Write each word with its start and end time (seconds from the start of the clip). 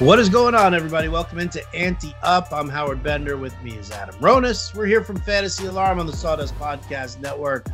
What 0.00 0.20
is 0.20 0.28
going 0.28 0.54
on, 0.54 0.74
everybody? 0.74 1.08
Welcome 1.08 1.40
into 1.40 1.60
Ante 1.74 2.14
Up. 2.22 2.52
I'm 2.52 2.68
Howard 2.68 3.02
Bender. 3.02 3.36
With 3.36 3.60
me 3.64 3.72
is 3.72 3.90
Adam 3.90 4.14
Ronis. 4.20 4.72
We're 4.72 4.86
here 4.86 5.02
from 5.02 5.16
Fantasy 5.16 5.66
Alarm 5.66 5.98
on 5.98 6.06
the 6.06 6.12
Sawdust 6.12 6.54
Podcast 6.54 7.20
Network. 7.20 7.66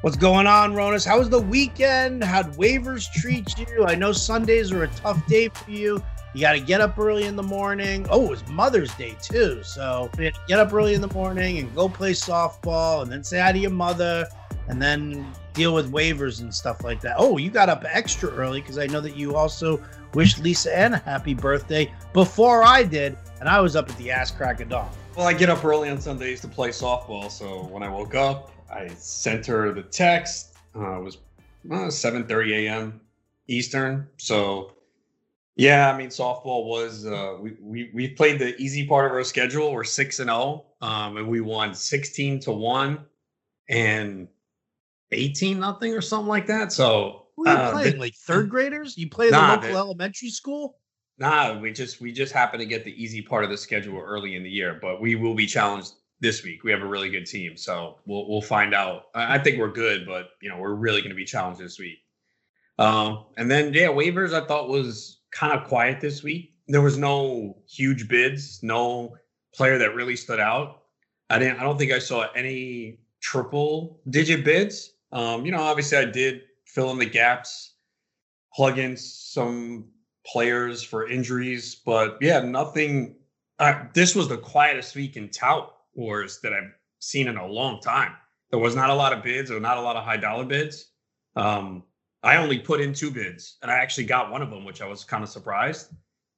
What's 0.00 0.16
going 0.16 0.48
on, 0.48 0.72
Ronis? 0.72 1.06
How 1.06 1.20
was 1.20 1.30
the 1.30 1.40
weekend? 1.40 2.24
How'd 2.24 2.56
waivers 2.56 3.12
treat 3.12 3.56
you? 3.56 3.84
I 3.86 3.94
know 3.94 4.10
Sundays 4.10 4.72
are 4.72 4.82
a 4.82 4.88
tough 4.88 5.24
day 5.28 5.50
for 5.50 5.70
you. 5.70 6.02
You 6.34 6.40
got 6.40 6.54
to 6.54 6.60
get 6.60 6.80
up 6.80 6.98
early 6.98 7.26
in 7.26 7.36
the 7.36 7.44
morning. 7.44 8.08
Oh, 8.10 8.24
it 8.24 8.30
was 8.30 8.48
Mother's 8.48 8.92
Day 8.96 9.16
too. 9.22 9.62
So 9.62 10.10
you 10.18 10.24
had 10.24 10.34
to 10.34 10.40
get 10.48 10.58
up 10.58 10.74
early 10.74 10.94
in 10.94 11.00
the 11.00 11.14
morning 11.14 11.58
and 11.58 11.72
go 11.76 11.88
play 11.88 12.10
softball 12.10 13.02
and 13.02 13.12
then 13.12 13.22
say 13.22 13.38
hi 13.38 13.52
to 13.52 13.58
your 13.60 13.70
mother 13.70 14.26
and 14.66 14.82
then 14.82 15.32
deal 15.52 15.74
with 15.74 15.92
waivers 15.92 16.40
and 16.40 16.52
stuff 16.52 16.82
like 16.82 17.00
that. 17.02 17.14
Oh, 17.18 17.36
you 17.36 17.50
got 17.50 17.68
up 17.68 17.84
extra 17.86 18.30
early 18.30 18.60
because 18.60 18.78
I 18.78 18.86
know 18.88 19.00
that 19.00 19.16
you 19.16 19.36
also 19.36 19.80
wished 20.14 20.38
Lisa 20.40 20.76
Ann 20.76 20.94
a 20.94 20.98
happy 20.98 21.34
birthday 21.34 21.92
before 22.12 22.62
I 22.62 22.82
did, 22.82 23.16
and 23.40 23.48
I 23.48 23.60
was 23.60 23.76
up 23.76 23.90
at 23.90 23.96
the 23.98 24.10
ass 24.10 24.30
crack 24.30 24.60
of 24.60 24.68
dawn. 24.68 24.90
Well, 25.16 25.26
I 25.26 25.32
get 25.32 25.50
up 25.50 25.64
early 25.64 25.90
on 25.90 26.00
Sundays 26.00 26.40
to 26.40 26.48
play 26.48 26.70
softball, 26.70 27.30
so 27.30 27.64
when 27.64 27.82
I 27.82 27.88
woke 27.88 28.14
up, 28.14 28.50
I 28.70 28.88
sent 28.88 29.46
her 29.46 29.72
the 29.72 29.82
text. 29.82 30.56
Uh, 30.74 30.98
it 30.98 31.02
was 31.02 31.18
uh, 31.70 31.88
7:30 31.88 32.66
a.m. 32.66 33.00
Eastern, 33.48 34.08
so 34.16 34.72
yeah, 35.56 35.92
I 35.92 35.96
mean 35.96 36.08
softball 36.08 36.64
was 36.66 37.06
uh, 37.06 37.36
we 37.38 37.56
we 37.60 37.90
we 37.92 38.08
played 38.08 38.38
the 38.38 38.56
easy 38.56 38.86
part 38.86 39.06
of 39.06 39.12
our 39.12 39.24
schedule. 39.24 39.72
We're 39.72 39.84
six 39.84 40.18
and 40.18 40.28
zero, 40.28 40.64
oh, 40.80 40.86
um, 40.86 41.16
and 41.18 41.28
we 41.28 41.40
won 41.40 41.74
16 41.74 42.40
to 42.40 42.52
one 42.52 43.04
and 43.68 44.28
18 45.10 45.60
nothing 45.60 45.92
or 45.92 46.00
something 46.00 46.28
like 46.28 46.46
that. 46.46 46.72
So 46.72 47.21
who 47.44 47.50
are 47.50 47.54
you 47.54 47.58
uh, 47.58 47.72
playing? 47.72 47.98
like 47.98 48.14
third 48.14 48.48
graders? 48.48 48.96
You 48.96 49.08
play 49.08 49.30
nah, 49.30 49.56
the 49.56 49.62
local 49.62 49.78
elementary 49.78 50.30
school? 50.30 50.78
Nah, 51.18 51.58
we 51.58 51.72
just 51.72 52.00
we 52.00 52.12
just 52.12 52.32
happen 52.32 52.58
to 52.58 52.66
get 52.66 52.84
the 52.84 53.02
easy 53.02 53.22
part 53.22 53.44
of 53.44 53.50
the 53.50 53.56
schedule 53.56 53.98
early 53.98 54.36
in 54.36 54.42
the 54.42 54.50
year, 54.50 54.78
but 54.80 55.00
we 55.00 55.14
will 55.14 55.34
be 55.34 55.46
challenged 55.46 55.92
this 56.20 56.42
week. 56.42 56.64
We 56.64 56.70
have 56.70 56.82
a 56.82 56.86
really 56.86 57.10
good 57.10 57.26
team, 57.26 57.56
so 57.56 57.98
we'll 58.06 58.28
we'll 58.28 58.42
find 58.42 58.74
out. 58.74 59.04
I 59.14 59.38
think 59.38 59.58
we're 59.58 59.72
good, 59.72 60.06
but 60.06 60.30
you 60.40 60.48
know 60.48 60.58
we're 60.58 60.74
really 60.74 61.00
going 61.00 61.10
to 61.10 61.16
be 61.16 61.24
challenged 61.24 61.60
this 61.60 61.78
week. 61.78 61.98
Um, 62.78 63.26
and 63.36 63.50
then 63.50 63.74
yeah, 63.74 63.88
waivers 63.88 64.32
I 64.32 64.46
thought 64.46 64.68
was 64.68 65.20
kind 65.30 65.58
of 65.58 65.68
quiet 65.68 66.00
this 66.00 66.22
week. 66.22 66.54
There 66.68 66.82
was 66.82 66.96
no 66.96 67.58
huge 67.68 68.08
bids, 68.08 68.60
no 68.62 69.16
player 69.54 69.78
that 69.78 69.94
really 69.94 70.16
stood 70.16 70.40
out. 70.40 70.82
I 71.28 71.38
didn't. 71.38 71.58
I 71.58 71.62
don't 71.62 71.78
think 71.78 71.92
I 71.92 71.98
saw 71.98 72.26
any 72.34 72.98
triple 73.20 74.00
digit 74.10 74.44
bids. 74.44 74.94
Um, 75.12 75.44
you 75.44 75.52
know, 75.52 75.60
obviously 75.60 75.98
I 75.98 76.04
did 76.06 76.42
fill 76.72 76.90
in 76.90 76.98
the 76.98 77.06
gaps, 77.06 77.74
plug 78.54 78.78
in 78.78 78.96
some 78.96 79.86
players 80.26 80.82
for 80.82 81.08
injuries. 81.08 81.74
But 81.74 82.18
yeah, 82.20 82.40
nothing. 82.40 83.16
Uh, 83.58 83.84
this 83.94 84.16
was 84.16 84.28
the 84.28 84.38
quietest 84.38 84.94
week 84.96 85.16
in 85.16 85.28
tout 85.28 85.74
wars 85.94 86.40
that 86.42 86.52
I've 86.52 86.72
seen 86.98 87.28
in 87.28 87.36
a 87.36 87.46
long 87.46 87.80
time. 87.80 88.12
There 88.50 88.58
was 88.58 88.74
not 88.74 88.90
a 88.90 88.94
lot 88.94 89.12
of 89.12 89.22
bids 89.22 89.50
or 89.50 89.60
not 89.60 89.76
a 89.76 89.80
lot 89.80 89.96
of 89.96 90.04
high 90.04 90.16
dollar 90.16 90.44
bids. 90.44 90.90
Um, 91.36 91.84
I 92.22 92.36
only 92.36 92.58
put 92.58 92.80
in 92.80 92.92
two 92.94 93.10
bids, 93.10 93.58
and 93.62 93.70
I 93.70 93.76
actually 93.76 94.04
got 94.04 94.30
one 94.30 94.42
of 94.42 94.50
them, 94.50 94.64
which 94.64 94.80
I 94.80 94.86
was 94.86 95.04
kind 95.04 95.22
of 95.22 95.28
surprised. 95.28 95.90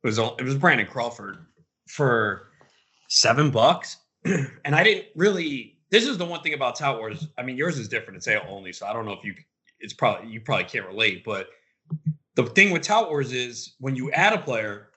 It 0.02 0.06
was 0.06 0.18
it 0.18 0.42
was 0.42 0.56
Brandon 0.56 0.86
Crawford 0.86 1.46
for 1.88 2.48
seven 3.08 3.50
bucks, 3.50 3.98
and 4.24 4.74
I 4.74 4.82
didn't 4.82 5.06
really. 5.14 5.78
This 5.90 6.06
is 6.06 6.18
the 6.18 6.24
one 6.24 6.40
thing 6.40 6.54
about 6.54 6.76
Tout 6.76 6.98
Wars. 6.98 7.28
I 7.38 7.42
mean, 7.42 7.56
yours 7.56 7.78
is 7.78 7.88
different. 7.88 8.16
It's 8.16 8.26
AL 8.26 8.46
only, 8.48 8.72
so 8.72 8.86
I 8.86 8.92
don't 8.92 9.04
know 9.04 9.12
if 9.12 9.22
you 9.22 9.34
it's 9.80 9.92
probably 9.92 10.30
you 10.30 10.40
probably 10.40 10.64
can't 10.64 10.86
relate, 10.86 11.24
but 11.24 11.48
the 12.34 12.46
thing 12.46 12.70
with 12.70 12.82
tout 12.82 13.08
wars 13.08 13.32
is 13.32 13.74
when 13.78 13.96
you 13.96 14.10
add 14.12 14.32
a 14.32 14.38
player, 14.38 14.90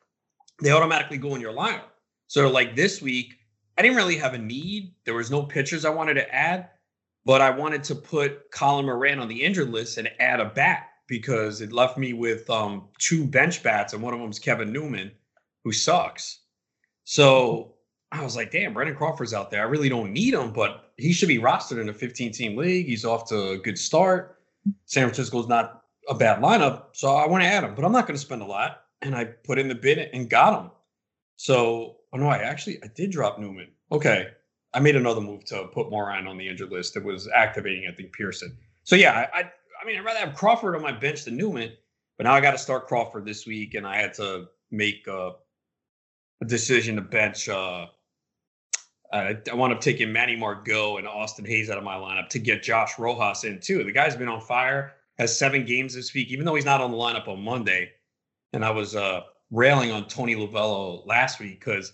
they 0.61 0.71
automatically 0.71 1.17
go 1.17 1.35
in 1.35 1.41
your 1.41 1.53
lineup. 1.53 1.89
So 2.27 2.49
like 2.49 2.75
this 2.75 3.01
week, 3.01 3.35
I 3.77 3.81
didn't 3.81 3.97
really 3.97 4.17
have 4.17 4.33
a 4.33 4.39
need. 4.39 4.93
There 5.05 5.13
was 5.13 5.29
no 5.29 5.43
pitchers 5.43 5.85
I 5.85 5.89
wanted 5.89 6.15
to 6.15 6.33
add, 6.33 6.69
but 7.25 7.41
I 7.41 7.51
wanted 7.51 7.83
to 7.85 7.95
put 7.95 8.51
Colin 8.51 8.85
Moran 8.85 9.19
on 9.19 9.27
the 9.27 9.43
injured 9.43 9.69
list 9.69 9.97
and 9.97 10.09
add 10.19 10.39
a 10.39 10.45
bat 10.45 10.87
because 11.07 11.61
it 11.61 11.71
left 11.71 11.97
me 11.97 12.13
with 12.13 12.49
um, 12.49 12.87
two 12.99 13.25
bench 13.25 13.63
bats, 13.63 13.93
and 13.93 14.01
one 14.01 14.13
of 14.13 14.19
them 14.19 14.29
is 14.29 14.39
Kevin 14.39 14.73
Newman, 14.73 15.11
who 15.63 15.71
sucks. 15.71 16.39
So 17.05 17.75
I 18.11 18.23
was 18.23 18.35
like, 18.35 18.51
damn, 18.51 18.73
Brandon 18.73 18.95
Crawford's 18.95 19.33
out 19.33 19.51
there. 19.51 19.61
I 19.61 19.69
really 19.69 19.89
don't 19.89 20.11
need 20.11 20.33
him, 20.33 20.51
but 20.51 20.91
he 20.97 21.13
should 21.13 21.27
be 21.27 21.39
rostered 21.39 21.79
in 21.79 21.89
a 21.89 21.93
15 21.93 22.31
team 22.31 22.57
league. 22.57 22.87
He's 22.87 23.05
off 23.05 23.29
to 23.29 23.51
a 23.51 23.57
good 23.57 23.77
start. 23.77 24.36
San 24.85 25.03
Francisco 25.03 25.39
is 25.39 25.47
not 25.47 25.83
a 26.09 26.15
bad 26.15 26.41
lineup, 26.41 26.85
so 26.93 27.15
I 27.15 27.27
want 27.27 27.43
to 27.43 27.49
add 27.49 27.63
him, 27.63 27.75
but 27.75 27.83
I'm 27.83 27.91
not 27.91 28.07
going 28.07 28.15
to 28.15 28.21
spend 28.21 28.41
a 28.41 28.45
lot. 28.45 28.83
And 29.01 29.15
I 29.15 29.25
put 29.25 29.59
in 29.59 29.67
the 29.67 29.75
bid 29.75 29.99
and 29.99 30.29
got 30.29 30.59
him. 30.59 30.71
So, 31.35 31.97
oh 32.13 32.17
no, 32.17 32.27
I 32.27 32.37
actually 32.37 32.81
I 32.83 32.87
did 32.87 33.11
drop 33.11 33.39
Newman. 33.39 33.67
Okay, 33.91 34.29
I 34.73 34.79
made 34.79 34.95
another 34.95 35.21
move 35.21 35.45
to 35.45 35.67
put 35.67 35.89
Moran 35.89 36.27
on 36.27 36.37
the 36.37 36.47
injured 36.47 36.71
list 36.71 36.93
that 36.95 37.03
was 37.03 37.29
activating, 37.33 37.87
I 37.87 37.93
think 37.93 38.13
Pearson. 38.13 38.57
So 38.83 38.95
yeah, 38.95 39.27
I, 39.33 39.39
I, 39.39 39.51
I 39.81 39.85
mean 39.85 39.97
I'd 39.97 40.05
rather 40.05 40.19
have 40.19 40.35
Crawford 40.35 40.75
on 40.75 40.81
my 40.81 40.91
bench 40.91 41.25
than 41.25 41.37
Newman, 41.37 41.73
but 42.17 42.23
now 42.23 42.33
I 42.33 42.41
got 42.41 42.51
to 42.51 42.57
start 42.57 42.87
Crawford 42.87 43.25
this 43.25 43.45
week, 43.45 43.75
and 43.75 43.85
I 43.85 43.97
had 43.97 44.13
to 44.15 44.45
make 44.71 45.05
a, 45.07 45.33
a 46.41 46.45
decision 46.45 46.95
to 46.95 47.01
bench. 47.01 47.47
Uh, 47.49 47.87
I, 49.11 49.37
I 49.49 49.55
wound 49.55 49.73
up 49.73 49.81
taking 49.81 50.11
Manny 50.11 50.35
Margot 50.35 50.97
and 50.97 51.07
Austin 51.07 51.45
Hays 51.45 51.69
out 51.69 51.77
of 51.77 51.83
my 51.83 51.95
lineup 51.95 52.29
to 52.29 52.39
get 52.39 52.63
Josh 52.63 52.99
Rojas 52.99 53.43
in 53.43 53.59
too. 53.59 53.83
The 53.83 53.91
guy's 53.91 54.15
been 54.15 54.27
on 54.27 54.41
fire, 54.41 54.93
has 55.17 55.37
seven 55.37 55.65
games 55.65 55.93
this 55.93 56.13
week, 56.13 56.29
even 56.29 56.45
though 56.45 56.55
he's 56.55 56.65
not 56.65 56.81
on 56.81 56.91
the 56.91 56.97
lineup 56.97 57.27
on 57.27 57.41
Monday. 57.41 57.91
And 58.53 58.65
I 58.65 58.71
was 58.71 58.95
uh, 58.95 59.21
railing 59.51 59.91
on 59.91 60.05
Torey 60.05 60.35
Lovullo 60.35 61.05
last 61.05 61.39
week 61.39 61.59
because 61.59 61.93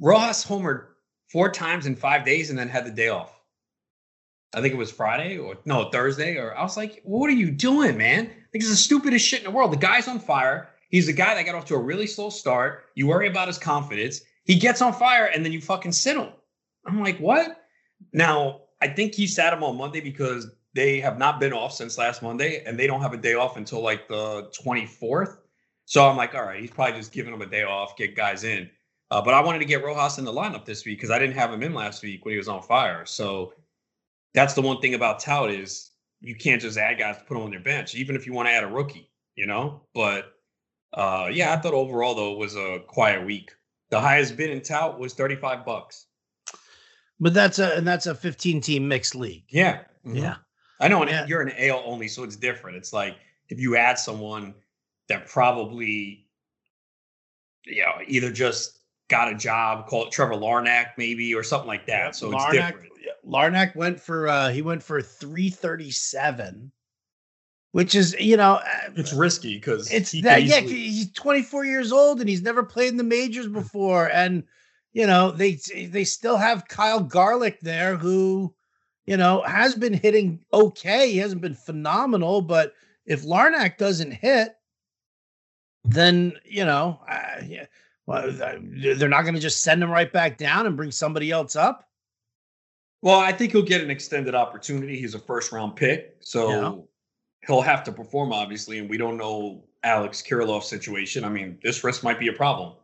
Rojas 0.00 0.44
homered 0.44 0.86
four 1.30 1.50
times 1.50 1.86
in 1.86 1.96
five 1.96 2.24
days 2.24 2.50
and 2.50 2.58
then 2.58 2.68
had 2.68 2.86
the 2.86 2.90
day 2.90 3.08
off. 3.08 3.40
I 4.54 4.60
think 4.60 4.72
it 4.72 4.78
was 4.78 4.92
Friday 4.92 5.36
or 5.36 5.56
no 5.64 5.90
Thursday. 5.90 6.36
Or 6.36 6.56
I 6.56 6.62
was 6.62 6.76
like, 6.76 7.00
"What 7.02 7.28
are 7.28 7.34
you 7.34 7.50
doing, 7.50 7.96
man? 7.96 8.26
I 8.26 8.46
think 8.52 8.62
it's 8.62 8.70
the 8.70 8.76
stupidest 8.76 9.26
shit 9.26 9.40
in 9.40 9.44
the 9.44 9.50
world." 9.50 9.72
The 9.72 9.76
guy's 9.76 10.06
on 10.06 10.20
fire. 10.20 10.70
He's 10.90 11.06
the 11.06 11.12
guy 11.12 11.34
that 11.34 11.44
got 11.44 11.56
off 11.56 11.64
to 11.66 11.74
a 11.74 11.78
really 11.78 12.06
slow 12.06 12.30
start. 12.30 12.84
You 12.94 13.08
worry 13.08 13.26
about 13.26 13.48
his 13.48 13.58
confidence. 13.58 14.20
He 14.44 14.56
gets 14.56 14.80
on 14.80 14.92
fire, 14.92 15.26
and 15.26 15.44
then 15.44 15.52
you 15.52 15.60
fucking 15.60 15.90
sit 15.90 16.16
him. 16.16 16.28
I'm 16.86 17.00
like, 17.00 17.18
what? 17.18 17.64
Now, 18.12 18.62
I 18.80 18.88
think 18.88 19.14
he 19.14 19.26
sat 19.26 19.52
him 19.52 19.62
on 19.62 19.76
Monday 19.76 20.00
because 20.00 20.48
they 20.74 21.00
have 21.00 21.18
not 21.18 21.40
been 21.40 21.52
off 21.52 21.72
since 21.72 21.96
last 21.96 22.22
Monday 22.22 22.62
and 22.64 22.78
they 22.78 22.86
don't 22.86 23.00
have 23.00 23.12
a 23.14 23.18
day 23.18 23.34
off 23.34 23.56
until 23.56 23.80
like 23.80 24.08
the 24.08 24.50
24th. 24.62 25.38
So 25.86 26.08
I'm 26.08 26.16
like, 26.16 26.34
all 26.34 26.42
right, 26.42 26.60
he's 26.60 26.70
probably 26.70 26.98
just 26.98 27.12
giving 27.12 27.32
them 27.32 27.42
a 27.42 27.46
day 27.46 27.62
off, 27.62 27.96
get 27.96 28.16
guys 28.16 28.44
in. 28.44 28.68
Uh, 29.10 29.22
but 29.22 29.34
I 29.34 29.40
wanted 29.40 29.60
to 29.60 29.64
get 29.64 29.84
Rojas 29.84 30.18
in 30.18 30.24
the 30.24 30.32
lineup 30.32 30.64
this 30.64 30.84
week 30.84 30.98
because 30.98 31.10
I 31.10 31.18
didn't 31.18 31.36
have 31.36 31.52
him 31.52 31.62
in 31.62 31.74
last 31.74 32.02
week 32.02 32.24
when 32.24 32.32
he 32.32 32.38
was 32.38 32.48
on 32.48 32.62
fire. 32.62 33.06
So 33.06 33.54
that's 34.32 34.54
the 34.54 34.62
one 34.62 34.80
thing 34.80 34.94
about 34.94 35.20
Tout 35.20 35.50
is 35.50 35.92
you 36.20 36.34
can't 36.34 36.60
just 36.60 36.78
add 36.78 36.98
guys 36.98 37.18
to 37.18 37.24
put 37.24 37.34
them 37.34 37.44
on 37.44 37.50
their 37.50 37.60
bench, 37.60 37.94
even 37.94 38.16
if 38.16 38.26
you 38.26 38.32
want 38.32 38.48
to 38.48 38.52
add 38.52 38.64
a 38.64 38.68
rookie, 38.68 39.10
you 39.36 39.46
know. 39.46 39.82
But 39.94 40.32
uh, 40.94 41.28
yeah, 41.32 41.52
I 41.52 41.56
thought 41.58 41.74
overall 41.74 42.14
though 42.14 42.32
it 42.32 42.38
was 42.38 42.56
a 42.56 42.80
quiet 42.86 43.24
week. 43.24 43.52
The 43.90 44.00
highest 44.00 44.36
bid 44.36 44.50
in 44.50 44.62
Tout 44.62 44.98
was 44.98 45.14
35 45.14 45.64
bucks. 45.64 46.06
But 47.20 47.34
that's 47.34 47.58
a 47.58 47.76
and 47.76 47.86
that's 47.86 48.06
a 48.06 48.14
15 48.14 48.60
team 48.60 48.88
mixed 48.88 49.14
league. 49.14 49.44
Yeah. 49.48 49.80
Mm-hmm. 50.06 50.16
Yeah. 50.16 50.36
I 50.80 50.88
know 50.88 51.06
yeah. 51.06 51.26
you're 51.26 51.42
an 51.42 51.52
AL 51.56 51.82
only, 51.86 52.08
so 52.08 52.24
it's 52.24 52.36
different. 52.36 52.76
It's 52.76 52.92
like 52.92 53.16
if 53.48 53.60
you 53.60 53.76
add 53.76 53.98
someone 53.98 54.54
that 55.08 55.28
probably 55.28 56.26
you 57.66 57.82
know, 57.82 57.92
either 58.06 58.30
just 58.30 58.80
got 59.08 59.32
a 59.32 59.34
job, 59.34 59.86
call 59.86 60.06
it 60.06 60.12
Trevor 60.12 60.34
Larnach, 60.34 60.90
maybe, 60.98 61.34
or 61.34 61.42
something 61.42 61.68
like 61.68 61.86
that. 61.86 62.14
So 62.16 62.30
Larnach, 62.30 62.48
it's 62.48 62.66
different. 62.66 62.92
Larnach 63.26 63.74
went 63.74 64.00
for 64.00 64.28
uh 64.28 64.50
he 64.50 64.62
went 64.62 64.82
for 64.82 65.00
337 65.00 66.72
which 67.72 67.94
is 67.94 68.14
you 68.20 68.36
know 68.36 68.54
uh, 68.54 68.90
it's 68.94 69.12
risky 69.12 69.56
because 69.56 69.90
it's 69.90 70.12
that 70.22 70.44
yeah 70.44 70.60
he's 70.60 71.10
24 71.12 71.64
years 71.64 71.90
old 71.90 72.20
and 72.20 72.28
he's 72.28 72.42
never 72.42 72.62
played 72.62 72.88
in 72.88 72.96
the 72.96 73.04
majors 73.04 73.48
before 73.48 74.10
and 74.10 74.44
you 74.94 75.08
know, 75.08 75.32
they 75.32 75.58
they 75.88 76.04
still 76.04 76.36
have 76.36 76.68
Kyle 76.68 77.00
Garlick 77.00 77.60
there 77.60 77.96
who, 77.96 78.54
you 79.06 79.16
know, 79.16 79.42
has 79.42 79.74
been 79.74 79.92
hitting 79.92 80.40
okay. 80.52 81.10
He 81.10 81.18
hasn't 81.18 81.42
been 81.42 81.54
phenomenal, 81.54 82.40
but 82.40 82.72
if 83.04 83.24
Larnach 83.24 83.76
doesn't 83.76 84.12
hit, 84.12 84.54
then 85.82 86.32
you 86.44 86.64
know, 86.64 87.00
uh, 87.08 87.42
yeah, 87.44 87.66
well, 88.06 88.30
they're 88.32 89.08
not 89.08 89.22
going 89.22 89.34
to 89.34 89.40
just 89.40 89.62
send 89.62 89.82
him 89.82 89.90
right 89.90 90.12
back 90.12 90.38
down 90.38 90.66
and 90.66 90.76
bring 90.76 90.92
somebody 90.92 91.32
else 91.32 91.56
up. 91.56 91.88
Well, 93.02 93.18
I 93.18 93.32
think 93.32 93.52
he'll 93.52 93.62
get 93.62 93.82
an 93.82 93.90
extended 93.90 94.34
opportunity. 94.34 94.96
He's 94.98 95.14
a 95.14 95.18
first 95.18 95.50
round 95.50 95.74
pick, 95.74 96.18
so 96.20 96.48
yeah. 96.50 96.82
he'll 97.48 97.62
have 97.62 97.82
to 97.84 97.92
perform 97.92 98.32
obviously, 98.32 98.78
and 98.78 98.88
we 98.88 98.96
don't 98.96 99.16
know 99.16 99.64
Alex 99.82 100.22
Kirilloff's 100.22 100.68
situation. 100.68 101.24
I 101.24 101.30
mean, 101.30 101.58
this 101.64 101.82
risk 101.82 102.04
might 102.04 102.20
be 102.20 102.28
a 102.28 102.32
problem. 102.32 102.74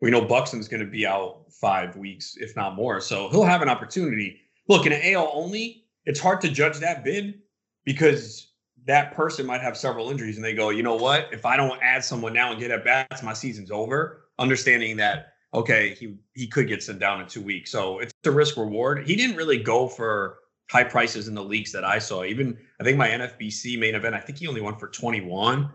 We 0.00 0.10
know 0.10 0.20
Buxton's 0.20 0.68
going 0.68 0.84
to 0.84 0.90
be 0.90 1.06
out 1.06 1.44
five 1.50 1.96
weeks, 1.96 2.36
if 2.38 2.54
not 2.54 2.74
more. 2.74 3.00
So 3.00 3.28
he'll 3.30 3.44
have 3.44 3.62
an 3.62 3.68
opportunity. 3.68 4.40
Look, 4.68 4.86
in 4.86 4.92
an 4.92 5.00
AL 5.04 5.30
only, 5.32 5.84
it's 6.04 6.20
hard 6.20 6.40
to 6.42 6.50
judge 6.50 6.78
that 6.78 7.02
bid 7.02 7.40
because 7.84 8.52
that 8.86 9.14
person 9.14 9.46
might 9.46 9.60
have 9.60 9.76
several 9.76 10.10
injuries 10.10 10.36
and 10.36 10.44
they 10.44 10.54
go, 10.54 10.70
you 10.70 10.82
know 10.82 10.96
what? 10.96 11.28
If 11.32 11.44
I 11.44 11.56
don't 11.56 11.80
add 11.82 12.04
someone 12.04 12.32
now 12.32 12.50
and 12.52 12.60
get 12.60 12.70
at 12.70 12.84
bats, 12.84 13.22
my 13.22 13.32
season's 13.32 13.70
over. 13.70 14.22
understanding 14.38 14.96
that 14.98 15.32
okay, 15.54 15.94
he 15.94 16.16
he 16.34 16.46
could 16.46 16.68
get 16.68 16.82
sent 16.82 16.98
down 16.98 17.20
in 17.20 17.26
two 17.26 17.42
weeks. 17.42 17.70
So 17.70 17.98
it's 17.98 18.12
a 18.24 18.30
risk 18.30 18.56
reward. 18.56 19.06
He 19.06 19.16
didn't 19.16 19.36
really 19.36 19.58
go 19.58 19.88
for 19.88 20.38
high 20.70 20.84
prices 20.84 21.28
in 21.28 21.34
the 21.34 21.42
leagues 21.42 21.72
that 21.72 21.84
I 21.84 21.98
saw. 21.98 22.24
Even 22.24 22.56
I 22.80 22.84
think 22.84 22.98
my 22.98 23.08
NFBC 23.08 23.78
main 23.78 23.94
event, 23.94 24.14
I 24.14 24.20
think 24.20 24.38
he 24.38 24.46
only 24.46 24.60
went 24.60 24.78
for 24.78 24.88
21. 24.88 25.70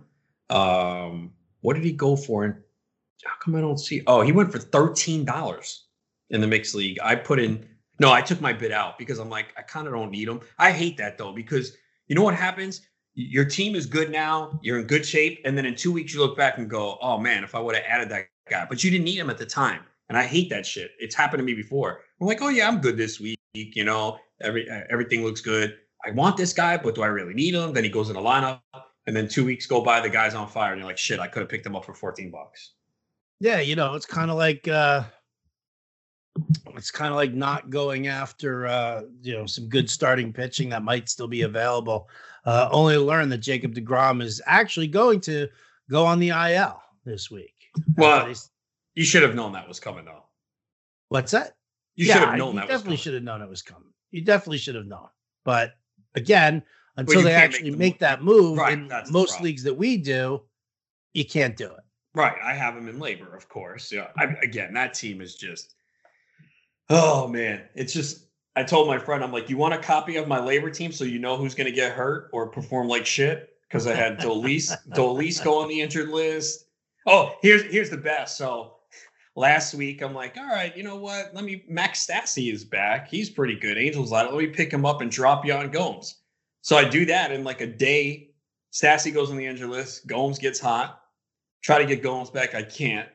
Um, 0.49 1.31
what 1.61 1.73
did 1.73 1.83
he 1.83 1.91
go 1.91 2.15
for? 2.15 2.43
And 2.43 2.55
how 3.25 3.35
come 3.39 3.55
I 3.55 3.61
don't 3.61 3.77
see? 3.77 4.01
Oh, 4.07 4.21
he 4.21 4.31
went 4.31 4.51
for 4.51 4.59
$13 4.59 5.77
in 6.29 6.41
the 6.41 6.47
mixed 6.47 6.75
league. 6.75 6.99
I 7.03 7.15
put 7.15 7.39
in 7.39 7.67
no, 7.99 8.11
I 8.11 8.21
took 8.21 8.41
my 8.41 8.51
bid 8.51 8.71
out 8.71 8.97
because 8.97 9.19
I'm 9.19 9.29
like, 9.29 9.53
I 9.57 9.61
kind 9.61 9.85
of 9.85 9.93
don't 9.93 10.09
need 10.09 10.27
him. 10.27 10.39
I 10.57 10.71
hate 10.71 10.97
that 10.97 11.19
though, 11.19 11.31
because 11.31 11.77
you 12.07 12.15
know 12.15 12.23
what 12.23 12.33
happens? 12.33 12.81
Your 13.13 13.45
team 13.45 13.75
is 13.75 13.85
good 13.85 14.09
now, 14.09 14.59
you're 14.63 14.79
in 14.79 14.87
good 14.87 15.05
shape, 15.05 15.39
and 15.45 15.55
then 15.55 15.67
in 15.67 15.75
two 15.75 15.91
weeks 15.91 16.13
you 16.13 16.19
look 16.19 16.35
back 16.35 16.57
and 16.57 16.67
go, 16.69 16.97
Oh 17.01 17.19
man, 17.19 17.43
if 17.43 17.53
I 17.53 17.59
would 17.59 17.75
have 17.75 17.83
added 17.87 18.09
that 18.09 18.27
guy, 18.49 18.65
but 18.67 18.83
you 18.83 18.89
didn't 18.89 19.05
need 19.05 19.17
him 19.17 19.29
at 19.29 19.37
the 19.37 19.45
time. 19.45 19.83
And 20.09 20.17
I 20.17 20.23
hate 20.23 20.49
that 20.49 20.65
shit. 20.65 20.91
It's 20.99 21.15
happened 21.15 21.39
to 21.39 21.45
me 21.45 21.53
before. 21.53 22.01
I'm 22.19 22.27
like, 22.27 22.41
oh 22.41 22.49
yeah, 22.49 22.67
I'm 22.67 22.81
good 22.81 22.97
this 22.97 23.19
week. 23.19 23.37
You 23.53 23.85
know, 23.85 24.17
every 24.41 24.67
everything 24.89 25.23
looks 25.23 25.41
good. 25.41 25.77
I 26.03 26.11
want 26.11 26.37
this 26.37 26.53
guy, 26.53 26.77
but 26.77 26.95
do 26.95 27.03
I 27.03 27.07
really 27.07 27.33
need 27.33 27.53
him? 27.53 27.71
Then 27.71 27.83
he 27.83 27.89
goes 27.89 28.09
in 28.09 28.15
the 28.15 28.21
lineup, 28.21 28.61
and 29.05 29.15
then 29.15 29.27
two 29.27 29.45
weeks 29.45 29.67
go 29.67 29.81
by, 29.83 29.99
the 29.99 30.09
guy's 30.09 30.33
on 30.33 30.47
fire, 30.47 30.71
and 30.71 30.79
you're 30.79 30.87
like, 30.87 30.97
shit, 30.97 31.19
I 31.19 31.27
could 31.27 31.41
have 31.41 31.49
picked 31.49 31.65
him 31.65 31.75
up 31.75 31.85
for 31.85 31.93
14 31.93 32.31
bucks. 32.31 32.73
Yeah, 33.41 33.59
you 33.59 33.75
know, 33.75 33.95
it's 33.95 34.05
kind 34.05 34.29
of 34.29 34.37
like 34.37 34.67
uh 34.67 35.03
it's 36.75 36.91
kind 36.91 37.09
of 37.11 37.15
like 37.17 37.33
not 37.33 37.69
going 37.69 38.07
after 38.07 38.67
uh 38.67 39.01
you 39.21 39.33
know 39.33 39.47
some 39.47 39.67
good 39.67 39.89
starting 39.89 40.31
pitching 40.31 40.69
that 40.69 40.83
might 40.83 41.09
still 41.09 41.27
be 41.27 41.41
available. 41.41 42.07
Uh 42.45 42.69
only 42.71 42.93
to 42.93 43.01
learn 43.01 43.29
that 43.29 43.39
Jacob 43.39 43.73
DeGrom 43.73 44.21
is 44.21 44.41
actually 44.45 44.87
going 44.87 45.19
to 45.21 45.47
go 45.89 46.05
on 46.05 46.19
the 46.19 46.29
IL 46.29 46.81
this 47.03 47.31
week. 47.31 47.55
Well, 47.97 48.31
you 48.95 49.03
should 49.03 49.23
have 49.23 49.35
known 49.35 49.53
that 49.53 49.67
was 49.67 49.79
coming, 49.79 50.05
though. 50.05 50.23
What's 51.09 51.31
that? 51.31 51.55
You 51.95 52.05
yeah, 52.05 52.13
should 52.13 52.27
have 52.29 52.37
known 52.37 52.53
you 52.53 52.59
that. 52.59 52.69
Definitely 52.69 52.97
should 52.97 53.13
have 53.13 53.23
known 53.23 53.41
it 53.41 53.49
was 53.49 53.61
coming. 53.61 53.89
You 54.11 54.21
definitely 54.21 54.59
should 54.59 54.75
have 54.75 54.85
known. 54.85 55.07
But 55.45 55.73
again, 56.15 56.63
until 56.97 57.17
well, 57.17 57.25
they 57.25 57.33
actually 57.33 57.71
make, 57.71 57.79
make 57.79 57.99
that 57.99 58.23
move 58.23 58.57
right, 58.57 58.73
in 58.73 58.91
most 59.09 59.41
leagues 59.41 59.63
that 59.63 59.73
we 59.73 59.97
do, 59.97 60.41
you 61.13 61.25
can't 61.25 61.55
do 61.57 61.65
it. 61.65 61.80
Right. 62.13 62.35
I 62.43 62.53
have 62.53 62.75
him 62.75 62.89
in 62.89 62.99
labor, 62.99 63.35
of 63.35 63.47
course. 63.47 63.91
Yeah. 63.91 64.07
I, 64.17 64.35
again, 64.43 64.73
that 64.73 64.93
team 64.93 65.21
is 65.21 65.35
just. 65.35 65.75
Oh 66.89 67.27
man, 67.27 67.63
it's 67.75 67.93
just. 67.93 68.25
I 68.55 68.63
told 68.63 68.87
my 68.87 68.97
friend, 68.97 69.23
I'm 69.23 69.31
like, 69.31 69.49
you 69.49 69.55
want 69.55 69.73
a 69.73 69.77
copy 69.77 70.17
of 70.17 70.27
my 70.27 70.43
labor 70.43 70.69
team 70.69 70.91
so 70.91 71.05
you 71.05 71.19
know 71.19 71.37
who's 71.37 71.55
going 71.55 71.67
to 71.67 71.71
get 71.71 71.93
hurt 71.93 72.29
or 72.33 72.47
perform 72.47 72.89
like 72.89 73.05
shit? 73.05 73.53
Because 73.67 73.87
I 73.87 73.95
had 73.95 74.19
Dolis, 74.19 74.75
Dolis 74.89 75.41
go 75.41 75.61
on 75.61 75.69
the 75.69 75.79
injured 75.79 76.09
list. 76.09 76.65
Oh, 77.05 77.35
here's 77.41 77.63
here's 77.63 77.89
the 77.89 77.97
best. 77.97 78.37
So 78.37 78.75
last 79.35 79.73
week 79.73 80.01
i'm 80.01 80.13
like 80.13 80.35
all 80.37 80.47
right 80.47 80.75
you 80.75 80.83
know 80.83 80.97
what 80.97 81.33
let 81.33 81.45
me 81.45 81.63
max 81.69 82.05
stassi 82.05 82.51
is 82.53 82.65
back 82.65 83.07
he's 83.07 83.29
pretty 83.29 83.55
good 83.55 83.77
angels 83.77 84.11
out 84.11 84.33
let 84.33 84.37
me 84.37 84.47
pick 84.47 84.71
him 84.71 84.85
up 84.85 84.99
and 84.99 85.09
drop 85.09 85.45
yan 85.45 85.71
gomes 85.71 86.15
so 86.61 86.75
i 86.75 86.83
do 86.83 87.05
that 87.05 87.31
in 87.31 87.43
like 87.43 87.61
a 87.61 87.67
day 87.67 88.29
stassi 88.73 89.13
goes 89.13 89.31
on 89.31 89.37
the 89.37 89.45
injured 89.45 89.69
list 89.69 90.05
gomes 90.05 90.37
gets 90.37 90.59
hot 90.59 91.00
try 91.61 91.77
to 91.77 91.85
get 91.85 92.03
gomes 92.03 92.29
back 92.29 92.55
i 92.55 92.63
can't 92.63 93.09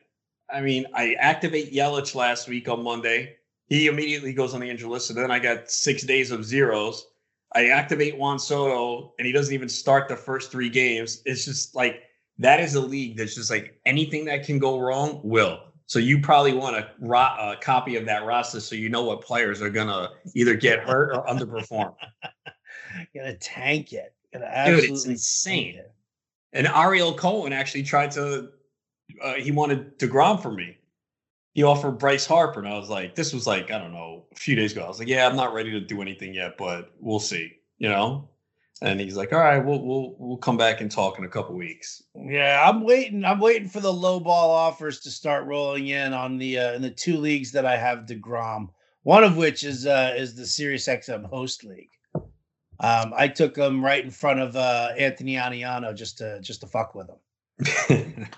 i 0.51 0.61
mean 0.61 0.85
i 0.93 1.13
activate 1.15 1.73
yelich 1.73 2.15
last 2.15 2.47
week 2.47 2.67
on 2.67 2.83
monday 2.83 3.35
he 3.67 3.87
immediately 3.87 4.33
goes 4.33 4.53
on 4.53 4.61
the 4.61 4.69
injury 4.69 4.89
list 4.89 5.09
and 5.09 5.19
then 5.19 5.31
i 5.31 5.39
got 5.39 5.69
six 5.69 6.03
days 6.03 6.31
of 6.31 6.45
zeros 6.45 7.07
i 7.53 7.67
activate 7.67 8.17
juan 8.17 8.39
soto 8.39 9.13
and 9.17 9.25
he 9.25 9.33
doesn't 9.33 9.53
even 9.53 9.69
start 9.69 10.07
the 10.07 10.15
first 10.15 10.51
three 10.51 10.69
games 10.69 11.21
it's 11.25 11.45
just 11.45 11.75
like 11.75 12.03
that 12.37 12.59
is 12.59 12.75
a 12.75 12.81
league 12.81 13.17
that's 13.17 13.35
just 13.35 13.49
like 13.49 13.79
anything 13.85 14.25
that 14.25 14.45
can 14.45 14.59
go 14.59 14.79
wrong 14.79 15.19
will 15.23 15.59
so 15.87 15.99
you 15.99 16.19
probably 16.19 16.53
want 16.53 16.75
a, 16.75 16.89
ro- 16.99 17.35
a 17.39 17.55
copy 17.61 17.95
of 17.95 18.05
that 18.05 18.25
roster 18.25 18.59
so 18.59 18.75
you 18.75 18.89
know 18.89 19.03
what 19.03 19.21
players 19.21 19.61
are 19.61 19.69
gonna 19.69 20.09
either 20.35 20.53
get 20.53 20.79
hurt 20.79 21.15
or 21.15 21.25
underperform. 21.25 21.95
gonna 23.15 23.35
tank 23.35 23.93
it. 23.93 24.13
Gonna 24.33 24.51
Dude, 24.65 24.83
it's 24.83 25.05
insane. 25.05 25.77
It. 25.77 25.91
And 26.53 26.67
Ariel 26.67 27.13
Cohen 27.13 27.53
actually 27.53 27.83
tried 27.83 28.11
to. 28.11 28.49
Uh, 29.21 29.33
he 29.35 29.51
wanted 29.51 29.97
Degrom 29.99 30.41
for 30.41 30.51
me. 30.51 30.77
He 31.53 31.63
offered 31.63 31.93
Bryce 31.93 32.25
Harper, 32.25 32.59
and 32.59 32.67
I 32.67 32.77
was 32.77 32.89
like, 32.89 33.15
"This 33.15 33.33
was 33.33 33.47
like 33.47 33.71
I 33.71 33.79
don't 33.79 33.93
know, 33.93 34.25
a 34.31 34.35
few 34.35 34.55
days 34.55 34.71
ago." 34.73 34.83
I 34.83 34.87
was 34.87 34.99
like, 34.99 35.07
"Yeah, 35.07 35.27
I'm 35.27 35.35
not 35.35 35.53
ready 35.53 35.71
to 35.71 35.79
do 35.79 36.01
anything 36.01 36.33
yet, 36.33 36.57
but 36.57 36.91
we'll 36.99 37.19
see." 37.19 37.53
You 37.77 37.89
know. 37.89 38.29
And 38.79 38.99
he's 38.99 39.17
like, 39.17 39.33
"All 39.33 39.39
right, 39.39 39.57
we'll 39.57 39.81
we'll 39.81 40.15
we'll 40.19 40.37
come 40.37 40.57
back 40.57 40.81
and 40.81 40.91
talk 40.91 41.17
in 41.17 41.25
a 41.25 41.29
couple 41.29 41.55
weeks." 41.55 42.03
Yeah, 42.15 42.63
I'm 42.67 42.83
waiting. 42.83 43.25
I'm 43.25 43.39
waiting 43.39 43.69
for 43.69 43.79
the 43.79 43.91
low 43.91 44.19
ball 44.19 44.51
offers 44.51 44.99
to 45.01 45.11
start 45.11 45.47
rolling 45.47 45.87
in 45.87 46.13
on 46.13 46.37
the 46.37 46.59
uh, 46.59 46.73
in 46.73 46.83
the 46.83 46.91
two 46.91 47.17
leagues 47.17 47.51
that 47.53 47.65
I 47.65 47.75
have 47.75 48.05
Degrom. 48.05 48.69
One 49.01 49.23
of 49.23 49.35
which 49.37 49.63
is 49.63 49.87
uh, 49.87 50.13
is 50.15 50.35
the 50.35 50.45
Sirius 50.45 50.87
XM 50.87 51.25
host 51.25 51.63
league. 51.63 51.89
Um, 52.79 53.13
I 53.15 53.27
took 53.27 53.57
him 53.57 53.83
right 53.83 54.03
in 54.03 54.11
front 54.11 54.39
of 54.39 54.55
uh, 54.55 54.89
Anthony 54.97 55.33
Aniano 55.33 55.95
just 55.95 56.19
to 56.19 56.39
just 56.41 56.61
to 56.61 56.67
fuck 56.67 56.95
with 56.95 57.09
him. 57.09 58.27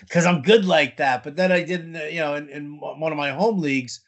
Because 0.00 0.26
I'm 0.26 0.42
good 0.42 0.64
like 0.64 0.98
that. 0.98 1.24
But 1.24 1.36
then 1.36 1.50
I 1.52 1.62
didn't, 1.62 1.94
you 2.12 2.20
know, 2.20 2.34
in, 2.34 2.48
in 2.48 2.78
one 2.80 3.12
of 3.12 3.18
my 3.18 3.30
home 3.30 3.58
leagues, 3.58 4.00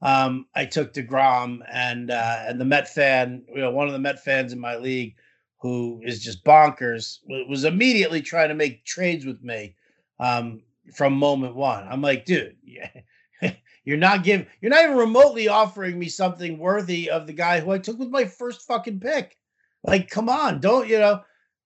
um, 0.00 0.46
I 0.54 0.64
took 0.64 0.92
Degrom 0.92 1.60
and 1.70 2.10
uh, 2.10 2.44
and 2.46 2.60
the 2.60 2.64
Met 2.64 2.92
fan, 2.92 3.44
you 3.48 3.60
know, 3.60 3.70
one 3.70 3.86
of 3.86 3.92
the 3.92 3.98
Met 3.98 4.22
fans 4.22 4.52
in 4.52 4.58
my 4.58 4.76
league, 4.76 5.14
who 5.60 6.00
is 6.04 6.22
just 6.22 6.44
bonkers, 6.44 7.18
was 7.48 7.64
immediately 7.64 8.20
trying 8.20 8.48
to 8.48 8.54
make 8.54 8.84
trades 8.84 9.24
with 9.24 9.42
me 9.42 9.76
um, 10.18 10.62
from 10.94 11.12
moment 11.12 11.54
one. 11.54 11.86
I'm 11.88 12.02
like, 12.02 12.24
dude, 12.24 12.56
yeah, 12.64 12.90
you're 13.84 13.96
not 13.96 14.24
giving, 14.24 14.46
you're 14.60 14.70
not 14.70 14.84
even 14.84 14.96
remotely 14.96 15.48
offering 15.48 15.98
me 15.98 16.08
something 16.08 16.58
worthy 16.58 17.10
of 17.10 17.26
the 17.26 17.32
guy 17.32 17.60
who 17.60 17.72
I 17.72 17.78
took 17.78 17.98
with 17.98 18.10
my 18.10 18.24
first 18.24 18.66
fucking 18.66 19.00
pick. 19.00 19.36
Like, 19.84 20.08
come 20.08 20.28
on, 20.28 20.60
don't 20.60 20.88
you 20.88 20.98
know? 20.98 21.22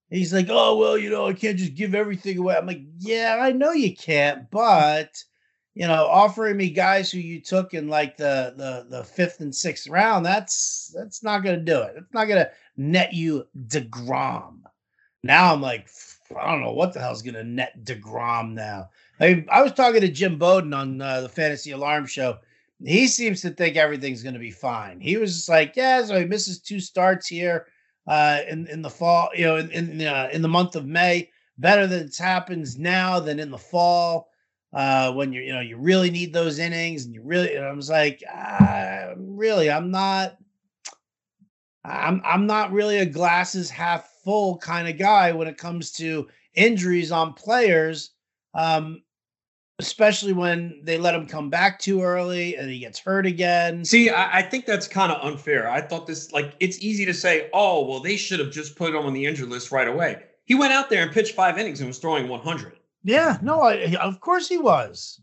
He's 0.09 0.33
like, 0.33 0.47
oh 0.49 0.77
well, 0.77 0.97
you 0.97 1.11
know, 1.11 1.27
I 1.27 1.33
can't 1.33 1.59
just 1.59 1.75
give 1.75 1.95
everything 1.95 2.39
away. 2.39 2.57
I'm 2.57 2.67
like, 2.67 2.83
yeah, 2.99 3.39
I 3.41 3.53
know 3.53 3.73
you 3.73 3.95
can't, 3.95 4.51
but 4.51 5.23
you 5.75 5.87
know, 5.87 6.07
offering 6.07 6.57
me 6.57 6.71
guys 6.71 7.11
who 7.11 7.19
you 7.19 7.41
took 7.41 7.75
in 7.75 7.89
like 7.89 8.17
the 8.17 8.55
the 8.57 8.87
the 8.89 9.05
fifth 9.05 9.41
and 9.41 9.55
sixth 9.55 9.89
round, 9.89 10.25
that's 10.25 10.95
that's 10.97 11.23
not 11.23 11.45
gonna 11.45 11.59
do 11.59 11.83
it. 11.83 11.97
It's 11.99 12.15
not 12.15 12.27
gonna 12.29 12.49
net 12.77 13.13
you 13.13 13.47
Degrom. 13.67 14.61
Now 15.23 15.53
I'm 15.53 15.61
like, 15.61 15.89
I 16.35 16.51
don't 16.51 16.63
know 16.63 16.73
what 16.73 16.95
the 16.95 17.01
hell's 17.01 17.20
gonna 17.20 17.44
net 17.44 17.85
Degrom 17.85 18.55
now. 18.55 18.89
I 19.20 19.44
I 19.51 19.63
was 19.63 19.73
talking 19.73 20.01
to 20.01 20.08
Jim 20.08 20.39
Bowden 20.39 20.75
on 20.75 21.01
uh, 21.01 21.23
the 21.23 21.29
Fantasy 21.29 21.70
Alarm 21.70 22.06
Show. 22.06 22.39
He 22.85 23.08
seems 23.08 23.41
to 23.43 23.51
think 23.51 23.77
everything's 23.77 24.23
gonna 24.23 24.39
be 24.39 24.51
fine. 24.51 25.01
He 25.01 25.17
was 25.17 25.35
just 25.35 25.49
like, 25.49 25.75
yeah, 25.77 26.05
so 26.05 26.19
he 26.19 26.27
misses 26.27 26.61
two 26.61 26.81
starts 26.81 27.27
here 27.27 27.67
uh, 28.06 28.41
in 28.49 28.67
in 28.69 28.82
the 28.82 28.91
fall, 28.91 29.31
you 29.35 29.46
know, 29.46 29.56
in 29.56 29.70
in, 29.70 30.06
uh, 30.06 30.29
in 30.32 30.43
the 30.43 30.49
month 30.49 30.77
of 30.77 30.87
May. 30.87 31.31
Better 31.58 31.87
that 31.87 32.03
it 32.03 32.17
happens 32.19 32.79
now 32.79 33.19
than 33.19 33.41
in 33.41 33.51
the 33.51 33.56
fall 33.58 34.29
uh, 34.75 35.11
when 35.13 35.32
you 35.32 35.41
you 35.41 35.53
know 35.55 35.61
you 35.61 35.79
really 35.79 36.11
need 36.11 36.32
those 36.32 36.58
innings 36.58 37.06
and 37.06 37.15
you 37.15 37.23
really 37.23 37.55
and 37.55 37.65
I 37.65 37.73
was 37.73 37.89
like 37.89 38.23
uh, 38.31 39.15
really 39.17 39.70
I'm 39.70 39.91
not 39.91 40.37
I'm 41.82 42.20
I'm 42.25 42.46
not 42.46 42.73
really 42.73 42.99
a 42.99 43.06
glasses 43.06 43.70
half 43.70 44.11
full 44.23 44.58
kind 44.58 44.87
of 44.87 44.99
guy 44.99 45.32
when 45.32 45.49
it 45.49 45.56
comes 45.56 45.93
to 45.93 46.29
injuries 46.55 47.11
on 47.11 47.32
players 47.32 48.11
um, 48.53 49.03
especially 49.79 50.33
when 50.33 50.81
they 50.83 50.99
let 50.99 51.15
him 51.15 51.27
come 51.27 51.51
back 51.51 51.79
too 51.79 52.03
early 52.03 52.56
and 52.56 52.71
he 52.71 52.79
gets 52.79 52.99
hurt 52.99 53.27
again. 53.27 53.85
See, 53.85 54.11
I, 54.11 54.39
I 54.39 54.43
think 54.43 54.67
that's 54.67 54.89
kind 54.89 55.13
of 55.13 55.23
unfair. 55.25 55.71
I 55.71 55.81
thought 55.81 56.06
this 56.06 56.33
like 56.33 56.55
it's 56.61 56.79
easy 56.81 57.05
to 57.05 57.15
say, 57.15 57.51
oh 57.53 57.87
well, 57.87 58.01
they 58.01 58.17
should 58.17 58.41
have 58.41 58.51
just 58.51 58.77
put 58.77 58.95
him 58.95 59.05
on 59.05 59.13
the 59.13 59.27
injured 59.27 59.49
list 59.49 59.71
right 59.71 59.89
away. 59.89 60.23
He 60.45 60.55
went 60.55 60.73
out 60.73 60.91
there 60.91 61.03
and 61.03 61.13
pitched 61.13 61.35
five 61.35 61.59
innings 61.59 61.81
and 61.81 61.89
was 61.89 61.99
throwing 61.99 62.29
100. 62.29 62.79
Yeah, 63.03 63.39
no, 63.43 63.63
I, 63.63 63.95
of 64.01 64.21
course 64.21 64.49
he 64.49 64.59
was. 64.59 65.21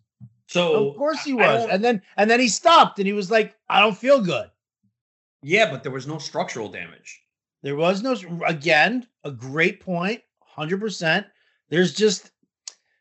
So 0.48 0.90
of 0.90 0.98
course 0.98 1.24
he 1.24 1.34
was, 1.34 1.68
and 1.70 1.84
then 1.84 2.02
and 2.16 2.30
then 2.30 2.40
he 2.40 2.48
stopped, 2.48 3.00
and 3.00 3.08
he 3.08 3.14
was 3.14 3.32
like, 3.32 3.56
"I 3.70 3.80
don't 3.80 3.98
feel 3.98 4.22
good." 4.22 4.52
Yeah, 5.42 5.72
but 5.72 5.82
there 5.84 5.92
was 5.92 6.06
no 6.06 6.20
structural 6.20 6.70
damage. 6.70 7.22
There 7.64 7.76
was 7.76 8.04
no. 8.04 8.16
Again, 8.46 9.08
a 9.24 9.32
great 9.32 9.80
point, 9.80 10.22
hundred 10.42 10.80
percent. 10.80 11.26
There's 11.70 11.94
just 11.94 12.33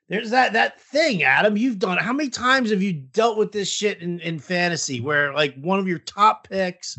there's 0.09 0.31
that 0.31 0.53
that 0.53 0.81
thing, 0.81 1.23
Adam. 1.23 1.57
You've 1.57 1.79
done. 1.79 1.99
How 1.99 2.13
many 2.13 2.29
times 2.29 2.71
have 2.71 2.83
you 2.83 2.93
dealt 2.93 3.39
with 3.39 3.53
this 3.53 3.69
shit 3.69 4.01
in 4.01 4.21
in 4.21 4.39
fantasy, 4.39 5.01
where 5.01 5.33
like 5.33 5.55
one 5.61 5.79
of 5.79 5.89
your 5.89 6.01
top 6.01 6.49
picks, 6.49 6.99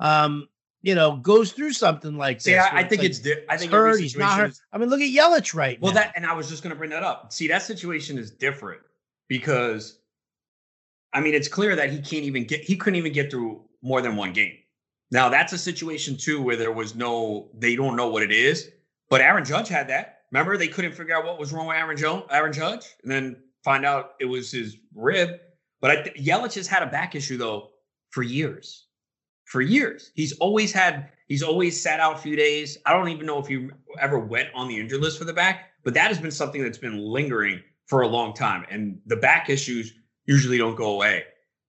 um, 0.00 0.48
you 0.82 0.94
know, 0.94 1.16
goes 1.16 1.52
through 1.52 1.72
something 1.72 2.16
like 2.16 2.40
See, 2.40 2.52
this. 2.52 2.64
I, 2.64 2.80
I 2.80 2.84
think 2.84 3.02
it's, 3.02 3.24
like, 3.24 3.38
it's 3.38 3.46
I 3.48 3.56
think 3.56 3.72
hurt, 3.72 4.00
he's 4.00 4.16
not. 4.16 4.50
Is, 4.50 4.62
I 4.72 4.78
mean, 4.78 4.88
look 4.88 5.00
at 5.00 5.10
Yelich 5.10 5.54
right 5.54 5.80
well, 5.80 5.92
now. 5.92 6.00
that 6.00 6.12
and 6.16 6.26
I 6.26 6.34
was 6.34 6.48
just 6.48 6.62
going 6.62 6.74
to 6.74 6.78
bring 6.78 6.90
that 6.90 7.02
up. 7.02 7.32
See, 7.32 7.48
that 7.48 7.62
situation 7.62 8.18
is 8.18 8.30
different 8.30 8.80
because, 9.28 9.98
I 11.12 11.20
mean, 11.20 11.34
it's 11.34 11.48
clear 11.48 11.74
that 11.76 11.90
he 11.90 11.98
can't 11.98 12.24
even 12.24 12.44
get 12.44 12.60
he 12.60 12.76
couldn't 12.76 12.96
even 12.96 13.12
get 13.12 13.30
through 13.30 13.62
more 13.82 14.00
than 14.00 14.16
one 14.16 14.32
game. 14.32 14.56
Now 15.10 15.28
that's 15.28 15.52
a 15.52 15.58
situation 15.58 16.16
too 16.16 16.42
where 16.42 16.56
there 16.56 16.72
was 16.72 16.94
no 16.94 17.48
they 17.54 17.76
don't 17.76 17.96
know 17.96 18.08
what 18.08 18.22
it 18.22 18.32
is. 18.32 18.70
But 19.10 19.20
Aaron 19.20 19.44
Judge 19.44 19.68
had 19.68 19.88
that. 19.88 20.13
Remember, 20.34 20.56
they 20.56 20.66
couldn't 20.66 20.96
figure 20.96 21.16
out 21.16 21.24
what 21.24 21.38
was 21.38 21.52
wrong 21.52 21.68
with 21.68 21.76
Aaron 21.76 21.96
Jones, 21.96 22.24
Aaron 22.28 22.52
Judge, 22.52 22.86
and 23.04 23.12
then 23.12 23.36
find 23.62 23.86
out 23.86 24.14
it 24.18 24.24
was 24.24 24.50
his 24.50 24.76
rib. 24.92 25.38
But 25.80 25.90
I, 25.92 25.96
Yelich 26.18 26.56
has 26.56 26.66
had 26.66 26.82
a 26.82 26.86
back 26.86 27.14
issue 27.14 27.36
though 27.36 27.70
for 28.10 28.24
years. 28.24 28.88
For 29.44 29.60
years, 29.60 30.10
he's 30.16 30.32
always 30.38 30.72
had. 30.72 31.10
He's 31.28 31.44
always 31.44 31.80
sat 31.80 32.00
out 32.00 32.16
a 32.16 32.18
few 32.18 32.34
days. 32.34 32.78
I 32.84 32.92
don't 32.92 33.10
even 33.10 33.26
know 33.26 33.38
if 33.38 33.46
he 33.46 33.68
ever 34.00 34.18
went 34.18 34.48
on 34.56 34.66
the 34.66 34.76
injured 34.76 35.00
list 35.00 35.18
for 35.18 35.24
the 35.24 35.32
back, 35.32 35.70
but 35.84 35.94
that 35.94 36.08
has 36.08 36.18
been 36.18 36.32
something 36.32 36.62
that's 36.62 36.78
been 36.78 36.98
lingering 36.98 37.62
for 37.86 38.02
a 38.02 38.08
long 38.08 38.34
time. 38.34 38.66
And 38.68 38.98
the 39.06 39.16
back 39.16 39.48
issues 39.48 39.92
usually 40.26 40.58
don't 40.58 40.74
go 40.74 40.94
away. 40.94 41.24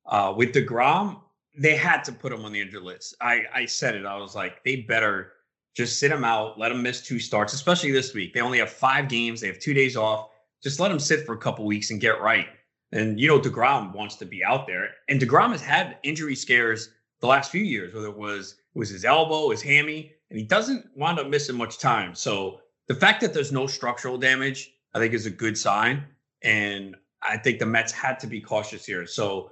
Uh, 0.07 0.33
with 0.35 0.53
Degrom, 0.53 1.21
they 1.55 1.75
had 1.75 2.03
to 2.05 2.11
put 2.11 2.33
him 2.33 2.43
on 2.43 2.51
the 2.51 2.61
injured 2.61 2.81
list. 2.81 3.15
I, 3.21 3.43
I 3.53 3.65
said 3.67 3.95
it. 3.95 4.05
I 4.05 4.17
was 4.17 4.33
like, 4.33 4.63
they 4.63 4.77
better 4.77 5.33
just 5.75 5.99
sit 5.99 6.11
him 6.11 6.23
out, 6.23 6.57
let 6.57 6.71
him 6.71 6.81
miss 6.81 7.01
two 7.01 7.19
starts, 7.19 7.53
especially 7.53 7.91
this 7.91 8.13
week. 8.13 8.33
They 8.33 8.41
only 8.41 8.59
have 8.59 8.71
five 8.71 9.09
games. 9.09 9.41
They 9.41 9.47
have 9.47 9.59
two 9.59 9.73
days 9.73 9.97
off. 9.97 10.29
Just 10.63 10.79
let 10.79 10.91
him 10.91 10.99
sit 10.99 11.25
for 11.25 11.33
a 11.33 11.37
couple 11.37 11.65
weeks 11.65 11.91
and 11.91 11.99
get 11.99 12.21
right. 12.21 12.47
And 12.91 13.19
you 13.19 13.27
know, 13.27 13.39
Degrom 13.39 13.93
wants 13.93 14.15
to 14.17 14.25
be 14.25 14.43
out 14.43 14.67
there, 14.67 14.89
and 15.09 15.19
Degrom 15.19 15.51
has 15.51 15.61
had 15.61 15.97
injury 16.03 16.35
scares 16.35 16.89
the 17.19 17.27
last 17.27 17.51
few 17.51 17.63
years, 17.63 17.93
whether 17.93 18.07
it 18.07 18.17
was 18.17 18.55
it 18.73 18.79
was 18.79 18.89
his 18.89 19.05
elbow, 19.05 19.49
his 19.49 19.61
hammy, 19.61 20.13
and 20.29 20.39
he 20.39 20.45
doesn't 20.45 20.85
wind 20.95 21.19
up 21.19 21.27
missing 21.27 21.57
much 21.57 21.77
time. 21.77 22.15
So 22.15 22.61
the 22.87 22.95
fact 22.95 23.21
that 23.21 23.33
there's 23.33 23.51
no 23.51 23.67
structural 23.67 24.17
damage, 24.17 24.71
I 24.93 24.99
think, 24.99 25.13
is 25.13 25.25
a 25.25 25.31
good 25.31 25.57
sign. 25.57 26.05
And 26.41 26.95
I 27.21 27.37
think 27.37 27.59
the 27.59 27.65
Mets 27.65 27.91
had 27.91 28.19
to 28.19 28.27
be 28.27 28.39
cautious 28.39 28.85
here. 28.85 29.07
So 29.07 29.51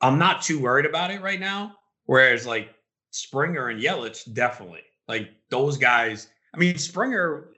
I'm 0.00 0.18
not 0.18 0.42
too 0.42 0.60
worried 0.60 0.86
about 0.86 1.10
it 1.10 1.22
right 1.22 1.40
now. 1.40 1.76
Whereas 2.04 2.46
like 2.46 2.74
Springer 3.10 3.68
and 3.68 3.80
Yelich, 3.80 4.32
definitely. 4.34 4.82
Like 5.08 5.30
those 5.50 5.76
guys. 5.76 6.28
I 6.54 6.58
mean, 6.58 6.78
Springer, 6.78 7.48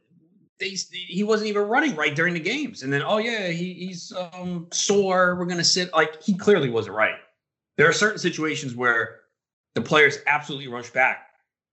they 0.58 0.76
he 0.90 1.22
wasn't 1.22 1.48
even 1.48 1.62
running 1.62 1.96
right 1.96 2.14
during 2.14 2.34
the 2.34 2.40
games, 2.40 2.82
and 2.82 2.92
then 2.92 3.02
oh 3.02 3.18
yeah, 3.18 3.48
he, 3.48 3.74
he's 3.74 4.12
um, 4.12 4.68
sore. 4.72 5.36
We're 5.36 5.46
gonna 5.46 5.64
sit. 5.64 5.92
Like 5.92 6.22
he 6.22 6.34
clearly 6.34 6.70
wasn't 6.70 6.96
right. 6.96 7.16
There 7.76 7.88
are 7.88 7.92
certain 7.92 8.18
situations 8.18 8.74
where 8.74 9.20
the 9.74 9.80
players 9.80 10.18
absolutely 10.26 10.68
rush 10.68 10.90
back, 10.90 11.30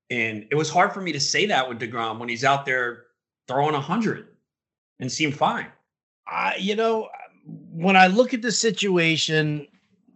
and 0.09 0.45
it 0.51 0.55
was 0.55 0.69
hard 0.69 0.93
for 0.93 1.01
me 1.01 1.11
to 1.11 1.19
say 1.19 1.45
that 1.47 1.67
with 1.67 1.79
Degrom 1.79 2.19
when 2.19 2.29
he's 2.29 2.43
out 2.43 2.65
there 2.65 3.03
throwing 3.47 3.73
hundred 3.75 4.27
and 4.99 5.11
seemed 5.11 5.35
fine. 5.35 5.67
Uh, 6.31 6.51
you 6.57 6.75
know, 6.75 7.09
when 7.71 7.95
I 7.95 8.07
look 8.07 8.33
at 8.33 8.41
the 8.41 8.51
situation 8.51 9.67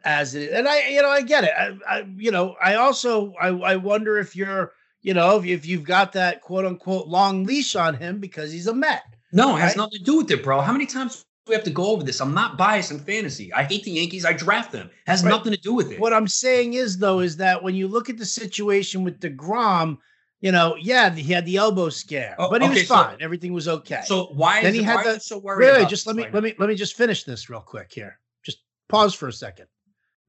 as 0.03 0.35
it, 0.35 0.51
and 0.51 0.67
I, 0.67 0.87
you 0.89 1.01
know, 1.01 1.09
I 1.09 1.21
get 1.21 1.43
it. 1.43 1.51
I, 1.57 1.77
I 1.87 2.07
you 2.17 2.31
know, 2.31 2.55
I 2.61 2.75
also, 2.75 3.33
I, 3.39 3.49
I 3.49 3.75
wonder 3.75 4.17
if 4.17 4.35
you're, 4.35 4.73
you 5.01 5.13
know, 5.13 5.37
if, 5.37 5.45
if 5.45 5.65
you've 5.65 5.83
got 5.83 6.13
that 6.13 6.41
quote 6.41 6.65
unquote 6.65 7.07
long 7.07 7.43
leash 7.43 7.75
on 7.75 7.95
him 7.95 8.19
because 8.19 8.51
he's 8.51 8.67
a 8.67 8.73
Met. 8.73 9.03
No, 9.33 9.55
it 9.55 9.59
has 9.59 9.75
nothing 9.75 9.99
to 9.99 10.03
do 10.03 10.17
with 10.17 10.31
it, 10.31 10.43
bro. 10.43 10.61
How 10.61 10.73
many 10.73 10.85
times 10.85 11.25
do 11.45 11.51
we 11.51 11.55
have 11.55 11.63
to 11.63 11.69
go 11.69 11.87
over 11.87 12.03
this? 12.03 12.19
I'm 12.19 12.33
not 12.33 12.57
biased 12.57 12.91
in 12.91 12.99
fantasy. 12.99 13.51
I 13.53 13.63
hate 13.63 13.83
the 13.83 13.91
Yankees. 13.91 14.25
I 14.25 14.33
draft 14.33 14.71
them. 14.71 14.87
It 14.87 15.09
has 15.09 15.23
right. 15.23 15.29
nothing 15.29 15.53
to 15.53 15.59
do 15.59 15.73
with 15.73 15.91
it. 15.91 15.99
What 15.99 16.13
I'm 16.13 16.27
saying 16.27 16.73
is, 16.73 16.97
though, 16.97 17.19
is 17.19 17.37
that 17.37 17.63
when 17.63 17.73
you 17.73 17.87
look 17.87 18.09
at 18.09 18.17
the 18.17 18.25
situation 18.25 19.03
with 19.03 19.21
DeGrom, 19.21 19.97
you 20.41 20.51
know, 20.51 20.75
yeah, 20.79 21.13
he 21.13 21.31
had 21.31 21.45
the 21.45 21.57
elbow 21.57 21.89
scare, 21.89 22.35
oh, 22.39 22.49
but 22.49 22.61
he 22.61 22.67
okay, 22.67 22.79
was 22.79 22.87
fine. 22.87 23.17
So, 23.19 23.23
Everything 23.23 23.53
was 23.53 23.67
okay. 23.67 24.01
So 24.05 24.25
why 24.33 24.61
then 24.63 24.73
he 24.73 24.81
had 24.83 25.05
the, 25.05 25.19
so 25.19 25.37
worried? 25.37 25.65
Wait 25.65 25.87
just 25.87 26.07
let 26.07 26.15
me 26.15 26.27
let 26.33 26.43
me 26.43 26.55
let 26.57 26.67
me 26.67 26.75
just 26.75 26.97
finish 26.97 27.23
this 27.23 27.49
real 27.49 27.61
quick 27.61 27.91
here. 27.93 28.19
Just 28.43 28.57
pause 28.89 29.13
for 29.13 29.27
a 29.27 29.33
second. 29.33 29.67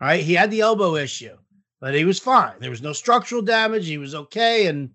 All 0.00 0.08
right, 0.08 0.22
he 0.22 0.34
had 0.34 0.50
the 0.50 0.60
elbow 0.60 0.96
issue, 0.96 1.36
but 1.82 1.94
he 1.94 2.06
was 2.06 2.18
fine. 2.18 2.54
There 2.60 2.70
was 2.70 2.80
no 2.80 2.94
structural 2.94 3.42
damage. 3.42 3.86
He 3.86 3.98
was 3.98 4.14
okay, 4.14 4.66
and 4.66 4.90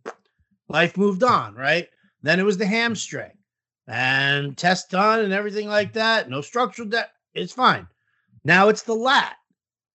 life 0.67 0.97
moved 0.97 1.21
on. 1.23 1.53
Right. 1.53 1.87
Then 2.23 2.39
it 2.39 2.43
was 2.43 2.57
the 2.57 2.65
hamstring, 2.65 3.37
and 3.87 4.57
test 4.57 4.89
done 4.89 5.19
and 5.19 5.33
everything 5.33 5.67
like 5.67 5.93
that. 5.93 6.29
No 6.29 6.41
structural 6.41 6.87
damage. 6.87 7.09
It's 7.35 7.53
fine. 7.53 7.87
Now 8.43 8.69
it's 8.69 8.81
the 8.81 8.95
lat, 8.95 9.35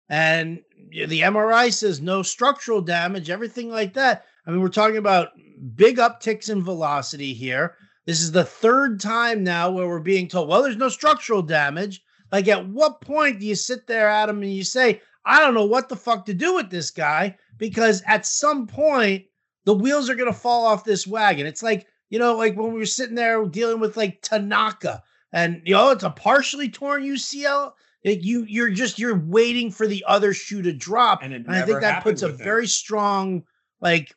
and 0.08 0.60
the 0.90 1.22
MRI 1.22 1.72
says 1.72 2.00
no 2.00 2.22
structural 2.22 2.80
damage. 2.80 3.28
Everything 3.28 3.68
like 3.68 3.94
that 3.94 4.24
I 4.46 4.50
mean, 4.50 4.60
we're 4.60 4.68
talking 4.68 4.96
about 4.96 5.30
big 5.76 5.98
upticks 5.98 6.50
in 6.50 6.62
velocity 6.64 7.32
here. 7.32 7.76
This 8.06 8.20
is 8.20 8.32
the 8.32 8.44
third 8.44 9.00
time 9.00 9.44
now 9.44 9.70
where 9.70 9.86
we're 9.86 10.00
being 10.00 10.26
told, 10.26 10.48
well, 10.48 10.62
there's 10.62 10.76
no 10.76 10.88
structural 10.88 11.42
damage. 11.42 12.02
Like, 12.32 12.48
at 12.48 12.68
what 12.68 13.00
point 13.00 13.38
do 13.38 13.46
you 13.46 13.54
sit 13.54 13.86
there, 13.86 14.08
Adam, 14.08 14.42
and 14.42 14.52
you 14.52 14.64
say, 14.64 15.00
I 15.24 15.40
don't 15.40 15.54
know 15.54 15.64
what 15.64 15.88
the 15.88 15.96
fuck 15.96 16.26
to 16.26 16.34
do 16.34 16.54
with 16.54 16.70
this 16.70 16.90
guy? 16.90 17.36
Because 17.58 18.02
at 18.06 18.26
some 18.26 18.66
point, 18.66 19.24
the 19.64 19.74
wheels 19.74 20.10
are 20.10 20.14
going 20.14 20.32
to 20.32 20.38
fall 20.38 20.66
off 20.66 20.84
this 20.84 21.06
wagon. 21.06 21.46
It's 21.46 21.62
like, 21.62 21.86
you 22.10 22.18
know, 22.18 22.36
like 22.36 22.56
when 22.56 22.72
we 22.72 22.78
were 22.78 22.86
sitting 22.86 23.14
there 23.14 23.44
dealing 23.46 23.80
with 23.80 23.96
like 23.96 24.20
Tanaka 24.22 25.02
and, 25.32 25.62
you 25.64 25.74
know, 25.74 25.90
it's 25.90 26.02
a 26.02 26.10
partially 26.10 26.68
torn 26.68 27.02
UCL. 27.02 27.72
Like 28.04 28.24
you, 28.24 28.44
you're 28.48 28.70
just, 28.70 28.98
you're 28.98 29.18
waiting 29.18 29.70
for 29.70 29.86
the 29.86 30.04
other 30.08 30.34
shoe 30.34 30.62
to 30.62 30.72
drop. 30.72 31.22
And, 31.22 31.32
and 31.32 31.48
I 31.48 31.62
think 31.62 31.80
that 31.80 32.02
puts 32.02 32.22
a 32.22 32.28
him. 32.28 32.36
very 32.36 32.66
strong, 32.66 33.44
like, 33.80 34.14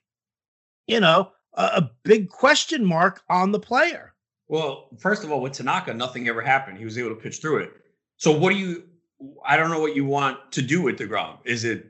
you 0.88 1.00
know, 1.00 1.31
a, 1.53 1.63
a 1.63 1.91
big 2.03 2.29
question 2.29 2.83
mark 2.83 3.21
on 3.29 3.51
the 3.51 3.59
player. 3.59 4.13
Well, 4.47 4.89
first 5.00 5.24
of 5.24 5.31
all, 5.31 5.41
with 5.41 5.53
Tanaka, 5.53 5.93
nothing 5.93 6.27
ever 6.27 6.41
happened. 6.41 6.77
He 6.77 6.85
was 6.85 6.97
able 6.97 7.09
to 7.09 7.15
pitch 7.15 7.39
through 7.39 7.63
it. 7.63 7.74
So, 8.17 8.31
what 8.31 8.51
do 8.51 8.57
you? 8.57 8.83
I 9.45 9.57
don't 9.57 9.69
know 9.69 9.79
what 9.79 9.95
you 9.95 10.05
want 10.05 10.51
to 10.53 10.62
do 10.62 10.81
with 10.81 10.98
Degrom. 10.98 11.38
Is 11.45 11.63
it 11.63 11.88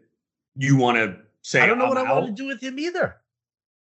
you 0.56 0.76
want 0.76 0.98
to 0.98 1.18
say? 1.42 1.62
I 1.62 1.66
don't 1.66 1.78
know 1.78 1.86
I'm 1.86 1.90
what 1.90 1.98
out? 1.98 2.08
I 2.08 2.14
want 2.14 2.28
to 2.28 2.32
do 2.34 2.48
with 2.48 2.62
him 2.62 2.80
either. 2.80 3.18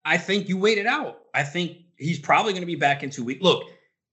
I 0.04 0.18
think 0.18 0.48
you 0.48 0.58
wait 0.58 0.78
it 0.78 0.86
out. 0.86 1.20
I 1.34 1.42
think 1.44 1.78
he's 1.96 2.18
probably 2.18 2.52
going 2.52 2.62
to 2.62 2.66
be 2.66 2.74
back 2.74 3.02
in 3.02 3.10
two 3.10 3.24
weeks. 3.24 3.42
Look, 3.42 3.64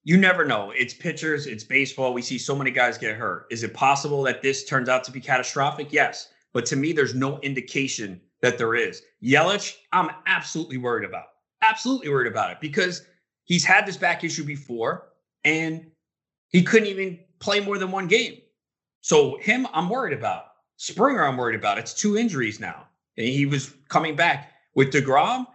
you 0.04 0.18
never 0.18 0.46
know. 0.46 0.72
It's 0.72 0.94
pitchers, 0.94 1.48
it's 1.48 1.64
baseball. 1.64 2.14
We 2.14 2.22
see 2.22 2.38
so 2.38 2.56
many 2.56 2.72
guys 2.72 2.98
get 2.98 3.16
hurt. 3.16 3.48
Is 3.52 3.64
it 3.64 3.74
possible 3.74 4.24
that 4.24 4.42
this 4.42 4.66
turns 4.66 4.88
out 4.88 5.04
to 5.06 5.12
be 5.12 5.20
catastrophic? 5.20 5.92
Yes. 5.92 6.30
But 6.54 6.66
to 6.68 6.76
me, 6.76 6.94
there's 6.94 7.16
no 7.16 7.40
indication 7.40 8.22
that 8.42 8.58
there 8.58 8.76
is. 8.76 9.02
Yelich, 9.24 9.76
I'm 9.92 10.10
absolutely 10.26 10.78
worried 10.78 11.08
about. 11.08 11.26
Absolutely 11.62 12.10
worried 12.10 12.32
about 12.32 12.52
it 12.52 12.58
because 12.62 13.04
he's 13.44 13.66
had 13.66 13.86
this 13.86 13.98
back 13.98 14.24
issue 14.24 14.44
before 14.44 15.10
and 15.44 15.86
he 16.48 16.64
couldn't 16.64 16.88
even 16.88 17.20
play 17.40 17.60
more 17.60 17.78
than 17.78 17.92
one 17.92 18.08
game. 18.08 18.40
So 19.02 19.38
him, 19.38 19.68
I'm 19.74 19.90
worried 19.90 20.18
about. 20.18 20.46
Springer, 20.78 21.24
I'm 21.24 21.38
worried 21.38 21.56
about. 21.56 21.78
It's 21.78 21.94
two 21.94 22.18
injuries 22.18 22.60
now. 22.60 22.88
And 23.18 23.28
he 23.28 23.46
was 23.46 23.74
coming 23.90 24.16
back 24.16 24.54
with 24.76 24.92
DeGrom. 24.92 25.46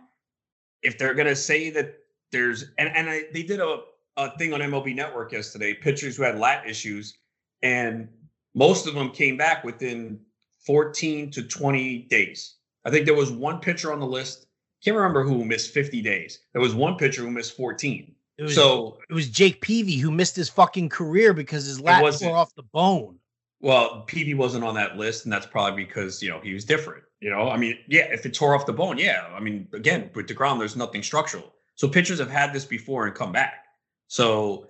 If 0.83 0.99
they're 0.99 1.15
gonna 1.15 1.37
say 1.37 1.71
that 1.71 1.99
there's 2.31 2.67
and, 2.79 2.95
and 2.95 3.09
I, 3.09 3.25
they 3.33 3.43
did 3.43 3.61
a, 3.61 3.81
a 4.17 4.37
thing 4.37 4.53
on 4.53 4.61
MLB 4.61 4.95
Network 4.95 5.33
yesterday, 5.33 5.73
pitchers 5.73 6.17
who 6.17 6.25
had 6.25 6.39
lat 6.39 6.69
issues, 6.69 7.17
and 7.63 8.09
most 8.55 8.87
of 8.87 8.95
them 8.95 9.11
came 9.11 9.37
back 9.37 9.65
within 9.65 10.21
14 10.67 11.31
to 11.33 11.43
20 11.43 11.99
days. 12.11 12.57
I 12.85 12.91
think 12.91 13.07
there 13.07 13.15
was 13.15 13.31
one 13.31 13.61
pitcher 13.61 13.93
on 13.93 14.01
the 14.01 14.07
list. 14.07 14.47
Can't 14.85 14.97
remember 14.97 15.25
who 15.25 15.45
missed 15.45 15.73
50 15.73 16.03
days. 16.03 16.41
There 16.53 16.61
was 16.61 16.75
one 16.75 16.97
pitcher 16.97 17.23
who 17.23 17.31
missed 17.31 17.57
14. 17.57 18.15
It 18.37 18.43
was, 18.43 18.55
so 18.55 18.99
it 19.09 19.15
was 19.15 19.29
Jake 19.29 19.61
Peavy 19.61 19.97
who 19.97 20.11
missed 20.11 20.37
his 20.37 20.51
fucking 20.51 20.89
career 20.89 21.33
because 21.33 21.65
his 21.65 21.81
lat 21.81 22.03
tore 22.21 22.37
off 22.37 22.55
the 22.57 22.65
bone. 22.65 23.19
Well, 23.65 24.03
Peavy 24.03 24.35
wasn't 24.35 24.65
on 24.65 24.75
that 24.75 24.97
list, 24.97 25.25
and 25.25 25.33
that's 25.33 25.47
probably 25.47 25.85
because 25.85 26.23
you 26.23 26.31
know 26.31 26.41
he 26.41 26.55
was 26.55 26.65
different. 26.65 27.03
You 27.21 27.31
know, 27.31 27.49
I 27.49 27.57
mean, 27.57 27.79
yeah, 27.89 28.05
if 28.13 28.27
it 28.27 28.35
tore 28.35 28.55
off 28.55 28.67
the 28.67 28.73
bone, 28.73 28.99
yeah. 28.99 29.27
I 29.35 29.41
mean, 29.41 29.67
again, 29.73 30.11
with 30.15 30.27
Degrom, 30.27 30.59
there's 30.59 30.77
nothing 30.77 31.03
structural. 31.03 31.53
So 31.75 31.89
pitchers 31.89 32.19
have 32.19 32.31
had 32.31 32.53
this 32.53 32.65
before 32.65 33.07
and 33.07 33.15
come 33.15 33.33
back. 33.33 33.65
So, 34.09 34.69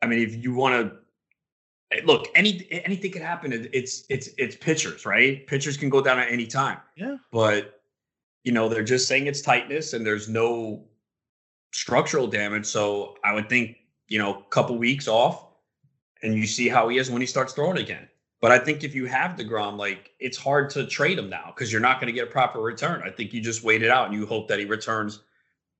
I 0.00 0.06
mean, 0.06 0.20
if 0.20 0.42
you 0.42 0.54
want 0.54 0.74
to 0.74 0.98
Eh, 1.92 2.00
look, 2.04 2.26
any 2.34 2.66
anything 2.70 3.10
can 3.10 3.22
happen. 3.22 3.68
It's 3.72 4.04
it's 4.08 4.30
it's 4.38 4.56
pitchers, 4.56 5.06
right? 5.06 5.46
Pitchers 5.46 5.76
can 5.76 5.88
go 5.88 6.00
down 6.00 6.18
at 6.18 6.30
any 6.30 6.46
time. 6.46 6.78
Yeah. 6.96 7.16
But 7.32 7.80
you 8.44 8.52
know, 8.52 8.68
they're 8.68 8.84
just 8.84 9.08
saying 9.08 9.26
it's 9.26 9.40
tightness 9.40 9.92
and 9.92 10.06
there's 10.06 10.28
no 10.28 10.84
structural 11.72 12.26
damage. 12.26 12.66
So 12.66 13.16
I 13.24 13.34
would 13.34 13.48
think, 13.48 13.76
you 14.06 14.18
know, 14.18 14.34
a 14.34 14.42
couple 14.50 14.78
weeks 14.78 15.08
off 15.08 15.46
and 16.22 16.34
you 16.34 16.46
see 16.46 16.68
how 16.68 16.88
he 16.88 16.98
is 16.98 17.10
when 17.10 17.20
he 17.20 17.26
starts 17.26 17.52
throwing 17.52 17.78
again. 17.78 18.08
But 18.40 18.52
I 18.52 18.58
think 18.58 18.84
if 18.84 18.94
you 18.94 19.06
have 19.06 19.36
DeGrom, 19.36 19.76
like 19.76 20.12
it's 20.20 20.38
hard 20.38 20.70
to 20.70 20.86
trade 20.86 21.18
him 21.18 21.28
now 21.28 21.52
because 21.54 21.72
you're 21.72 21.80
not 21.80 22.00
going 22.00 22.06
to 22.06 22.12
get 22.12 22.28
a 22.28 22.30
proper 22.30 22.60
return. 22.60 23.02
I 23.04 23.10
think 23.10 23.32
you 23.32 23.40
just 23.40 23.64
wait 23.64 23.82
it 23.82 23.90
out 23.90 24.08
and 24.08 24.14
you 24.14 24.26
hope 24.26 24.48
that 24.48 24.60
he 24.60 24.64
returns 24.64 25.20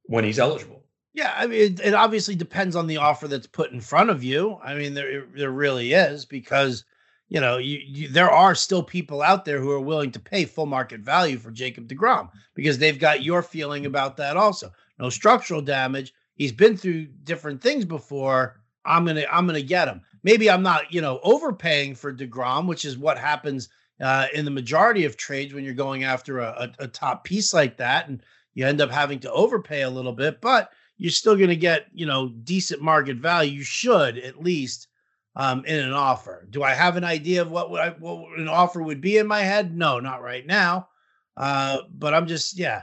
when 0.05 0.25
he's 0.25 0.38
eligible. 0.41 0.83
Yeah, 1.15 1.33
I 1.37 1.47
mean, 1.47 1.61
it, 1.61 1.81
it, 1.81 1.95
obviously 1.95 2.35
depends 2.35 2.77
on 2.77 2.87
the 2.87 2.99
offer 2.99 3.29
that's 3.29 3.47
put 3.47 3.73
in 3.73 3.81
front 3.81 4.11
of 4.11 4.23
you. 4.23 4.59
I 4.62 4.75
mean, 4.75 4.95
there 4.95 5.27
there 5.35 5.50
really 5.50 5.93
is 5.93 6.25
because 6.25 6.85
you 7.29 7.41
know 7.41 7.59
you, 7.59 7.81
you, 7.85 8.09
there 8.09 8.31
are 8.31 8.55
still 8.55 8.83
people 8.83 9.23
out 9.23 9.45
there 9.45 9.61
who 9.61 9.71
are 9.71 9.81
willing 9.81 10.12
to 10.12 10.21
pay 10.21 10.45
full 10.45 10.67
market 10.67 11.00
value 11.00 11.38
for 11.38 11.50
Jacob 11.50 11.88
Degrom 11.88 12.31
because 12.55 12.79
they've 12.79 12.99
got 12.99 13.23
your 13.23 13.43
feeling 13.43 13.87
about 13.87 14.17
that 14.19 14.37
also. 14.37 14.73
No 14.99 15.11
structural 15.11 15.62
damage. 15.62 16.12
He's 16.35 16.53
been 16.53 16.77
through 16.77 17.07
different 17.25 17.61
things 17.61 17.85
before. 17.85 18.61
I'm 18.88 19.04
gonna 19.04 19.25
I'm 19.30 19.47
gonna 19.47 19.62
get 19.62 19.88
him. 19.88 20.02
Maybe 20.23 20.50
I'm 20.50 20.62
not 20.62 20.92
you 20.92 21.00
know 21.00 21.21
overpaying 21.23 21.95
for 21.95 22.12
Degrom, 22.12 22.66
which 22.66 22.85
is 22.85 22.99
what 22.99 23.18
happens 23.18 23.68
uh, 24.00 24.26
in 24.35 24.45
the 24.45 24.50
majority 24.50 25.04
of 25.04 25.16
trades 25.16 25.52
when 25.52 25.64
you're 25.64 25.75
going 25.75 26.04
after 26.04 26.38
a, 26.40 26.73
a, 26.78 26.85
a 26.85 26.88
top 26.88 27.25
piece 27.25 27.52
like 27.52 27.76
that, 27.76 28.09
and 28.09 28.23
you 28.54 28.66
end 28.66 28.80
up 28.80 28.90
having 28.90 29.21
to 29.21 29.33
overpay 29.33 29.83
a 29.83 29.90
little 29.90 30.12
bit, 30.12 30.40
but 30.40 30.71
you're 30.97 31.11
still 31.11 31.37
to 31.37 31.57
get 31.57 31.87
you 31.92 32.07
know 32.07 32.28
decent 32.28 32.83
market 32.83 33.18
value. 33.18 33.52
You 33.52 33.62
should 33.62 34.18
at 34.18 34.42
least 34.42 34.88
um, 35.37 35.64
in 35.64 35.78
an 35.78 35.92
offer. 35.92 36.47
Do 36.50 36.62
I 36.62 36.75
have 36.75 36.97
an 36.97 37.04
idea 37.04 37.42
of 37.42 37.50
what, 37.50 37.71
I, 37.80 37.90
what 37.90 38.38
an 38.38 38.49
offer 38.49 38.83
would 38.83 39.00
be 39.00 39.18
in 39.18 39.26
my 39.26 39.40
head? 39.40 39.76
No, 39.76 40.00
not 40.00 40.23
right 40.23 40.45
now. 40.45 40.88
Uh, 41.37 41.78
but 41.92 42.12
I'm 42.14 42.26
just 42.26 42.59
yeah. 42.59 42.83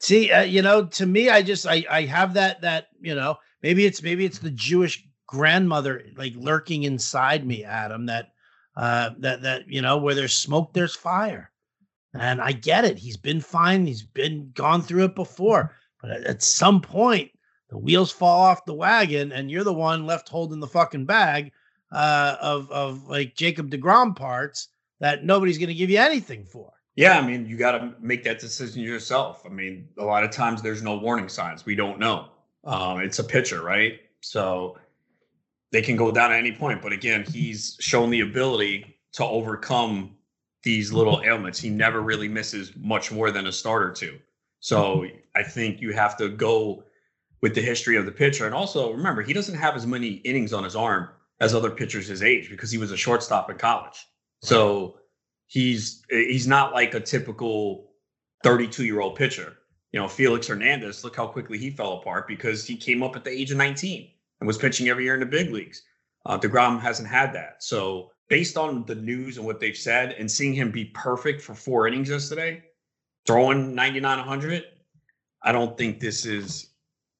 See, 0.00 0.30
uh, 0.30 0.42
you 0.42 0.62
know, 0.62 0.86
to 0.86 1.06
me, 1.06 1.28
I 1.28 1.42
just 1.42 1.66
I 1.66 1.84
I 1.90 2.02
have 2.02 2.34
that 2.34 2.60
that 2.60 2.88
you 3.00 3.14
know 3.14 3.36
maybe 3.62 3.84
it's 3.84 4.02
maybe 4.02 4.24
it's 4.24 4.38
the 4.38 4.50
Jewish 4.50 5.04
grandmother 5.26 6.02
like 6.16 6.34
lurking 6.36 6.84
inside 6.84 7.46
me, 7.46 7.64
Adam. 7.64 8.06
That 8.06 8.32
uh, 8.76 9.10
that 9.18 9.42
that 9.42 9.68
you 9.68 9.82
know 9.82 9.98
where 9.98 10.14
there's 10.14 10.34
smoke, 10.34 10.72
there's 10.72 10.94
fire, 10.94 11.50
and 12.14 12.40
I 12.40 12.52
get 12.52 12.84
it. 12.84 12.98
He's 12.98 13.16
been 13.16 13.40
fine. 13.40 13.86
He's 13.86 14.02
been 14.02 14.50
gone 14.54 14.82
through 14.82 15.04
it 15.04 15.14
before, 15.14 15.76
but 16.00 16.10
at, 16.10 16.24
at 16.24 16.42
some 16.42 16.80
point 16.80 17.30
the 17.70 17.78
wheels 17.78 18.12
fall 18.12 18.42
off 18.42 18.64
the 18.64 18.74
wagon, 18.74 19.32
and 19.32 19.50
you're 19.50 19.64
the 19.64 19.72
one 19.72 20.06
left 20.06 20.28
holding 20.28 20.60
the 20.60 20.66
fucking 20.66 21.06
bag 21.06 21.52
uh, 21.92 22.36
of 22.40 22.70
of 22.70 23.08
like 23.08 23.34
Jacob 23.34 23.70
Degrom 23.70 24.14
parts 24.14 24.68
that 25.00 25.24
nobody's 25.24 25.58
going 25.58 25.68
to 25.68 25.74
give 25.74 25.90
you 25.90 25.98
anything 25.98 26.44
for. 26.44 26.72
Yeah, 26.94 27.18
I 27.18 27.26
mean, 27.26 27.44
you 27.46 27.58
got 27.58 27.72
to 27.72 27.94
make 28.00 28.24
that 28.24 28.38
decision 28.38 28.82
yourself. 28.82 29.42
I 29.44 29.50
mean, 29.50 29.88
a 29.98 30.04
lot 30.04 30.24
of 30.24 30.30
times 30.30 30.62
there's 30.62 30.82
no 30.82 30.96
warning 30.96 31.28
signs. 31.28 31.66
We 31.66 31.74
don't 31.74 31.98
know. 31.98 32.28
Um, 32.64 33.00
it's 33.00 33.18
a 33.18 33.24
pitcher, 33.24 33.62
right? 33.62 34.00
So 34.22 34.78
they 35.72 35.82
can 35.82 35.96
go 35.96 36.10
down 36.10 36.32
at 36.32 36.38
any 36.38 36.52
point. 36.52 36.82
But 36.82 36.92
again, 36.92 37.24
he's 37.24 37.76
shown 37.80 38.10
the 38.10 38.20
ability 38.20 38.96
to 39.14 39.24
overcome 39.24 40.16
these 40.62 40.92
little 40.92 41.22
ailments. 41.24 41.58
He 41.58 41.70
never 41.70 42.00
really 42.02 42.28
misses 42.28 42.72
much 42.76 43.12
more 43.12 43.30
than 43.30 43.46
a 43.46 43.52
start 43.52 43.82
or 43.82 43.92
two. 43.92 44.18
So 44.60 45.06
I 45.34 45.42
think 45.42 45.80
you 45.80 45.92
have 45.92 46.16
to 46.16 46.28
go 46.28 46.84
with 47.40 47.54
the 47.54 47.60
history 47.60 47.96
of 47.96 48.06
the 48.06 48.12
pitcher. 48.12 48.46
And 48.46 48.54
also 48.54 48.92
remember, 48.92 49.22
he 49.22 49.32
doesn't 49.32 49.54
have 49.54 49.76
as 49.76 49.86
many 49.86 50.08
innings 50.24 50.52
on 50.52 50.64
his 50.64 50.74
arm 50.74 51.08
as 51.40 51.54
other 51.54 51.70
pitchers 51.70 52.08
his 52.08 52.22
age 52.22 52.50
because 52.50 52.70
he 52.70 52.78
was 52.78 52.90
a 52.90 52.96
shortstop 52.96 53.50
in 53.50 53.58
college. 53.58 54.06
So 54.42 54.98
he's 55.46 56.02
he's 56.10 56.46
not 56.46 56.72
like 56.72 56.94
a 56.94 57.00
typical 57.00 57.92
32 58.42 58.84
year 58.84 59.00
old 59.00 59.16
pitcher. 59.16 59.56
You 59.92 60.00
know, 60.00 60.08
Felix 60.08 60.48
Hernandez, 60.48 61.04
look 61.04 61.16
how 61.16 61.26
quickly 61.26 61.58
he 61.58 61.70
fell 61.70 61.94
apart 61.94 62.26
because 62.26 62.66
he 62.66 62.76
came 62.76 63.02
up 63.02 63.16
at 63.16 63.24
the 63.24 63.30
age 63.30 63.50
of 63.50 63.56
19 63.56 64.10
and 64.40 64.46
was 64.46 64.58
pitching 64.58 64.88
every 64.88 65.04
year 65.04 65.14
in 65.14 65.20
the 65.20 65.26
big 65.26 65.50
leagues. 65.50 65.82
Uh, 66.24 66.38
DeGrom 66.38 66.80
hasn't 66.80 67.08
had 67.08 67.32
that. 67.32 67.62
So, 67.62 68.10
based 68.28 68.56
on 68.56 68.84
the 68.86 68.94
news 68.94 69.36
and 69.36 69.46
what 69.46 69.60
they've 69.60 69.76
said, 69.76 70.12
and 70.18 70.30
seeing 70.30 70.52
him 70.52 70.70
be 70.70 70.86
perfect 70.86 71.40
for 71.40 71.54
four 71.54 71.86
innings 71.86 72.08
yesterday, 72.08 72.62
throwing 73.26 73.74
99 73.74 74.18
100, 74.18 74.64
I 75.42 75.52
don't 75.52 75.78
think 75.78 76.00
this 76.00 76.26
is 76.26 76.70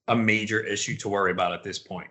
a 0.09 0.15
major 0.15 0.59
issue 0.59 0.97
to 0.97 1.09
worry 1.09 1.31
about 1.31 1.53
at 1.53 1.63
this 1.63 1.79
point. 1.79 2.09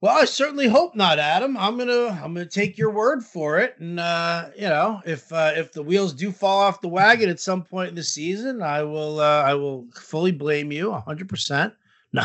Well, 0.00 0.16
I 0.16 0.26
certainly 0.26 0.68
hope 0.68 0.94
not, 0.94 1.18
Adam. 1.18 1.56
I'm 1.56 1.76
gonna 1.76 2.06
I'm 2.22 2.32
gonna 2.32 2.46
take 2.46 2.78
your 2.78 2.92
word 2.92 3.24
for 3.24 3.58
it, 3.58 3.74
and 3.80 3.98
uh, 3.98 4.50
you 4.54 4.68
know, 4.68 5.00
if 5.04 5.32
uh, 5.32 5.52
if 5.56 5.72
the 5.72 5.82
wheels 5.82 6.12
do 6.12 6.30
fall 6.30 6.60
off 6.60 6.80
the 6.80 6.88
wagon 6.88 7.28
at 7.28 7.40
some 7.40 7.64
point 7.64 7.88
in 7.88 7.94
the 7.96 8.04
season, 8.04 8.62
I 8.62 8.84
will 8.84 9.18
uh, 9.18 9.42
I 9.42 9.54
will 9.54 9.88
fully 9.92 10.30
blame 10.30 10.70
you 10.70 10.90
100. 10.90 11.28
percent 11.28 11.74
No, 12.12 12.24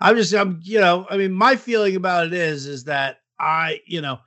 I'm 0.00 0.16
just 0.16 0.34
I'm 0.34 0.60
you 0.62 0.80
know 0.80 1.06
I 1.10 1.16
mean 1.16 1.32
my 1.32 1.56
feeling 1.56 1.96
about 1.96 2.26
it 2.26 2.32
is 2.32 2.66
is 2.66 2.84
that 2.84 3.20
I 3.38 3.80
you 3.86 4.00
know 4.00 4.18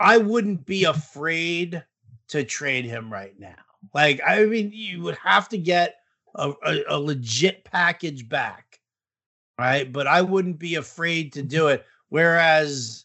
I 0.00 0.18
wouldn't 0.18 0.66
be 0.66 0.84
afraid 0.84 1.84
to 2.28 2.44
trade 2.44 2.84
him 2.84 3.12
right 3.12 3.38
now. 3.38 3.54
Like 3.92 4.20
I 4.26 4.44
mean, 4.44 4.70
you 4.72 5.02
would 5.02 5.16
have 5.16 5.48
to 5.50 5.58
get 5.58 5.96
a, 6.34 6.52
a, 6.64 6.78
a 6.88 6.98
legit 6.98 7.64
package 7.64 8.28
back 8.28 8.74
right? 9.58 9.92
But 9.92 10.06
I 10.06 10.22
wouldn't 10.22 10.58
be 10.58 10.74
afraid 10.76 11.32
to 11.34 11.42
do 11.42 11.68
it. 11.68 11.84
Whereas, 12.08 13.04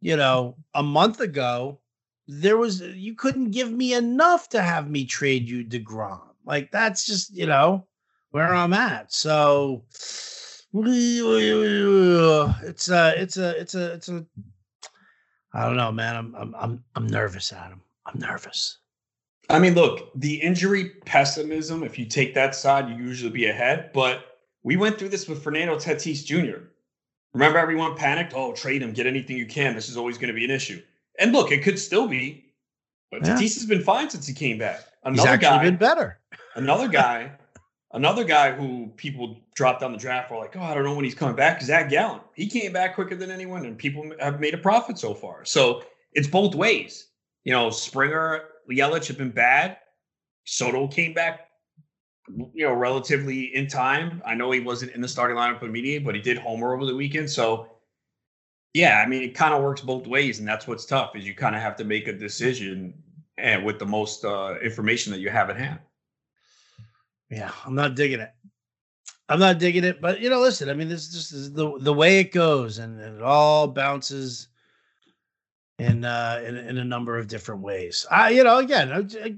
you 0.00 0.16
know, 0.16 0.56
a 0.74 0.82
month 0.82 1.20
ago, 1.20 1.80
there 2.26 2.56
was 2.56 2.80
you 2.80 3.14
couldn't 3.14 3.50
give 3.50 3.70
me 3.72 3.94
enough 3.94 4.48
to 4.50 4.62
have 4.62 4.88
me 4.88 5.04
trade 5.04 5.48
you 5.48 5.64
Degrom. 5.64 6.20
Like 6.44 6.70
that's 6.70 7.04
just 7.04 7.34
you 7.34 7.46
know 7.46 7.86
where 8.30 8.54
I'm 8.54 8.72
at. 8.72 9.12
So 9.12 9.84
it's 12.64 12.88
a 12.88 13.14
it's 13.16 13.36
a 13.36 13.60
it's 13.60 13.74
a 13.74 13.92
it's 13.92 14.08
a 14.08 14.24
I 15.52 15.66
don't 15.66 15.76
know, 15.76 15.92
man. 15.92 16.16
I'm 16.16 16.34
I'm 16.34 16.54
I'm 16.54 16.84
I'm 16.94 17.06
nervous, 17.06 17.52
Adam. 17.52 17.82
I'm 18.06 18.18
nervous. 18.18 18.78
I 19.50 19.58
mean, 19.58 19.74
look, 19.74 20.10
the 20.14 20.34
injury 20.40 20.90
pessimism. 21.04 21.82
If 21.82 21.98
you 21.98 22.06
take 22.06 22.34
that 22.34 22.54
side, 22.54 22.88
you 22.88 22.96
usually 22.96 23.30
be 23.30 23.46
ahead. 23.46 23.90
But 23.92 24.38
we 24.62 24.76
went 24.76 24.98
through 24.98 25.10
this 25.10 25.28
with 25.28 25.42
Fernando 25.42 25.76
Tatis 25.76 26.24
Jr. 26.24 26.64
Remember, 27.34 27.58
everyone 27.58 27.94
panicked. 27.96 28.32
Oh, 28.34 28.52
trade 28.52 28.82
him, 28.82 28.92
get 28.92 29.06
anything 29.06 29.36
you 29.36 29.46
can. 29.46 29.74
This 29.74 29.88
is 29.88 29.96
always 29.96 30.16
going 30.16 30.28
to 30.28 30.34
be 30.34 30.44
an 30.44 30.50
issue. 30.50 30.80
And 31.18 31.32
look, 31.32 31.50
it 31.50 31.62
could 31.62 31.78
still 31.78 32.08
be, 32.08 32.46
but 33.10 33.26
yeah. 33.26 33.34
Tatis 33.34 33.54
has 33.54 33.66
been 33.66 33.82
fine 33.82 34.08
since 34.08 34.26
he 34.26 34.32
came 34.32 34.58
back. 34.58 34.80
Another 35.04 35.20
He's 35.20 35.26
actually 35.26 35.48
guy, 35.48 35.64
been 35.64 35.76
better. 35.76 36.18
another 36.54 36.88
guy, 36.88 37.32
another 37.92 38.24
guy 38.24 38.52
who 38.52 38.88
people 38.96 39.40
dropped 39.54 39.80
down 39.80 39.92
the 39.92 39.98
draft 39.98 40.30
were 40.30 40.38
like, 40.38 40.56
oh, 40.56 40.62
I 40.62 40.74
don't 40.74 40.84
know 40.84 40.94
when 40.94 41.04
he's 41.04 41.14
coming 41.14 41.36
back. 41.36 41.62
Zach 41.62 41.90
Gallen, 41.90 42.20
he 42.34 42.46
came 42.46 42.72
back 42.72 42.94
quicker 42.94 43.16
than 43.16 43.30
anyone, 43.30 43.64
and 43.66 43.76
people 43.76 44.12
have 44.20 44.40
made 44.40 44.54
a 44.54 44.58
profit 44.58 44.98
so 44.98 45.14
far. 45.14 45.44
So 45.44 45.82
it's 46.12 46.28
both 46.28 46.54
ways. 46.54 47.08
You 47.44 47.52
know, 47.52 47.70
Springer, 47.70 48.44
Yelich 48.70 49.08
have 49.08 49.18
been 49.18 49.30
bad. 49.30 49.78
Soto 50.44 50.88
came 50.88 51.12
back 51.14 51.48
you 52.54 52.66
know, 52.66 52.72
relatively 52.72 53.54
in 53.54 53.66
time. 53.66 54.22
I 54.24 54.34
know 54.34 54.50
he 54.50 54.60
wasn't 54.60 54.92
in 54.92 55.00
the 55.00 55.08
starting 55.08 55.36
lineup 55.36 55.62
immediately, 55.62 56.04
but 56.04 56.14
he 56.14 56.20
did 56.20 56.38
homer 56.38 56.74
over 56.74 56.86
the 56.86 56.94
weekend. 56.94 57.28
So, 57.28 57.68
yeah, 58.74 59.02
I 59.04 59.08
mean, 59.08 59.22
it 59.22 59.34
kind 59.34 59.52
of 59.52 59.62
works 59.62 59.80
both 59.80 60.06
ways, 60.06 60.38
and 60.38 60.48
that's 60.48 60.66
what's 60.66 60.86
tough 60.86 61.16
is 61.16 61.26
you 61.26 61.34
kind 61.34 61.54
of 61.54 61.62
have 61.62 61.76
to 61.76 61.84
make 61.84 62.08
a 62.08 62.12
decision 62.12 62.94
and 63.38 63.64
with 63.64 63.78
the 63.78 63.86
most 63.86 64.24
uh, 64.24 64.56
information 64.62 65.12
that 65.12 65.18
you 65.18 65.30
have 65.30 65.50
at 65.50 65.56
hand. 65.56 65.80
Yeah, 67.32 67.50
I'm 67.64 67.74
not 67.74 67.96
digging 67.96 68.20
it. 68.20 68.30
I'm 69.28 69.38
not 69.38 69.58
digging 69.58 69.84
it, 69.84 70.02
but 70.02 70.20
you 70.20 70.28
know, 70.28 70.40
listen. 70.40 70.68
I 70.68 70.74
mean, 70.74 70.90
this, 70.90 71.08
this 71.08 71.32
is 71.32 71.52
the 71.54 71.78
the 71.78 71.92
way 71.92 72.18
it 72.18 72.30
goes, 72.30 72.76
and, 72.76 73.00
and 73.00 73.16
it 73.16 73.22
all 73.22 73.66
bounces 73.66 74.48
in 75.78 76.04
uh 76.04 76.42
in, 76.46 76.56
in 76.56 76.76
a 76.76 76.84
number 76.84 77.16
of 77.16 77.28
different 77.28 77.62
ways. 77.62 78.04
I, 78.10 78.30
you 78.30 78.44
know, 78.44 78.58
again, 78.58 78.92
I, 78.92 79.36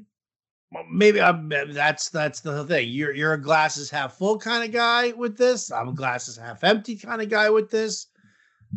maybe 0.90 1.20
I'm, 1.20 1.48
that's 1.48 2.09
that's 2.09 2.40
the 2.40 2.64
thing. 2.64 2.88
You're 2.88 3.14
you're 3.14 3.35
a 3.35 3.40
glasses 3.40 3.90
half 3.90 4.18
full 4.18 4.38
kind 4.40 4.64
of 4.64 4.72
guy 4.72 5.12
with 5.12 5.38
this. 5.38 5.70
I'm 5.70 5.88
a 5.88 5.94
glasses 5.94 6.37
half 6.37 6.64
empty 6.64 6.96
kind 6.96 7.22
of 7.22 7.28
guy 7.28 7.48
with 7.48 7.70
this. 7.70 8.09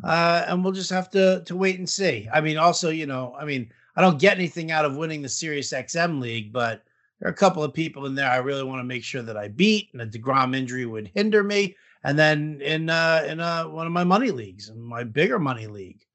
Uh, 0.03 0.45
and 0.47 0.63
we'll 0.63 0.73
just 0.73 0.91
have 0.91 1.10
to 1.10 1.41
to 1.45 1.56
wait 1.56 1.80
and 1.80 1.89
see. 1.89 2.30
I 2.32 2.39
mean, 2.39 2.58
also, 2.58 2.91
you 2.91 3.08
know, 3.08 3.36
I 3.39 3.45
mean, 3.45 3.71
I 3.95 4.01
don't 4.01 4.19
get 4.19 4.38
anything 4.38 4.69
out 4.69 4.86
of 4.86 4.95
winning 4.95 5.23
the 5.23 5.30
Sirius 5.30 5.73
XM 5.73 6.21
league, 6.21 6.53
but 6.53 6.84
there 7.19 7.30
are 7.30 7.34
a 7.34 7.36
couple 7.36 7.63
of 7.63 7.73
people 7.73 8.06
in 8.06 8.15
there 8.15 8.30
I 8.30 8.38
really 8.38 8.63
want 8.63 8.80
to 8.80 8.86
make 8.86 9.03
sure 9.03 9.21
that 9.21 9.38
I 9.38 9.47
beat, 9.47 9.89
and 9.93 10.01
a 10.01 10.08
Degrom 10.08 10.56
injury 10.56 10.86
would 10.86 11.12
hinder 11.13 11.43
me. 11.43 11.75
And 12.03 12.17
then 12.17 12.62
in 12.62 12.89
uh 12.89 13.25
in 13.27 13.39
uh 13.39 13.65
one 13.65 13.88
of 13.88 13.93
my 13.93 14.03
money 14.03 14.32
leagues, 14.32 14.69
in 14.69 14.80
my 14.80 15.03
bigger 15.03 15.39
money 15.39 15.67
league, 15.67 16.06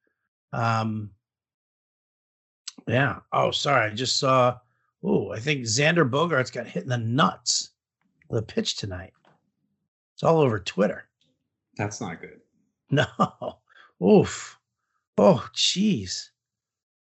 um, 0.53 1.11
yeah. 2.87 3.21
Oh, 3.33 3.51
sorry, 3.51 3.91
I 3.91 3.95
just 3.95 4.19
saw 4.19 4.59
Oh, 5.05 5.33
I 5.33 5.41
think 5.41 5.62
Xander 5.62 6.09
Bogaerts 6.09 6.53
got 6.53 6.67
hit 6.67 6.85
in 6.85 6.88
the 6.88 6.99
nuts 6.99 7.71
with 8.29 8.43
a 8.43 8.47
pitch 8.47 8.77
tonight. 8.77 9.12
It's 10.15 10.23
all 10.23 10.38
over 10.38 10.61
Twitter. 10.61 11.09
That's 11.77 12.01
not 12.01 12.21
good. 12.21 12.41
No. 12.91 13.57
Oof. 14.07 14.59
Oh, 15.17 15.49
jeez. 15.55 16.29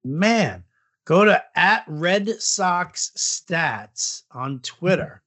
Man, 0.05 0.63
go 1.09 1.25
to 1.25 1.43
at 1.57 1.85
Red 1.89 2.29
Sox 2.41 3.11
Stats 3.17 4.25
on 4.31 4.61
Twitter. 4.61 5.23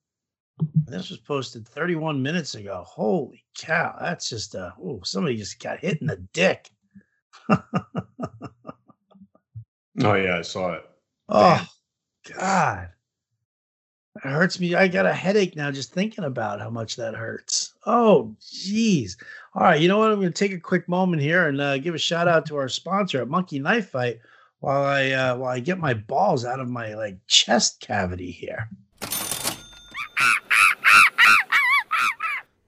This 0.86 1.10
was 1.10 1.18
posted 1.18 1.68
31 1.68 2.22
minutes 2.22 2.54
ago. 2.54 2.84
Holy 2.86 3.44
cow. 3.58 3.98
That's 4.00 4.30
just 4.30 4.54
a, 4.54 4.76
oh, 4.80 5.02
somebody 5.04 5.36
just 5.38 5.60
got 5.60 5.80
hit 5.80 6.00
in 6.00 6.06
the 6.06 6.24
dick. 6.34 6.70
oh, 7.50 7.64
yeah, 9.98 10.38
I 10.38 10.44
saw 10.44 10.74
it. 10.74 10.84
Oh, 11.30 11.68
God. 12.38 12.90
It 14.18 14.30
hurts 14.30 14.60
me. 14.60 14.76
I 14.76 14.88
got 14.88 15.08
a 15.08 15.14
headache 15.14 15.56
now 15.56 15.72
just 15.72 15.94
thinking 15.94 16.26
about 16.26 16.62
how 16.62 16.70
much 16.70 16.96
that 16.98 17.16
hurts. 17.16 17.74
Oh, 17.88 18.36
jeez. 18.40 19.16
All 19.56 19.64
right. 19.64 19.82
You 19.82 19.88
know 19.88 19.98
what? 19.98 20.12
I'm 20.12 20.20
going 20.20 20.32
to 20.32 20.46
take 20.48 20.54
a 20.54 20.60
quick 20.60 20.88
moment 20.88 21.24
here 21.24 21.48
and 21.48 21.60
uh, 21.60 21.80
give 21.80 21.96
a 21.96 21.98
shout 21.98 22.28
out 22.28 22.46
to 22.48 22.58
our 22.58 22.70
sponsor 22.70 23.20
at 23.20 23.30
Monkey 23.30 23.58
Knife 23.58 23.90
Fight 23.90 24.20
while 24.62 24.84
I 24.84 25.12
uh, 25.12 25.36
while 25.36 25.52
I 25.52 25.60
get 25.60 25.78
my 25.78 25.94
balls 25.94 26.46
out 26.46 26.60
of 26.60 26.70
my 26.70 26.94
like 26.94 27.18
chest 27.28 27.82
cavity 27.82 28.32
here. 28.32 28.70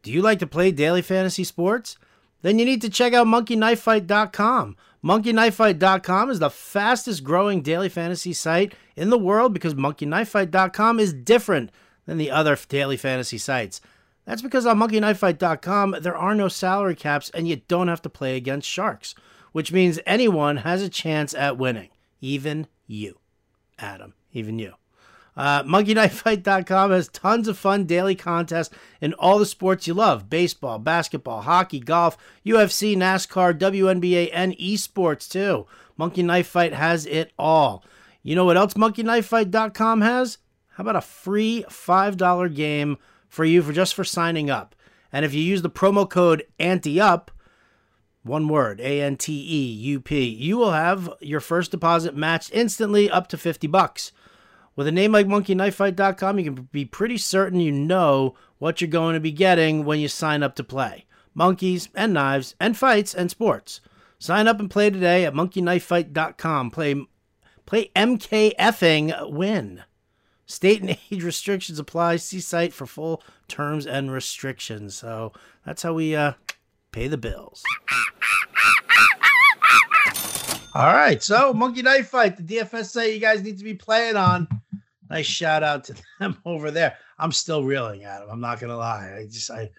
Do 0.02 0.12
you 0.12 0.22
like 0.22 0.40
to 0.40 0.48
play 0.48 0.72
daily 0.72 1.02
fantasy 1.02 1.46
sports? 1.46 1.98
Then 2.42 2.60
you 2.60 2.66
need 2.66 2.82
to 2.82 2.90
check 2.90 3.14
out 3.14 3.26
monkeyknifefight.com. 3.26 4.76
MonkeyKnifeFight.com 5.04 6.30
is 6.30 6.40
the 6.40 6.50
fastest 6.50 7.26
growing 7.26 7.62
daily 7.62 7.90
fantasy 7.90 8.32
site 8.32 8.74
in 8.96 9.10
the 9.10 9.18
world 9.18 9.54
because 9.54 9.74
MonkeyKnifeFight.com 9.74 11.00
is 11.00 11.14
different 11.14 11.72
than 12.06 12.18
the 12.18 12.32
other 12.32 12.58
daily 12.70 12.96
fantasy 12.96 13.38
sites. 13.38 13.82
That's 14.26 14.42
because 14.42 14.66
on 14.66 14.80
monkeyknifefight.com, 14.80 15.98
there 16.02 16.16
are 16.16 16.34
no 16.36 16.48
salary 16.48 16.96
caps 16.96 17.30
and 17.32 17.48
you 17.48 17.58
don't 17.68 17.90
have 17.90 18.02
to 18.04 18.10
play 18.10 18.38
against 18.38 18.70
sharks, 18.70 19.14
which 19.54 19.72
means 19.72 20.00
anyone 20.06 20.58
has 20.58 20.82
a 20.82 20.90
chance 20.90 21.34
at 21.34 21.58
winning, 21.58 21.90
even 22.20 22.68
you, 22.86 23.20
Adam, 23.80 24.14
even 24.34 24.60
you. 24.60 24.74
Uh, 25.36 25.64
MonkeyKnifeFight.com 25.64 26.92
has 26.92 27.08
tons 27.08 27.48
of 27.48 27.58
fun 27.58 27.86
daily 27.86 28.16
contests 28.16 28.76
in 29.02 29.14
all 29.14 29.40
the 29.40 29.46
sports 29.46 29.88
you 29.88 29.94
love 29.94 30.30
baseball, 30.30 30.78
basketball, 30.78 31.42
hockey, 31.42 31.80
golf, 31.80 32.18
UFC, 32.46 32.96
NASCAR, 32.96 33.58
WNBA, 33.58 34.30
and 34.32 34.56
esports 34.58 35.30
too. 35.30 35.66
Monkey 35.98 36.24
Knife 36.24 36.48
Fight 36.48 36.74
has 36.74 37.06
it 37.06 37.32
all. 37.40 37.84
You 38.22 38.36
know 38.36 38.46
what 38.46 38.58
else 38.58 38.74
MonkeyKnifeFight.com 38.76 40.02
has? 40.02 40.38
How 40.70 40.82
about 40.82 40.96
a 40.96 41.02
free 41.02 41.66
$5 41.70 42.56
game 42.56 42.98
for 43.28 43.46
you 43.46 43.62
for 43.62 43.74
just 43.74 43.94
for 43.94 44.04
signing 44.04 44.50
up? 44.50 44.76
And 45.12 45.26
if 45.26 45.34
you 45.34 45.42
use 45.42 45.62
the 45.62 45.70
promo 45.70 46.10
code 46.10 46.44
ANTEUP, 46.60 47.28
one 48.24 48.48
word, 48.48 48.80
A 48.80 49.02
N 49.02 49.18
T 49.18 49.34
E 49.34 49.72
U 49.72 50.00
P, 50.00 50.26
you 50.26 50.58
will 50.58 50.72
have 50.72 51.14
your 51.20 51.40
first 51.40 51.72
deposit 51.72 52.16
matched 52.16 52.52
instantly 52.54 53.10
up 53.10 53.28
to 53.28 53.38
50 53.38 53.68
bucks. 53.68 54.12
With 54.76 54.88
a 54.88 54.92
name 54.92 55.12
like 55.12 55.28
monkeyknifefight.com, 55.28 56.40
you 56.40 56.46
can 56.46 56.70
be 56.72 56.86
pretty 56.86 57.18
certain 57.18 57.60
you 57.60 57.72
know 57.72 58.36
what 58.58 58.82
you're 58.82 58.90
going 58.90 59.14
to 59.14 59.20
be 59.20 59.32
getting 59.32 59.86
when 59.86 60.00
you 60.00 60.08
sign 60.08 60.42
up 60.42 60.56
to 60.56 60.64
play. 60.64 61.06
Monkeys 61.36 61.90
and 61.94 62.14
knives 62.14 62.56
and 62.60 62.76
fights 62.78 63.14
and 63.14 63.30
sports. 63.30 63.82
Sign 64.18 64.48
up 64.48 64.60
and 64.60 64.72
play 64.72 64.90
today 64.90 65.26
at 65.26 65.34
monkeyknifefight.com. 65.34 66.72
Play 66.72 67.06
play 67.66 67.92
MKFing 67.96 69.32
win. 69.32 69.84
State 70.46 70.82
and 70.82 70.98
age 71.12 71.24
restrictions 71.24 71.78
apply. 71.78 72.16
See 72.16 72.40
site 72.40 72.74
for 72.74 72.86
full 72.86 73.22
terms 73.48 73.86
and 73.86 74.12
restrictions. 74.12 74.96
So 74.96 75.34
that's 75.66 75.84
how 75.84 75.94
we 75.94 76.16
uh, 76.16 76.34
pay 76.94 77.08
the 77.08 77.18
bills. 77.18 77.62
All 80.76 80.94
right, 80.94 81.22
so 81.22 81.54
Monkey 81.54 81.82
Knife 81.82 82.08
Fight, 82.08 82.38
the 82.38 82.44
DFS 82.44 82.86
site 82.86 83.14
you 83.14 83.20
guys 83.20 83.44
need 83.44 83.58
to 83.58 83.64
be 83.64 83.76
playing 83.76 84.16
on. 84.16 84.48
Nice 85.10 85.26
shout 85.26 85.62
out 85.62 85.84
to 85.86 85.96
them 86.20 86.38
over 86.46 86.72
there. 86.72 86.98
I'm 87.20 87.32
still 87.32 87.64
reeling 87.64 88.06
at 88.06 88.20
them. 88.20 88.30
I'm 88.32 88.40
not 88.40 88.60
gonna 88.60 88.78
lie. 88.78 89.18
I 89.20 89.26
just 89.26 89.52
I 89.52 89.70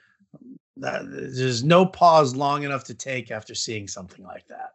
that, 0.77 1.03
there's 1.09 1.65
no 1.65 1.87
pause 1.87 2.37
long 2.37 2.65
enough 2.65 2.85
to 2.85 2.95
take 2.95 3.31
after 3.31 3.55
seeing 3.55 3.89
something 3.89 4.25
like 4.25 4.47
that. 4.49 4.71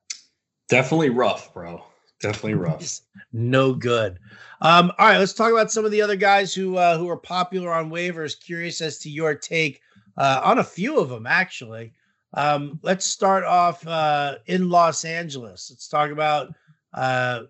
Definitely 0.68 1.10
rough, 1.10 1.54
bro. 1.54 1.84
Definitely 2.22 2.54
rough. 2.56 3.00
no 3.32 3.74
good. 3.74 4.20
Um, 4.62 4.92
all 4.98 5.08
right, 5.08 5.18
let's 5.20 5.34
talk 5.34 5.52
about 5.52 5.72
some 5.72 5.86
of 5.86 5.92
the 5.92 6.02
other 6.02 6.18
guys 6.18 6.54
who 6.54 6.76
uh, 6.76 6.98
who 6.98 7.10
are 7.10 7.18
popular 7.18 7.72
on 7.74 7.90
waivers. 7.90 8.38
Curious 8.40 8.82
as 8.82 8.98
to 9.00 9.10
your 9.10 9.36
take 9.36 9.82
uh, 10.18 10.42
on 10.44 10.60
a 10.60 10.64
few 10.64 11.00
of 11.00 11.08
them, 11.08 11.26
actually. 11.26 11.94
Um, 12.34 12.80
let's 12.84 13.06
start 13.06 13.44
off 13.44 13.86
uh, 13.88 14.36
in 14.46 14.70
Los 14.70 15.06
Angeles. 15.06 15.70
Let's 15.72 15.88
talk 15.88 16.12
about 16.12 16.54
uh, 16.94 17.44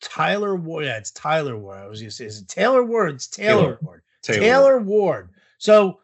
Tyler 0.00 0.56
Ward. 0.56 0.86
Yeah, 0.86 0.96
it's 0.96 1.10
Tyler 1.10 1.56
Ward. 1.58 1.78
I 1.78 1.86
was 1.86 2.00
going 2.00 2.10
to 2.10 2.16
say, 2.16 2.26
is 2.26 2.40
it 2.40 2.48
Taylor 2.48 2.84
Ward? 2.84 3.14
It's 3.14 3.26
Taylor, 3.26 3.62
Taylor. 3.62 3.78
Ward. 3.82 4.02
Taylor. 4.22 4.40
Taylor 4.40 4.78
Ward. 4.78 5.28
So 5.58 6.00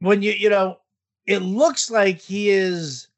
when 0.00 0.22
you, 0.22 0.32
you 0.32 0.50
know, 0.50 0.78
it 1.26 1.38
looks 1.38 1.90
like 1.90 2.20
he 2.20 2.50
is 2.50 3.08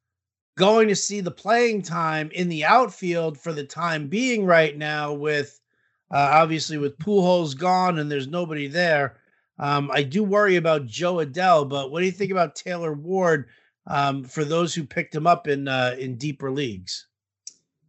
going 0.56 0.88
to 0.88 0.96
see 0.96 1.20
the 1.20 1.30
playing 1.30 1.82
time 1.82 2.30
in 2.32 2.48
the 2.48 2.64
outfield 2.64 3.38
for 3.38 3.52
the 3.52 3.64
time 3.64 4.08
being 4.08 4.44
right 4.44 4.76
now 4.76 5.12
with 5.12 5.60
uh, 6.10 6.30
obviously 6.32 6.78
with 6.78 6.98
Pujols 6.98 7.56
gone 7.56 7.98
and 7.98 8.10
there's 8.10 8.26
nobody 8.26 8.66
there. 8.66 9.17
Um, 9.58 9.90
I 9.92 10.02
do 10.02 10.22
worry 10.22 10.56
about 10.56 10.86
Jo 10.86 11.16
Adell, 11.16 11.68
but 11.68 11.90
what 11.90 12.00
do 12.00 12.06
you 12.06 12.12
think 12.12 12.30
about 12.30 12.54
Taylor 12.54 12.92
Ward 12.92 13.48
um, 13.86 14.24
for 14.24 14.44
those 14.44 14.74
who 14.74 14.84
picked 14.84 15.14
him 15.14 15.26
up 15.26 15.48
in 15.48 15.68
uh, 15.68 15.96
in 15.98 16.16
deeper 16.16 16.50
leagues? 16.50 17.06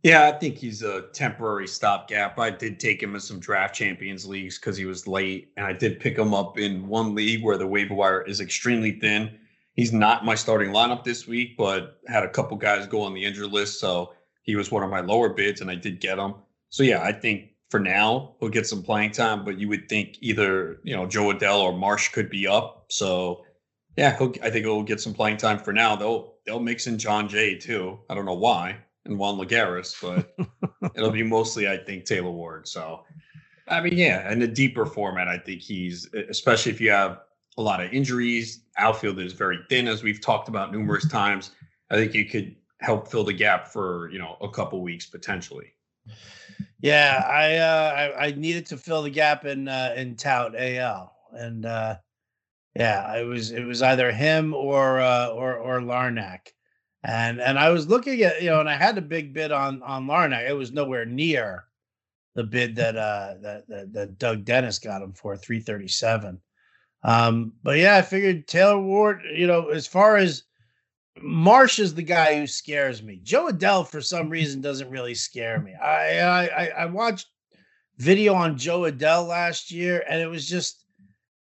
Yeah, 0.04 0.28
I 0.28 0.32
think 0.32 0.56
he's 0.56 0.82
a 0.82 1.08
temporary 1.14 1.68
stopgap. 1.68 2.40
I 2.40 2.52
did 2.52 2.80
take 2.80 3.04
him 3.04 3.16
in 3.16 3.22
some 3.22 3.40
draft 3.40 3.76
champions 3.76 4.26
leagues 4.26 4.58
because 4.58 4.78
he 4.78 4.86
was 4.86 5.08
late, 5.08 5.52
and 5.58 5.66
I 5.66 5.74
did 5.74 6.00
pick 6.00 6.18
him 6.18 6.34
up 6.34 6.58
in 6.58 6.88
one 6.88 7.14
league 7.14 7.44
where 7.44 7.58
the 7.58 7.68
waiver 7.68 7.94
wire 7.94 8.22
is 8.22 8.40
extremely 8.40 8.94
thin. 9.00 9.38
He's 9.74 9.92
not 9.92 10.24
my 10.24 10.36
starting 10.36 10.72
lineup 10.72 11.04
this 11.04 11.28
week, 11.28 11.58
but 11.58 12.00
had 12.08 12.24
a 12.24 12.30
couple 12.30 12.56
guys 12.56 12.88
go 12.88 13.02
on 13.02 13.14
the 13.14 13.26
injured 13.26 13.52
list, 13.52 13.82
so 13.82 14.14
he 14.42 14.56
was 14.56 14.72
one 14.72 14.84
of 14.84 14.90
my 14.90 15.02
lower 15.02 15.30
bids, 15.30 15.60
and 15.60 15.70
I 15.70 15.76
did 15.76 16.00
get 16.00 16.18
him. 16.18 16.36
So 16.70 16.84
yeah, 16.84 17.04
I 17.04 17.12
think 17.12 17.50
for 17.70 17.80
now 17.80 18.36
he'll 18.40 18.50
get 18.50 18.68
some 18.68 18.82
playing 18.82 19.12
time, 19.12 19.46
but 19.46 19.60
you 19.60 19.68
would 19.70 19.88
think 19.88 20.18
either 20.22 20.80
you 20.84 20.96
know 20.96 21.06
Jo 21.06 21.32
Adell 21.34 21.60
or 21.60 21.74
Marsh 21.74 22.10
could 22.10 22.30
be 22.30 22.48
up. 22.48 22.86
So 22.90 23.46
yeah, 23.98 24.18
I 24.42 24.50
think 24.50 24.66
he'll 24.66 24.84
get 24.84 25.02
some 25.02 25.14
playing 25.14 25.38
time 25.38 25.60
for 25.60 25.74
now. 25.74 25.96
They'll 25.96 26.36
they'll 26.46 26.60
mix 26.60 26.88
in 26.88 26.98
Jon 26.98 27.28
Jay 27.28 27.56
too. 27.56 28.00
I 28.10 28.16
don't 28.16 28.26
know 28.26 28.34
why 28.34 28.78
and 29.06 29.18
Juan 29.18 29.38
Lagares, 29.38 29.96
but 30.02 30.36
it'll 30.96 31.12
be 31.12 31.24
mostly 31.24 31.68
I 31.68 31.78
think 31.78 32.06
Taylor 32.06 32.32
Ward. 32.32 32.68
So 32.68 33.04
I 33.68 33.82
mean, 33.82 33.98
yeah, 33.98 34.32
in 34.32 34.42
a 34.42 34.48
deeper 34.48 34.86
format, 34.86 35.28
I 35.28 35.38
think 35.38 35.62
he's 35.62 36.12
especially 36.14 36.72
if 36.72 36.82
you 36.82 36.92
have 36.92 37.20
a 37.58 37.62
lot 37.62 37.84
of 37.84 37.92
injuries. 37.92 38.64
Outfield 38.78 39.20
is 39.20 39.34
very 39.34 39.60
thin, 39.70 39.88
as 39.88 40.02
we've 40.02 40.22
talked 40.22 40.48
about 40.48 40.72
numerous 40.72 41.06
mm-hmm. 41.06 41.18
times. 41.18 41.52
I 41.92 41.96
think 41.96 42.14
you 42.14 42.26
could 42.26 42.56
help 42.82 43.10
fill 43.10 43.24
the 43.24 43.34
gap 43.34 43.68
for 43.68 44.10
you 44.12 44.20
know 44.20 44.38
a 44.42 44.50
couple 44.50 44.82
weeks 44.82 45.06
potentially. 45.06 45.74
Yeah, 46.82 47.24
I, 47.28 47.58
uh, 47.58 47.94
I, 48.18 48.28
I 48.28 48.32
needed 48.32 48.66
to 48.68 48.78
fill 48.78 49.02
the 49.02 49.10
gap 49.10 49.46
in 49.46 49.68
uh, 49.68 49.94
in 49.98 50.16
tout 50.16 50.56
AL, 50.58 51.14
and 51.34 51.66
uh, 51.66 51.98
yeah, 52.76 53.16
it 53.18 53.26
was 53.26 53.52
it 53.52 53.66
was 53.66 53.82
either 53.82 54.12
him 54.12 54.54
or 54.54 55.00
uh, 55.00 55.28
or 55.28 55.58
or 55.58 55.82
Larnach, 55.82 56.48
and 57.04 57.42
and 57.42 57.60
I 57.60 57.70
was 57.70 57.88
looking 57.88 58.22
at 58.22 58.42
you 58.42 58.50
know, 58.50 58.62
and 58.62 58.70
I 58.70 58.78
had 58.78 58.98
a 58.98 59.02
big 59.02 59.34
bid 59.34 59.52
on 59.52 59.84
on 59.84 60.08
Larnach. 60.08 60.50
It 60.50 60.54
was 60.54 60.72
nowhere 60.72 61.06
near 61.06 61.66
the 62.36 62.46
bid 62.46 62.78
that 62.78 62.96
uh 62.96 63.34
that 63.42 63.68
that, 63.68 63.94
that 63.94 64.18
Doug 64.18 64.46
Dennis 64.46 64.80
got 64.80 65.02
him 65.02 65.12
for 65.12 65.36
three 65.36 65.60
thirty 65.60 65.90
seven. 65.90 66.40
Um, 67.04 67.54
but 67.62 67.78
yeah, 67.78 67.98
I 67.98 68.02
figured 68.02 68.48
Taylor 68.48 68.80
Ward. 68.80 69.22
You 69.34 69.48
know, 69.48 69.68
as 69.68 69.86
far 69.86 70.16
as 70.16 70.44
Marsh 71.22 71.80
is 71.80 71.94
the 71.94 72.04
guy 72.04 72.38
who 72.38 72.48
scares 72.48 73.04
me. 73.04 73.20
Jo 73.24 73.48
Adell, 73.48 73.88
for 73.88 74.02
some 74.02 74.30
reason, 74.38 74.62
doesn't 74.62 74.90
really 74.90 75.16
scare 75.16 75.60
me. 75.60 75.74
I 75.76 76.20
I 76.20 76.68
I 76.68 76.86
watched 76.86 77.28
video 77.98 78.34
on 78.34 78.58
Jo 78.58 78.82
Adell 78.82 79.28
last 79.28 79.72
year, 79.72 80.04
and 80.10 80.22
it 80.22 80.28
was 80.28 80.48
just 80.48 80.86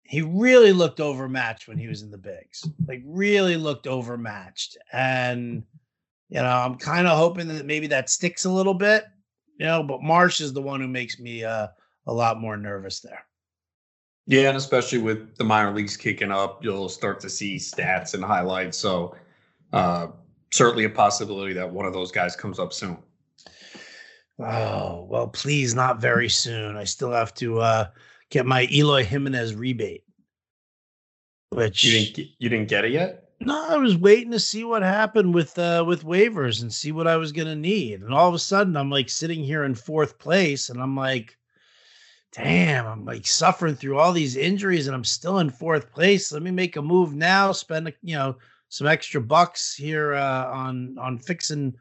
he 0.07 0.21
really 0.21 0.71
looked 0.71 0.99
overmatched 0.99 1.67
when 1.67 1.77
he 1.77 1.87
was 1.87 2.01
in 2.01 2.11
the 2.11 2.17
bigs. 2.17 2.67
Like 2.87 3.03
really 3.05 3.57
looked 3.57 3.87
overmatched. 3.87 4.77
And 4.93 5.63
you 6.29 6.41
know, 6.41 6.45
I'm 6.45 6.75
kind 6.75 7.07
of 7.07 7.17
hoping 7.17 7.47
that 7.49 7.65
maybe 7.65 7.87
that 7.87 8.09
sticks 8.09 8.45
a 8.45 8.51
little 8.51 8.73
bit, 8.73 9.05
you 9.59 9.65
know, 9.65 9.83
but 9.83 10.01
Marsh 10.01 10.41
is 10.41 10.53
the 10.53 10.61
one 10.61 10.81
who 10.81 10.87
makes 10.87 11.19
me 11.19 11.43
uh, 11.43 11.67
a 12.05 12.13
lot 12.13 12.39
more 12.39 12.57
nervous 12.57 12.99
there. 13.01 13.23
Yeah, 14.25 14.49
and 14.49 14.57
especially 14.57 14.97
with 14.97 15.37
the 15.37 15.45
minor 15.45 15.73
leagues 15.73 15.95
kicking 15.95 16.31
up, 16.31 16.63
you'll 16.63 16.89
start 16.89 17.21
to 17.21 17.29
see 17.29 17.55
stats 17.55 18.13
and 18.13 18.23
highlights. 18.23 18.77
So 18.77 19.15
uh, 19.73 20.07
certainly 20.51 20.85
a 20.85 20.89
possibility 20.89 21.53
that 21.53 21.71
one 21.71 21.85
of 21.85 21.93
those 21.93 22.11
guys 22.11 22.35
comes 22.35 22.59
up 22.59 22.73
soon. 22.73 22.97
Oh 24.39 25.07
well, 25.09 25.27
please 25.27 25.73
not 25.73 25.99
very 25.99 26.29
soon. 26.29 26.77
I 26.77 26.83
still 26.83 27.11
have 27.11 27.33
to 27.35 27.59
uh, 27.59 27.87
get 28.29 28.45
my 28.45 28.67
Eloy 28.71 29.03
Jimenez 29.03 29.55
rebate. 29.55 30.03
Which 31.49 31.83
you 31.83 31.91
didn't 31.91 32.15
get, 32.15 32.27
you 32.39 32.49
didn't 32.49 32.67
get 32.67 32.85
it 32.85 32.91
yet? 32.91 33.31
No, 33.39 33.67
I 33.69 33.77
was 33.77 33.95
waiting 33.97 34.31
to 34.31 34.39
see 34.39 34.63
what 34.63 34.81
happened 34.83 35.33
with 35.33 35.57
uh, 35.57 35.83
with 35.87 36.03
waivers 36.03 36.61
and 36.61 36.73
see 36.73 36.91
what 36.91 37.07
I 37.07 37.17
was 37.17 37.31
gonna 37.31 37.55
need. 37.55 38.01
And 38.01 38.13
all 38.13 38.27
of 38.27 38.35
a 38.35 38.39
sudden, 38.39 38.75
I'm 38.75 38.91
like 38.91 39.09
sitting 39.09 39.43
here 39.43 39.63
in 39.63 39.75
fourth 39.75 40.19
place, 40.19 40.69
and 40.69 40.81
I'm 40.81 40.95
like, 40.95 41.37
damn, 42.33 42.85
I'm 42.85 43.05
like 43.05 43.25
suffering 43.25 43.75
through 43.75 43.97
all 43.97 44.11
these 44.11 44.35
injuries, 44.35 44.87
and 44.87 44.95
I'm 44.95 45.03
still 45.03 45.39
in 45.39 45.49
fourth 45.49 45.91
place. 45.91 46.31
Let 46.31 46.43
me 46.43 46.51
make 46.51 46.75
a 46.75 46.81
move 46.81 47.15
now. 47.15 47.51
Spend 47.51 47.91
you 48.01 48.15
know 48.15 48.37
some 48.69 48.87
extra 48.87 49.21
bucks 49.21 49.75
here 49.75 50.13
uh, 50.13 50.45
on 50.51 50.97
on 50.99 51.17
fixing 51.17 51.75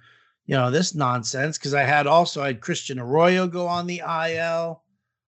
you 0.46 0.54
know 0.56 0.70
this 0.70 0.94
nonsense 0.94 1.58
because 1.58 1.74
I 1.74 1.82
had 1.82 2.06
also 2.06 2.42
I 2.42 2.48
had 2.48 2.60
Christian 2.60 2.98
Arroyo 2.98 3.46
go 3.46 3.66
on 3.66 3.86
the 3.86 4.02
IL. 4.06 4.82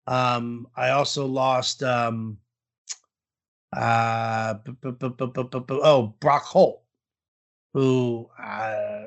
Um, 0.07 0.69
I 0.77 0.90
also 0.90 1.27
lost 1.27 1.83
um, 1.83 2.38
uh, 3.75 4.55
oh 5.71 6.14
Brock 6.21 6.45
Holt, 6.45 6.83
who 7.73 8.29
uh, 8.40 9.05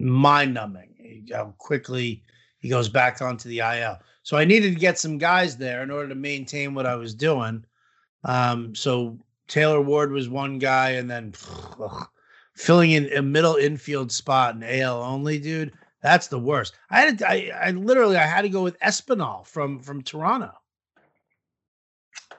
mind 0.00 0.54
numbing. 0.54 1.28
How 1.32 1.54
quickly 1.58 2.22
he 2.58 2.68
goes 2.68 2.88
back 2.88 3.22
onto 3.22 3.48
the 3.48 3.60
IL. 3.60 3.98
So 4.22 4.36
I 4.36 4.44
needed 4.44 4.74
to 4.74 4.80
get 4.80 4.98
some 4.98 5.18
guys 5.18 5.56
there 5.56 5.82
in 5.82 5.90
order 5.90 6.08
to 6.08 6.14
maintain 6.14 6.74
what 6.74 6.86
I 6.86 6.94
was 6.94 7.14
doing. 7.14 7.64
Um, 8.24 8.74
so 8.74 9.18
Taylor 9.52 9.82
Ward 9.82 10.12
was 10.12 10.30
one 10.30 10.58
guy, 10.58 10.92
and 10.92 11.10
then 11.10 11.34
ugh, 11.78 12.08
filling 12.54 12.92
in 12.92 13.12
a 13.12 13.20
middle 13.20 13.56
infield 13.56 14.10
spot 14.10 14.54
in 14.54 14.62
AL 14.62 15.02
only, 15.02 15.38
dude. 15.38 15.74
That's 16.00 16.28
the 16.28 16.38
worst. 16.38 16.74
I 16.88 17.00
had 17.02 17.18
to, 17.18 17.28
I, 17.30 17.50
I 17.54 17.70
literally 17.72 18.16
I 18.16 18.26
had 18.26 18.42
to 18.42 18.48
go 18.48 18.62
with 18.62 18.80
Espinal 18.80 19.46
from 19.46 19.78
from 19.78 20.00
Toronto. 20.02 20.52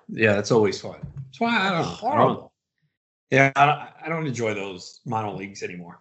Yeah, 0.10 0.34
that's 0.34 0.52
always 0.52 0.82
fun. 0.82 1.02
That's 1.28 1.40
why 1.40 1.56
I 1.56 1.70
don't. 1.70 1.84
Horrible. 1.84 2.24
I 2.24 2.34
don't 2.34 2.52
yeah, 3.30 3.52
I 3.56 3.66
don't, 3.68 3.80
I 4.06 4.10
don't 4.10 4.26
enjoy 4.26 4.56
those 4.56 5.00
mono 5.06 5.36
leagues 5.36 5.62
anymore. 5.62 6.00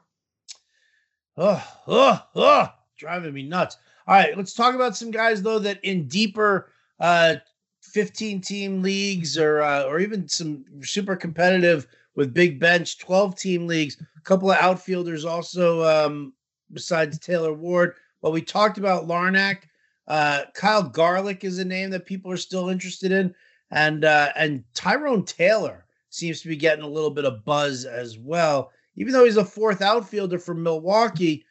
Oh, 1.37 1.63
oh, 1.89 2.23
oh, 2.35 2.69
driving 2.97 3.35
me 3.35 3.43
nuts. 3.43 3.77
All 4.07 4.15
right, 4.15 4.35
let's 4.35 4.55
talk 4.55 4.75
about 4.75 4.97
some 4.97 5.11
guys 5.11 5.43
though 5.43 5.59
that 5.59 5.79
in 5.85 6.09
deeper 6.09 6.73
uh 7.01 7.37
15 7.83 8.41
team 8.41 8.83
leagues 8.83 9.37
or 9.37 9.61
uh, 9.61 9.85
or 9.85 10.01
even 10.01 10.29
some 10.29 10.65
super 10.83 11.17
competitive 11.17 11.87
with 12.15 12.35
big 12.35 12.59
bench 12.59 12.99
12 12.99 13.37
team 13.37 13.67
leagues. 13.67 13.97
A 14.17 14.21
couple 14.23 14.51
of 14.51 14.59
outfielders 14.59 15.25
also 15.25 15.83
um 15.83 16.33
besides 16.73 17.19
Taylor 17.19 17.53
Ward. 17.53 17.95
Well, 18.21 18.33
we 18.33 18.43
talked 18.43 18.79
about 18.79 19.07
Larnach. 19.07 19.63
Uh, 20.09 20.43
Kyle 20.55 20.83
Garlick 20.83 21.45
is 21.45 21.59
a 21.59 21.65
name 21.65 21.91
that 21.91 22.07
people 22.07 22.31
are 22.31 22.37
still 22.37 22.69
interested 22.69 23.13
in, 23.13 23.35
and 23.71 24.05
uh, 24.05 24.31
and 24.37 24.65
Tyrone 24.75 25.25
Taylor 25.25 25.87
seems 26.11 26.41
to 26.43 26.49
be 26.49 26.57
getting 26.57 26.85
a 26.85 26.89
little 26.89 27.11
bit 27.11 27.25
of 27.25 27.45
buzz 27.45 27.85
as 27.85 28.19
well. 28.19 28.71
Even 28.97 29.13
though 29.13 29.25
he's 29.25 29.37
a 29.37 29.45
fourth 29.45 29.81
outfielder 29.81 30.39
for 30.39 30.55
Milwaukee, 30.55 31.45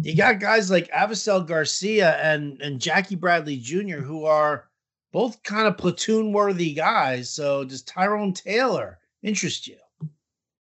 you 0.00 0.16
got 0.16 0.40
guys 0.40 0.70
like 0.70 0.90
Avisail 0.90 1.46
Garcia 1.46 2.16
and 2.22 2.60
and 2.62 2.80
Jackie 2.80 3.16
Bradley 3.16 3.56
Jr. 3.56 3.98
who 3.98 4.24
are 4.24 4.67
both 5.12 5.42
kind 5.42 5.66
of 5.66 5.78
platoon 5.78 6.32
worthy 6.32 6.72
guys. 6.72 7.30
So 7.30 7.64
does 7.64 7.82
Tyrone 7.82 8.32
Taylor 8.32 8.98
interest 9.22 9.66
you? 9.66 9.76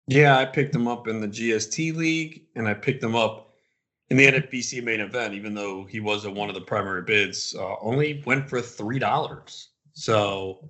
Yeah, 0.07 0.37
I 0.37 0.45
picked 0.45 0.75
him 0.75 0.87
up 0.87 1.07
in 1.07 1.21
the 1.21 1.27
GST 1.27 1.95
league, 1.95 2.43
and 2.55 2.67
I 2.67 2.73
picked 2.73 3.03
him 3.03 3.15
up 3.15 3.53
in 4.09 4.17
the 4.17 4.27
NFBC 4.27 4.83
main 4.83 4.99
event, 4.99 5.33
even 5.33 5.53
though 5.53 5.85
he 5.85 5.99
wasn't 5.99 6.35
one 6.35 6.49
of 6.49 6.55
the 6.55 6.61
primary 6.61 7.03
bids, 7.03 7.55
uh, 7.57 7.75
only 7.81 8.21
went 8.25 8.49
for 8.49 8.61
three 8.61 8.99
dollars. 8.99 9.69
So 9.93 10.69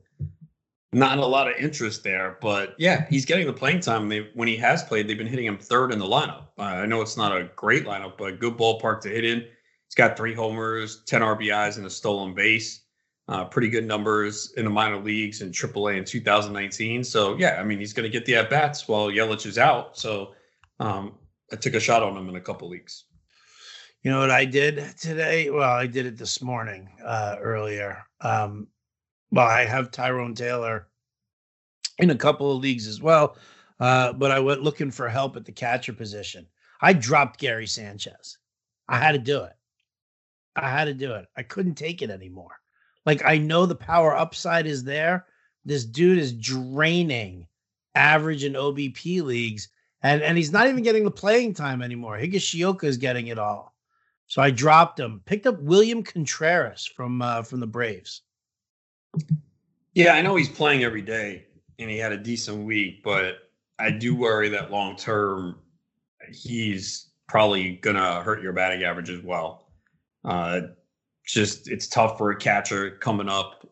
not 0.93 1.17
a 1.17 1.25
lot 1.25 1.47
of 1.47 1.55
interest 1.57 2.03
there, 2.03 2.37
but 2.41 2.75
yeah, 2.77 3.07
he's 3.09 3.25
getting 3.25 3.47
the 3.47 3.53
playing 3.53 3.79
time. 3.79 4.07
They, 4.07 4.29
when 4.35 4.47
he 4.47 4.55
has 4.57 4.83
played, 4.83 5.07
they've 5.07 5.17
been 5.17 5.27
hitting 5.27 5.45
him 5.45 5.57
third 5.57 5.91
in 5.91 5.99
the 5.99 6.05
lineup. 6.05 6.47
Uh, 6.57 6.63
I 6.63 6.85
know 6.85 7.01
it's 7.01 7.17
not 7.17 7.35
a 7.35 7.49
great 7.55 7.85
lineup, 7.85 8.17
but 8.17 8.39
good 8.39 8.55
ballpark 8.55 9.01
to 9.01 9.09
hit 9.09 9.25
in. 9.25 9.39
He's 9.39 9.95
got 9.95 10.15
three 10.15 10.33
homers, 10.33 11.03
10 11.05 11.21
RBIs, 11.21 11.77
and 11.77 11.85
a 11.85 11.89
stolen 11.89 12.33
base. 12.33 12.82
Uh, 13.29 13.45
pretty 13.45 13.69
good 13.69 13.85
numbers 13.85 14.53
in 14.57 14.65
the 14.65 14.69
minor 14.69 14.99
leagues 14.99 15.41
and 15.41 15.53
AAA 15.53 15.97
in 15.97 16.03
2019. 16.03 17.03
So 17.05 17.37
yeah, 17.37 17.57
I 17.59 17.63
mean 17.63 17.79
he's 17.79 17.93
going 17.93 18.03
to 18.03 18.09
get 18.09 18.25
the 18.25 18.35
at 18.35 18.49
bats 18.49 18.87
while 18.87 19.07
Yelich 19.07 19.45
is 19.45 19.57
out. 19.57 19.97
So 19.97 20.33
um, 20.79 21.13
I 21.51 21.55
took 21.55 21.73
a 21.73 21.79
shot 21.79 22.03
on 22.03 22.17
him 22.17 22.27
in 22.27 22.35
a 22.35 22.41
couple 22.41 22.67
leagues. 22.67 23.05
You 24.01 24.11
know 24.11 24.19
what 24.19 24.31
I 24.31 24.43
did 24.43 24.83
today? 24.99 25.49
Well, 25.49 25.71
I 25.71 25.87
did 25.87 26.05
it 26.05 26.17
this 26.17 26.41
morning 26.41 26.89
uh, 27.05 27.37
earlier. 27.39 28.03
Um, 28.19 28.67
well, 29.31 29.47
I 29.47 29.63
have 29.63 29.91
Tyrone 29.91 30.35
Taylor 30.35 30.89
in 31.99 32.09
a 32.09 32.15
couple 32.15 32.51
of 32.51 32.61
leagues 32.61 32.87
as 32.87 33.01
well, 33.01 33.37
uh, 33.79 34.11
but 34.11 34.31
I 34.31 34.41
went 34.41 34.63
looking 34.63 34.91
for 34.91 35.07
help 35.07 35.37
at 35.37 35.45
the 35.45 35.53
catcher 35.53 35.93
position. 35.93 36.45
I 36.81 36.91
dropped 36.91 37.39
Gary 37.39 37.65
Sanchez. 37.65 38.37
I 38.89 38.97
had 38.97 39.13
to 39.13 39.19
do 39.19 39.43
it. 39.43 39.53
I 40.55 40.69
had 40.69 40.85
to 40.85 40.93
do 40.93 41.13
it. 41.13 41.27
I 41.37 41.43
couldn't 41.43 41.75
take 41.75 42.01
it 42.01 42.09
anymore. 42.09 42.59
Like 43.05 43.23
I 43.25 43.37
know 43.37 43.65
the 43.65 43.75
power 43.75 44.15
upside 44.15 44.65
is 44.65 44.83
there. 44.83 45.25
This 45.65 45.85
dude 45.85 46.17
is 46.17 46.33
draining 46.33 47.47
average 47.95 48.43
and 48.43 48.55
OBP 48.55 49.21
leagues, 49.21 49.69
and 50.01 50.21
and 50.21 50.37
he's 50.37 50.51
not 50.51 50.67
even 50.67 50.83
getting 50.83 51.03
the 51.03 51.11
playing 51.11 51.53
time 51.53 51.81
anymore. 51.81 52.17
Higashioka 52.17 52.85
is 52.85 52.97
getting 52.97 53.27
it 53.27 53.39
all. 53.39 53.75
So 54.27 54.41
I 54.41 54.51
dropped 54.51 54.99
him. 54.99 55.21
Picked 55.25 55.45
up 55.45 55.59
William 55.61 56.03
Contreras 56.03 56.85
from 56.85 57.21
uh, 57.21 57.43
from 57.43 57.59
the 57.59 57.67
Braves. 57.67 58.21
Yeah, 59.93 60.13
I 60.13 60.21
know 60.21 60.35
he's 60.35 60.49
playing 60.49 60.83
every 60.83 61.01
day, 61.03 61.45
and 61.79 61.89
he 61.89 61.97
had 61.97 62.11
a 62.11 62.17
decent 62.17 62.65
week, 62.65 63.03
but 63.03 63.49
I 63.79 63.91
do 63.91 64.15
worry 64.15 64.49
that 64.49 64.71
long 64.71 64.95
term 64.95 65.57
he's 66.31 67.09
probably 67.27 67.75
gonna 67.75 68.21
hurt 68.21 68.41
your 68.41 68.53
batting 68.53 68.83
average 68.83 69.09
as 69.09 69.21
well. 69.21 69.67
Uh, 70.23 70.61
just 71.25 71.69
it's 71.69 71.87
tough 71.87 72.17
for 72.17 72.31
a 72.31 72.35
catcher 72.35 72.91
coming 72.91 73.29
up 73.29 73.67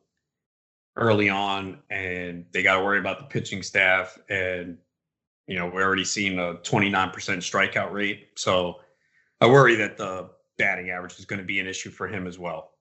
early 0.95 1.29
on, 1.29 1.79
and 1.89 2.45
they 2.51 2.63
got 2.63 2.77
to 2.77 2.83
worry 2.83 2.99
about 2.99 3.19
the 3.19 3.25
pitching 3.25 3.63
staff. 3.63 4.17
And 4.29 4.77
you 5.47 5.57
know, 5.57 5.67
we're 5.67 5.83
already 5.83 6.05
seeing 6.05 6.39
a 6.39 6.55
29% 6.55 7.11
strikeout 7.11 7.91
rate, 7.91 8.29
so 8.35 8.79
I 9.41 9.47
worry 9.47 9.75
that 9.75 9.97
the 9.97 10.29
batting 10.57 10.91
average 10.91 11.17
is 11.17 11.25
going 11.25 11.39
to 11.39 11.45
be 11.45 11.59
an 11.59 11.67
issue 11.67 11.89
for 11.89 12.07
him 12.07 12.27
as 12.27 12.37
well. 12.37 12.71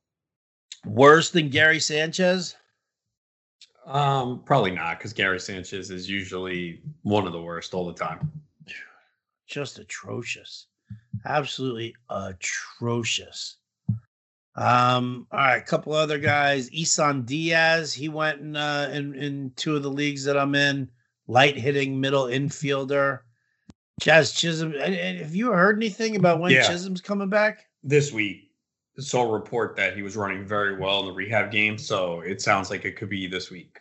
Worse 0.85 1.30
than 1.30 1.48
Gary 1.48 1.80
Sanchez? 1.80 2.56
Um, 3.87 4.42
probably 4.44 4.70
not, 4.70 4.98
because 4.98 5.12
Gary 5.12 5.40
Sanchez 5.40 5.90
is 5.90 6.09
usually 6.09 6.83
one 7.02 7.26
of 7.26 7.33
the 7.33 7.40
worst 7.40 7.74
all 7.74 7.87
the 7.87 7.94
time. 7.94 8.30
Just 9.46 9.78
atrocious. 9.78 10.66
Absolutely 11.24 11.94
atrocious. 12.09 13.56
Um, 14.56 15.26
all 15.30 15.38
right, 15.38 15.56
a 15.56 15.62
couple 15.62 15.92
other 15.92 16.18
guys. 16.18 16.70
Isan 16.72 17.22
Diaz, 17.22 17.92
he 17.92 18.08
went 18.08 18.40
in 18.40 18.56
uh 18.56 18.90
in, 18.92 19.14
in 19.14 19.52
two 19.56 19.76
of 19.76 19.82
the 19.82 19.90
leagues 19.90 20.24
that 20.24 20.36
I'm 20.36 20.54
in, 20.54 20.90
light 21.26 21.56
hitting 21.56 22.00
middle 22.00 22.24
infielder. 22.24 23.20
Jazz 24.00 24.32
Chisholm. 24.32 24.72
Have 24.72 25.34
you 25.34 25.52
heard 25.52 25.76
anything 25.76 26.16
about 26.16 26.40
when 26.40 26.52
yeah. 26.52 26.66
Chisholm's 26.66 27.00
coming 27.00 27.28
back? 27.28 27.66
this 27.82 28.12
week 28.12 28.50
saw 28.98 29.22
a 29.22 29.32
report 29.32 29.76
that 29.76 29.96
he 29.96 30.02
was 30.02 30.16
running 30.16 30.44
very 30.44 30.76
well 30.76 31.00
in 31.00 31.06
the 31.06 31.12
rehab 31.12 31.50
game. 31.50 31.78
So 31.78 32.20
it 32.20 32.42
sounds 32.42 32.70
like 32.70 32.84
it 32.84 32.96
could 32.96 33.08
be 33.08 33.26
this 33.26 33.50
week. 33.50 33.78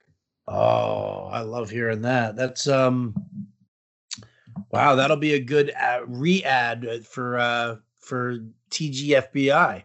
Oh, 0.48 1.26
I 1.26 1.42
love 1.42 1.70
hearing 1.70 2.02
that. 2.04 2.36
That's 2.36 2.68
um, 2.68 3.14
wow, 4.72 4.96
that'll 4.96 5.18
be 5.18 5.34
a 5.34 5.40
good 5.40 5.72
uh, 5.80 6.02
re-ad 6.08 7.06
for 7.06 7.38
uh 7.38 7.76
for 8.00 8.40
TGFBI. 8.72 9.84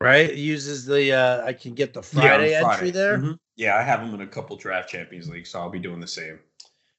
Right, 0.00 0.30
it 0.30 0.36
uses 0.36 0.84
the 0.84 1.12
uh 1.12 1.44
I 1.44 1.52
can 1.52 1.74
get 1.74 1.94
the 1.94 2.02
Friday, 2.02 2.50
yeah, 2.50 2.60
Friday. 2.60 2.74
entry 2.74 2.90
there. 2.90 3.18
Mm-hmm. 3.18 3.32
Yeah, 3.56 3.76
I 3.76 3.82
have 3.82 4.00
him 4.00 4.14
in 4.14 4.20
a 4.20 4.26
couple 4.26 4.56
draft 4.56 4.90
champions 4.90 5.30
leagues, 5.30 5.50
so 5.50 5.60
I'll 5.60 5.70
be 5.70 5.78
doing 5.78 6.00
the 6.00 6.06
same. 6.06 6.38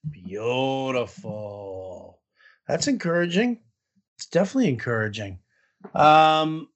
Beautiful. 0.09 2.19
That's 2.67 2.87
encouraging. 2.87 3.59
It's 4.17 4.25
definitely 4.25 4.69
encouraging. 4.69 5.39
Um, 5.93 6.69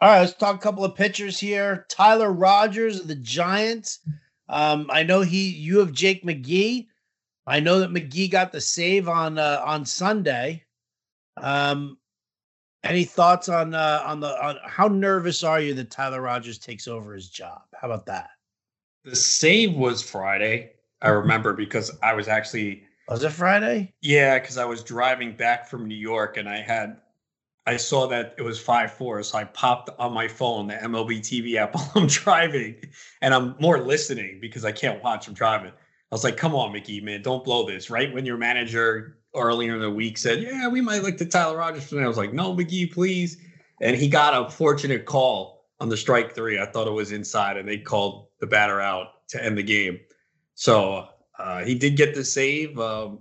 all 0.00 0.08
right, 0.08 0.20
let's 0.20 0.34
talk 0.34 0.54
a 0.54 0.60
couple 0.60 0.84
of 0.84 0.94
pitchers 0.94 1.40
here. 1.40 1.86
Tyler 1.88 2.32
Rogers 2.32 3.00
of 3.00 3.08
the 3.08 3.16
Giants. 3.16 3.98
Um, 4.48 4.88
I 4.90 5.02
know 5.02 5.22
he 5.22 5.48
you 5.48 5.80
have 5.80 5.92
Jake 5.92 6.24
McGee. 6.24 6.86
I 7.46 7.60
know 7.60 7.80
that 7.80 7.90
McGee 7.90 8.30
got 8.30 8.52
the 8.52 8.60
save 8.60 9.08
on 9.08 9.38
uh, 9.38 9.60
on 9.64 9.84
Sunday. 9.84 10.64
Um, 11.36 11.98
any 12.84 13.04
thoughts 13.04 13.48
on 13.48 13.74
uh, 13.74 14.02
on 14.04 14.20
the 14.20 14.44
on 14.44 14.58
how 14.64 14.88
nervous 14.88 15.42
are 15.42 15.60
you 15.60 15.74
that 15.74 15.90
Tyler 15.90 16.20
Rogers 16.20 16.58
takes 16.58 16.86
over 16.86 17.14
his 17.14 17.28
job? 17.28 17.62
How 17.74 17.90
about 17.90 18.06
that? 18.06 18.30
The 19.04 19.16
save 19.16 19.74
was 19.74 20.02
Friday. 20.02 20.72
I 21.02 21.08
remember 21.08 21.52
because 21.52 21.90
I 22.02 22.14
was 22.14 22.28
actually 22.28 22.84
was 23.08 23.22
it 23.22 23.32
Friday? 23.32 23.92
Yeah, 24.00 24.38
because 24.38 24.56
I 24.56 24.64
was 24.64 24.82
driving 24.82 25.36
back 25.36 25.66
from 25.68 25.86
New 25.86 25.96
York 25.96 26.36
and 26.36 26.48
I 26.48 26.58
had 26.58 26.98
I 27.66 27.76
saw 27.78 28.06
that 28.08 28.34
it 28.36 28.42
was 28.42 28.60
five 28.60 28.92
four, 28.92 29.22
so 29.22 29.38
I 29.38 29.44
popped 29.44 29.90
on 29.98 30.12
my 30.12 30.28
phone 30.28 30.66
the 30.66 30.74
MLB 30.74 31.20
TV 31.20 31.56
app 31.56 31.74
while 31.74 31.92
I'm 31.94 32.06
driving, 32.06 32.76
and 33.22 33.34
I'm 33.34 33.56
more 33.58 33.80
listening 33.80 34.38
because 34.40 34.64
I 34.64 34.72
can't 34.72 35.02
watch. 35.02 35.28
I'm 35.28 35.34
driving. 35.34 35.70
I 35.70 36.14
was 36.14 36.24
like, 36.24 36.36
"Come 36.36 36.54
on, 36.54 36.72
Mickey, 36.72 37.00
man, 37.00 37.22
don't 37.22 37.44
blow 37.44 37.66
this." 37.66 37.90
Right 37.90 38.12
when 38.12 38.26
your 38.26 38.36
manager 38.36 39.18
earlier 39.34 39.74
in 39.74 39.80
the 39.80 39.90
week 39.90 40.18
said, 40.18 40.42
"Yeah, 40.42 40.68
we 40.68 40.80
might 40.80 41.02
look 41.02 41.16
to 41.18 41.26
Tyler 41.26 41.56
Rogers," 41.56 41.92
and 41.92 42.04
I 42.04 42.08
was 42.08 42.16
like, 42.16 42.32
"No, 42.32 42.54
McGee, 42.54 42.92
please." 42.92 43.38
And 43.80 43.96
he 43.96 44.08
got 44.08 44.40
a 44.40 44.50
fortunate 44.50 45.04
call 45.04 45.66
on 45.80 45.88
the 45.88 45.96
strike 45.96 46.34
three. 46.34 46.58
I 46.58 46.66
thought 46.66 46.86
it 46.86 46.92
was 46.92 47.12
inside, 47.12 47.56
and 47.56 47.68
they 47.68 47.78
called 47.78 48.28
the 48.40 48.46
batter 48.46 48.80
out 48.80 49.26
to 49.28 49.44
end 49.44 49.58
the 49.58 49.62
game. 49.62 50.00
So 50.54 51.08
uh, 51.38 51.64
he 51.64 51.74
did 51.74 51.96
get 51.96 52.14
the 52.14 52.24
save. 52.24 52.78
Um, 52.78 53.20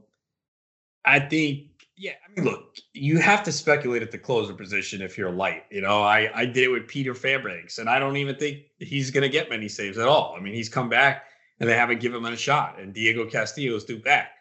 I 1.06 1.20
think 1.20 1.74
yeah, 1.96 2.14
I 2.26 2.32
mean, 2.34 2.46
look, 2.46 2.78
you 2.94 3.20
have 3.20 3.44
to 3.44 3.52
speculate 3.52 4.02
at 4.02 4.12
the 4.12 4.18
closer 4.18 4.54
position 4.54 5.02
if 5.02 5.18
you're 5.18 5.32
light. 5.32 5.66
You 5.70 5.82
know, 5.82 6.02
I 6.02 6.30
I 6.34 6.46
did 6.46 6.66
it 6.66 6.70
with 6.70 6.88
Peter 6.88 7.14
Fairbanks, 7.14 7.78
and 7.78 7.90
I 7.90 8.00
don't 8.00 8.18
even 8.18 8.36
think 8.36 8.64
he's 8.80 9.12
going 9.12 9.22
to 9.22 9.30
get 9.30 9.50
many 9.50 9.68
saves 9.68 9.98
at 9.98 10.08
all. 10.08 10.36
I 10.38 10.42
mean, 10.42 10.54
he's 10.54 10.70
come 10.70 10.90
back 10.90 11.26
and 11.60 11.70
they 11.70 11.76
haven't 11.76 12.02
given 12.02 12.24
him 12.24 12.34
a 12.34 12.38
shot, 12.38 12.80
and 12.80 12.94
Diego 12.94 13.26
Castillo's 13.26 13.86
due 13.86 14.00
back. 14.00 14.32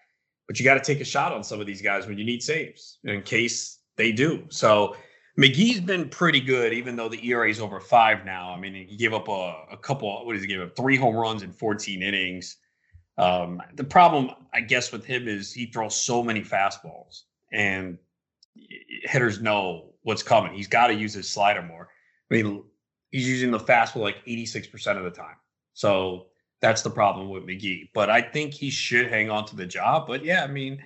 But 0.46 0.58
you 0.58 0.64
got 0.64 0.74
to 0.74 0.80
take 0.80 1.00
a 1.00 1.04
shot 1.04 1.32
on 1.32 1.44
some 1.44 1.60
of 1.60 1.66
these 1.66 1.82
guys 1.82 2.06
when 2.06 2.18
you 2.18 2.24
need 2.24 2.42
saves 2.42 2.98
in 3.04 3.22
case 3.22 3.78
they 3.96 4.12
do. 4.12 4.44
So 4.48 4.96
McGee's 5.38 5.80
been 5.80 6.08
pretty 6.08 6.40
good, 6.40 6.72
even 6.72 6.96
though 6.96 7.08
the 7.08 7.26
ERA 7.26 7.48
is 7.48 7.60
over 7.60 7.80
five 7.80 8.24
now. 8.24 8.52
I 8.52 8.58
mean, 8.58 8.74
he 8.74 8.96
gave 8.96 9.14
up 9.14 9.28
a, 9.28 9.64
a 9.72 9.76
couple. 9.76 10.26
What 10.26 10.34
does 10.34 10.42
he 10.42 10.48
give 10.48 10.60
up? 10.60 10.76
Three 10.76 10.96
home 10.96 11.14
runs 11.16 11.42
in 11.42 11.52
14 11.52 12.02
innings. 12.02 12.56
Um, 13.18 13.62
the 13.74 13.84
problem, 13.84 14.30
I 14.52 14.60
guess, 14.60 14.92
with 14.92 15.04
him 15.04 15.28
is 15.28 15.52
he 15.52 15.66
throws 15.66 15.96
so 15.96 16.22
many 16.22 16.42
fastballs 16.42 17.22
and 17.52 17.98
hitters 19.04 19.40
know 19.40 19.92
what's 20.02 20.22
coming. 20.22 20.52
He's 20.52 20.68
got 20.68 20.88
to 20.88 20.94
use 20.94 21.14
his 21.14 21.28
slider 21.28 21.62
more. 21.62 21.88
I 22.30 22.34
mean, 22.34 22.64
he's 23.10 23.28
using 23.28 23.50
the 23.50 23.58
fastball 23.58 24.02
like 24.02 24.24
86% 24.26 24.96
of 24.96 25.04
the 25.04 25.10
time. 25.10 25.36
So 25.74 26.26
That's 26.62 26.82
the 26.82 26.90
problem 26.90 27.28
with 27.28 27.44
McGee. 27.44 27.90
But 27.92 28.08
I 28.08 28.22
think 28.22 28.54
he 28.54 28.70
should 28.70 29.08
hang 29.08 29.28
on 29.28 29.44
to 29.46 29.56
the 29.56 29.66
job. 29.66 30.06
But 30.06 30.24
yeah, 30.24 30.44
I 30.44 30.46
mean, 30.46 30.82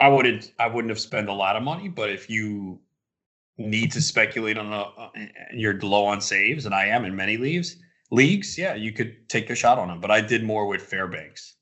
I 0.00 0.08
wouldn't 0.08 0.52
I 0.58 0.66
wouldn't 0.66 0.90
have 0.90 1.00
spent 1.00 1.28
a 1.28 1.32
lot 1.32 1.56
of 1.56 1.62
money, 1.62 1.88
but 1.88 2.10
if 2.10 2.28
you 2.28 2.80
need 3.56 3.92
to 3.92 4.02
speculate 4.02 4.58
on 4.58 4.72
a 4.72 5.10
you're 5.54 5.80
low 5.80 6.04
on 6.04 6.20
saves, 6.20 6.66
and 6.66 6.74
I 6.74 6.86
am 6.86 7.04
in 7.04 7.14
many 7.14 7.36
leagues, 7.36 7.76
leagues, 8.10 8.58
yeah, 8.58 8.74
you 8.74 8.92
could 8.92 9.28
take 9.28 9.48
a 9.48 9.54
shot 9.54 9.78
on 9.78 9.88
him. 9.88 10.00
But 10.00 10.10
I 10.10 10.20
did 10.20 10.44
more 10.44 10.66
with 10.66 10.82
Fairbanks. 10.82 11.54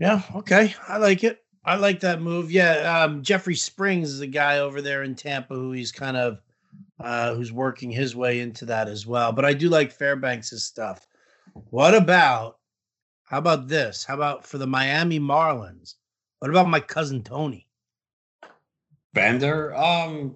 Yeah, 0.00 0.22
okay. 0.34 0.74
I 0.88 0.96
like 0.96 1.22
it. 1.22 1.44
I 1.66 1.76
like 1.76 2.00
that 2.00 2.20
move. 2.20 2.50
Yeah, 2.50 3.04
um, 3.04 3.22
Jeffrey 3.22 3.54
Springs 3.54 4.10
is 4.10 4.20
a 4.20 4.26
guy 4.26 4.58
over 4.58 4.80
there 4.82 5.02
in 5.02 5.14
Tampa 5.14 5.54
who 5.54 5.72
he's 5.72 5.92
kind 5.92 6.16
of 6.16 6.40
uh, 6.98 7.34
who's 7.34 7.52
working 7.52 7.90
his 7.90 8.16
way 8.16 8.40
into 8.40 8.64
that 8.66 8.88
as 8.88 9.06
well. 9.06 9.32
But 9.32 9.44
I 9.44 9.52
do 9.52 9.68
like 9.68 9.92
Fairbanks' 9.92 10.62
stuff. 10.62 11.06
What 11.70 11.94
about 11.94 12.58
how 13.24 13.38
about 13.38 13.68
this? 13.68 14.04
How 14.04 14.14
about 14.14 14.46
for 14.46 14.58
the 14.58 14.66
Miami 14.66 15.18
Marlins? 15.18 15.94
What 16.38 16.50
about 16.50 16.68
my 16.68 16.80
cousin 16.80 17.22
Tony? 17.22 17.66
Bender, 19.14 19.74
um, 19.74 20.34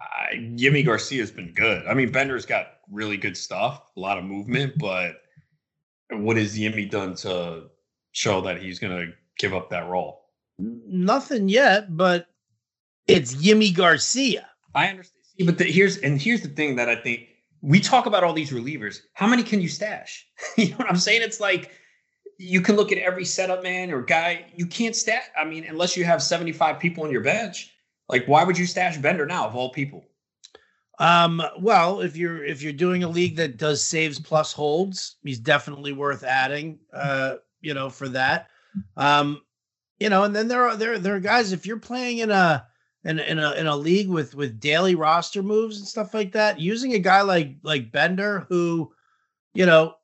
I, 0.00 0.82
Garcia's 0.84 1.30
been 1.30 1.52
good. 1.54 1.86
I 1.86 1.94
mean, 1.94 2.12
Bender's 2.12 2.44
got 2.44 2.78
really 2.90 3.16
good 3.16 3.36
stuff, 3.36 3.82
a 3.96 4.00
lot 4.00 4.18
of 4.18 4.24
movement, 4.24 4.74
but 4.78 5.22
what 6.10 6.36
has 6.36 6.58
Yimi 6.58 6.90
done 6.90 7.14
to 7.16 7.64
show 8.10 8.40
that 8.42 8.60
he's 8.60 8.78
going 8.78 8.96
to 8.96 9.12
give 9.38 9.54
up 9.54 9.70
that 9.70 9.88
role? 9.88 10.26
Nothing 10.58 11.48
yet, 11.48 11.96
but 11.96 12.26
it's 13.06 13.34
Yimi 13.34 13.74
Garcia. 13.74 14.48
I 14.74 14.88
understand. 14.88 15.24
See, 15.38 15.46
but 15.46 15.58
the, 15.58 15.64
here's 15.64 15.98
and 15.98 16.20
here's 16.20 16.42
the 16.42 16.48
thing 16.48 16.76
that 16.76 16.88
I 16.88 16.96
think 16.96 17.28
we 17.62 17.80
talk 17.80 18.06
about 18.06 18.24
all 18.24 18.32
these 18.32 18.50
relievers. 18.50 19.00
How 19.14 19.26
many 19.26 19.42
can 19.42 19.60
you 19.60 19.68
stash? 19.68 20.26
you 20.56 20.70
know 20.70 20.76
what 20.76 20.88
I'm 20.88 20.96
saying? 20.96 21.22
It's 21.22 21.40
like 21.40 21.70
you 22.36 22.60
can 22.60 22.76
look 22.76 22.92
at 22.92 22.98
every 22.98 23.24
setup 23.24 23.62
man 23.62 23.92
or 23.92 24.02
guy. 24.02 24.46
You 24.54 24.66
can't 24.66 24.96
stash. 24.96 25.22
I 25.38 25.44
mean, 25.44 25.64
unless 25.68 25.96
you 25.96 26.04
have 26.04 26.22
75 26.22 26.78
people 26.80 27.04
on 27.04 27.10
your 27.10 27.22
bench. 27.22 27.70
Like, 28.08 28.26
why 28.26 28.44
would 28.44 28.58
you 28.58 28.66
stash 28.66 28.98
Bender 28.98 29.24
now 29.24 29.46
of 29.46 29.54
all 29.54 29.70
people? 29.70 30.04
Um, 30.98 31.40
well, 31.58 32.00
if 32.00 32.16
you're 32.16 32.44
if 32.44 32.62
you're 32.62 32.72
doing 32.72 33.04
a 33.04 33.08
league 33.08 33.36
that 33.36 33.56
does 33.56 33.82
saves 33.82 34.20
plus 34.20 34.52
holds, 34.52 35.16
he's 35.22 35.38
definitely 35.38 35.92
worth 35.92 36.22
adding. 36.22 36.78
Uh, 36.92 37.36
you 37.60 37.74
know, 37.74 37.88
for 37.88 38.08
that. 38.08 38.48
Um, 38.96 39.40
you 39.98 40.10
know, 40.10 40.24
and 40.24 40.34
then 40.34 40.48
there 40.48 40.66
are 40.66 40.76
there 40.76 40.98
there 40.98 41.14
are 41.14 41.20
guys 41.20 41.52
if 41.52 41.64
you're 41.64 41.78
playing 41.78 42.18
in 42.18 42.30
a 42.30 42.66
in, 43.04 43.18
in 43.18 43.38
a 43.38 43.52
in 43.52 43.66
a 43.66 43.76
league 43.76 44.08
with 44.08 44.34
with 44.34 44.60
daily 44.60 44.94
roster 44.94 45.42
moves 45.42 45.78
and 45.78 45.88
stuff 45.88 46.14
like 46.14 46.32
that, 46.32 46.60
using 46.60 46.94
a 46.94 46.98
guy 46.98 47.22
like 47.22 47.56
like 47.62 47.92
Bender 47.92 48.46
who, 48.48 48.92
you 49.54 49.66
know, 49.66 49.94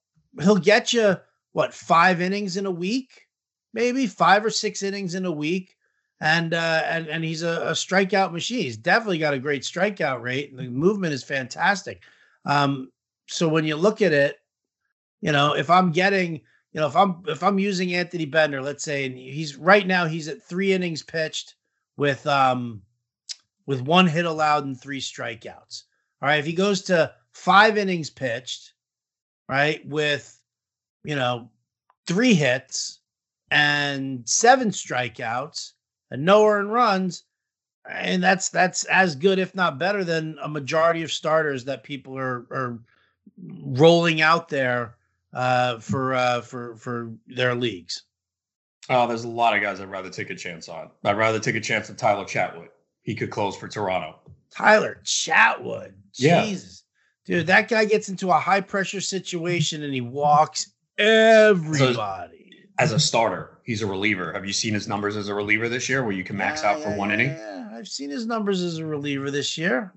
he'll 0.41 0.57
get 0.57 0.93
you 0.93 1.17
what 1.53 1.75
five 1.75 2.21
innings 2.21 2.57
in 2.57 2.67
a 2.67 2.71
week, 2.71 3.27
maybe 3.73 4.07
five 4.07 4.45
or 4.45 4.51
six 4.51 4.83
innings 4.83 5.15
in 5.15 5.25
a 5.25 5.33
week 5.33 5.77
and 6.21 6.55
uh, 6.55 6.83
and 6.87 7.07
and 7.09 7.25
he's 7.25 7.43
a, 7.43 7.69
a, 7.69 7.73
strikeout 7.73 8.33
machine. 8.33 8.63
He's 8.63 8.77
definitely 8.77 9.19
got 9.19 9.35
a 9.35 9.39
great 9.39 9.63
strikeout 9.63 10.21
rate. 10.21 10.57
The 10.57 10.69
movement 10.69 11.15
is 11.15 11.23
fantastic. 11.23 12.03
Um, 12.45 12.91
so 13.27 13.49
when 13.49 13.65
you 13.65 13.77
look 13.77 14.03
at 14.03 14.13
it, 14.13 14.37
you 15.21 15.33
know, 15.33 15.55
if 15.55 15.71
I'm 15.71 15.93
getting, 15.93 16.41
you 16.73 16.81
know, 16.81 16.87
if 16.87 16.97
I'm 16.97 17.23
if 17.27 17.43
I'm 17.43 17.59
using 17.59 17.95
Anthony 17.95 18.25
Bender, 18.25 18.61
let's 18.61 18.83
say, 18.83 19.07
and 19.07 19.17
he's 19.17 19.57
right 19.57 19.87
now 19.87 20.07
he's 20.07 20.29
at 20.29 20.43
three 20.43 20.73
innings 20.73 21.03
pitched 21.03 21.55
with 21.97 22.27
um 22.27 22.83
with 23.69 23.83
one 23.83 24.07
hit 24.07 24.25
allowed 24.25 24.65
and 24.65 24.81
three 24.81 25.01
strikeouts. 25.01 25.85
All 26.23 26.29
right, 26.29 26.41
if 26.41 26.47
he 26.47 26.55
goes 26.55 26.83
to 26.85 27.13
five 27.33 27.77
innings 27.77 28.09
pitched, 28.09 28.73
right, 29.47 29.87
with 29.87 30.41
you 31.05 31.15
know 31.15 31.51
three 32.07 32.35
hits 32.35 33.01
and 33.51 34.27
seven 34.27 34.71
strikeouts 34.71 35.73
and 36.11 36.25
no 36.25 36.47
earned 36.47 36.73
runs, 36.73 37.25
and 37.89 38.23
that's 38.23 38.49
that's 38.49 38.85
as 38.87 39.15
good, 39.15 39.39
if 39.39 39.55
not 39.55 39.79
better, 39.79 40.03
than 40.03 40.39
a 40.43 40.49
majority 40.49 41.03
of 41.03 41.13
starters 41.13 41.67
that 41.67 41.85
people 41.85 42.17
are 42.19 42.47
are 42.51 42.79
rolling 43.37 44.23
out 44.23 44.49
there 44.49 44.97
uh, 45.35 45.79
for 45.79 46.15
uh, 46.15 46.41
for 46.41 46.75
for 46.77 47.13
their 47.27 47.55
leagues. 47.55 48.05
Oh, 48.89 49.07
there's 49.07 49.25
a 49.25 49.29
lot 49.29 49.55
of 49.55 49.61
guys 49.61 49.79
I'd 49.79 49.91
rather 49.91 50.09
take 50.09 50.31
a 50.31 50.35
chance 50.35 50.71
on. 50.71 50.89
I'd 51.05 51.19
rather 51.19 51.39
take 51.39 51.57
a 51.57 51.61
chance 51.61 51.91
on 51.91 51.97
Tyler 51.97 52.25
Chatwood. 52.25 52.69
He 53.09 53.15
could 53.15 53.31
close 53.31 53.57
for 53.57 53.69
Toronto. 53.69 54.19
Tyler 54.51 55.01
Chatwood. 55.03 55.95
Yeah. 56.15 56.45
Jesus. 56.45 56.85
Dude, 57.25 57.47
that 57.47 57.69
guy 57.69 57.87
gets 57.87 58.11
into 58.11 58.29
a 58.31 58.39
high 58.39 58.61
pressure 58.61 59.01
situation 59.01 59.83
and 59.83 59.95
he 59.95 60.03
walks 60.03 60.73
everybody 60.99 62.39
as 62.79 62.93
a 62.93 62.99
starter, 62.99 63.59
he's 63.65 63.83
a 63.83 63.87
reliever. 63.87 64.33
Have 64.33 64.47
you 64.47 64.53
seen 64.53 64.73
his 64.73 64.87
numbers 64.87 65.17
as 65.17 65.29
a 65.29 65.35
reliever 65.35 65.69
this 65.69 65.89
year 65.89 66.05
where 66.05 66.13
you 66.13 66.23
can 66.23 66.37
max 66.37 66.63
yeah, 66.63 66.71
out 66.71 66.81
for 66.81 66.91
yeah, 66.91 66.97
one 66.97 67.11
inning? 67.11 67.31
Yeah, 67.31 67.71
I've 67.73 67.89
seen 67.89 68.11
his 68.11 68.27
numbers 68.27 68.63
as 68.63 68.79
a 68.79 68.87
reliever 68.87 69.31
this 69.31 69.59
year. 69.59 69.93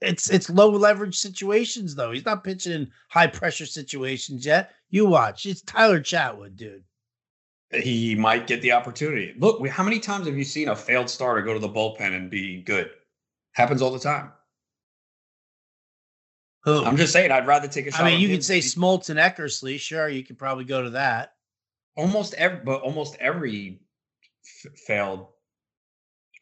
It's 0.00 0.30
it's 0.30 0.48
low 0.48 0.70
leverage 0.70 1.16
situations 1.16 1.96
though. 1.96 2.12
He's 2.12 2.24
not 2.24 2.44
pitching 2.44 2.72
in 2.72 2.90
high 3.08 3.26
pressure 3.26 3.66
situations 3.66 4.46
yet. 4.46 4.72
You 4.90 5.06
watch. 5.06 5.44
It's 5.46 5.62
Tyler 5.62 6.00
Chatwood, 6.00 6.54
dude. 6.54 6.84
He 7.70 8.14
might 8.14 8.46
get 8.46 8.62
the 8.62 8.72
opportunity. 8.72 9.34
Look, 9.38 9.66
how 9.68 9.84
many 9.84 9.98
times 9.98 10.26
have 10.26 10.36
you 10.36 10.44
seen 10.44 10.68
a 10.68 10.76
failed 10.76 11.10
starter 11.10 11.42
go 11.42 11.52
to 11.52 11.60
the 11.60 11.68
bullpen 11.68 12.14
and 12.14 12.30
be 12.30 12.62
good? 12.62 12.90
Happens 13.52 13.82
all 13.82 13.90
the 13.90 13.98
time. 13.98 14.32
Who? 16.64 16.84
I'm 16.84 16.96
just 16.96 17.12
saying, 17.12 17.30
I'd 17.30 17.46
rather 17.46 17.68
take 17.68 17.86
a 17.86 17.90
shot. 17.90 18.02
I 18.02 18.10
mean, 18.10 18.20
you 18.20 18.28
could 18.28 18.44
say 18.44 18.58
Smoltz 18.58 19.10
and 19.10 19.18
Eckersley. 19.18 19.78
Sure, 19.78 20.08
you 20.08 20.24
could 20.24 20.38
probably 20.38 20.64
go 20.64 20.82
to 20.82 20.90
that 20.90 21.34
almost 21.98 22.34
every, 22.34 22.60
but 22.64 22.80
almost 22.80 23.16
every 23.20 23.80
f- 24.64 24.72
failed. 24.78 25.26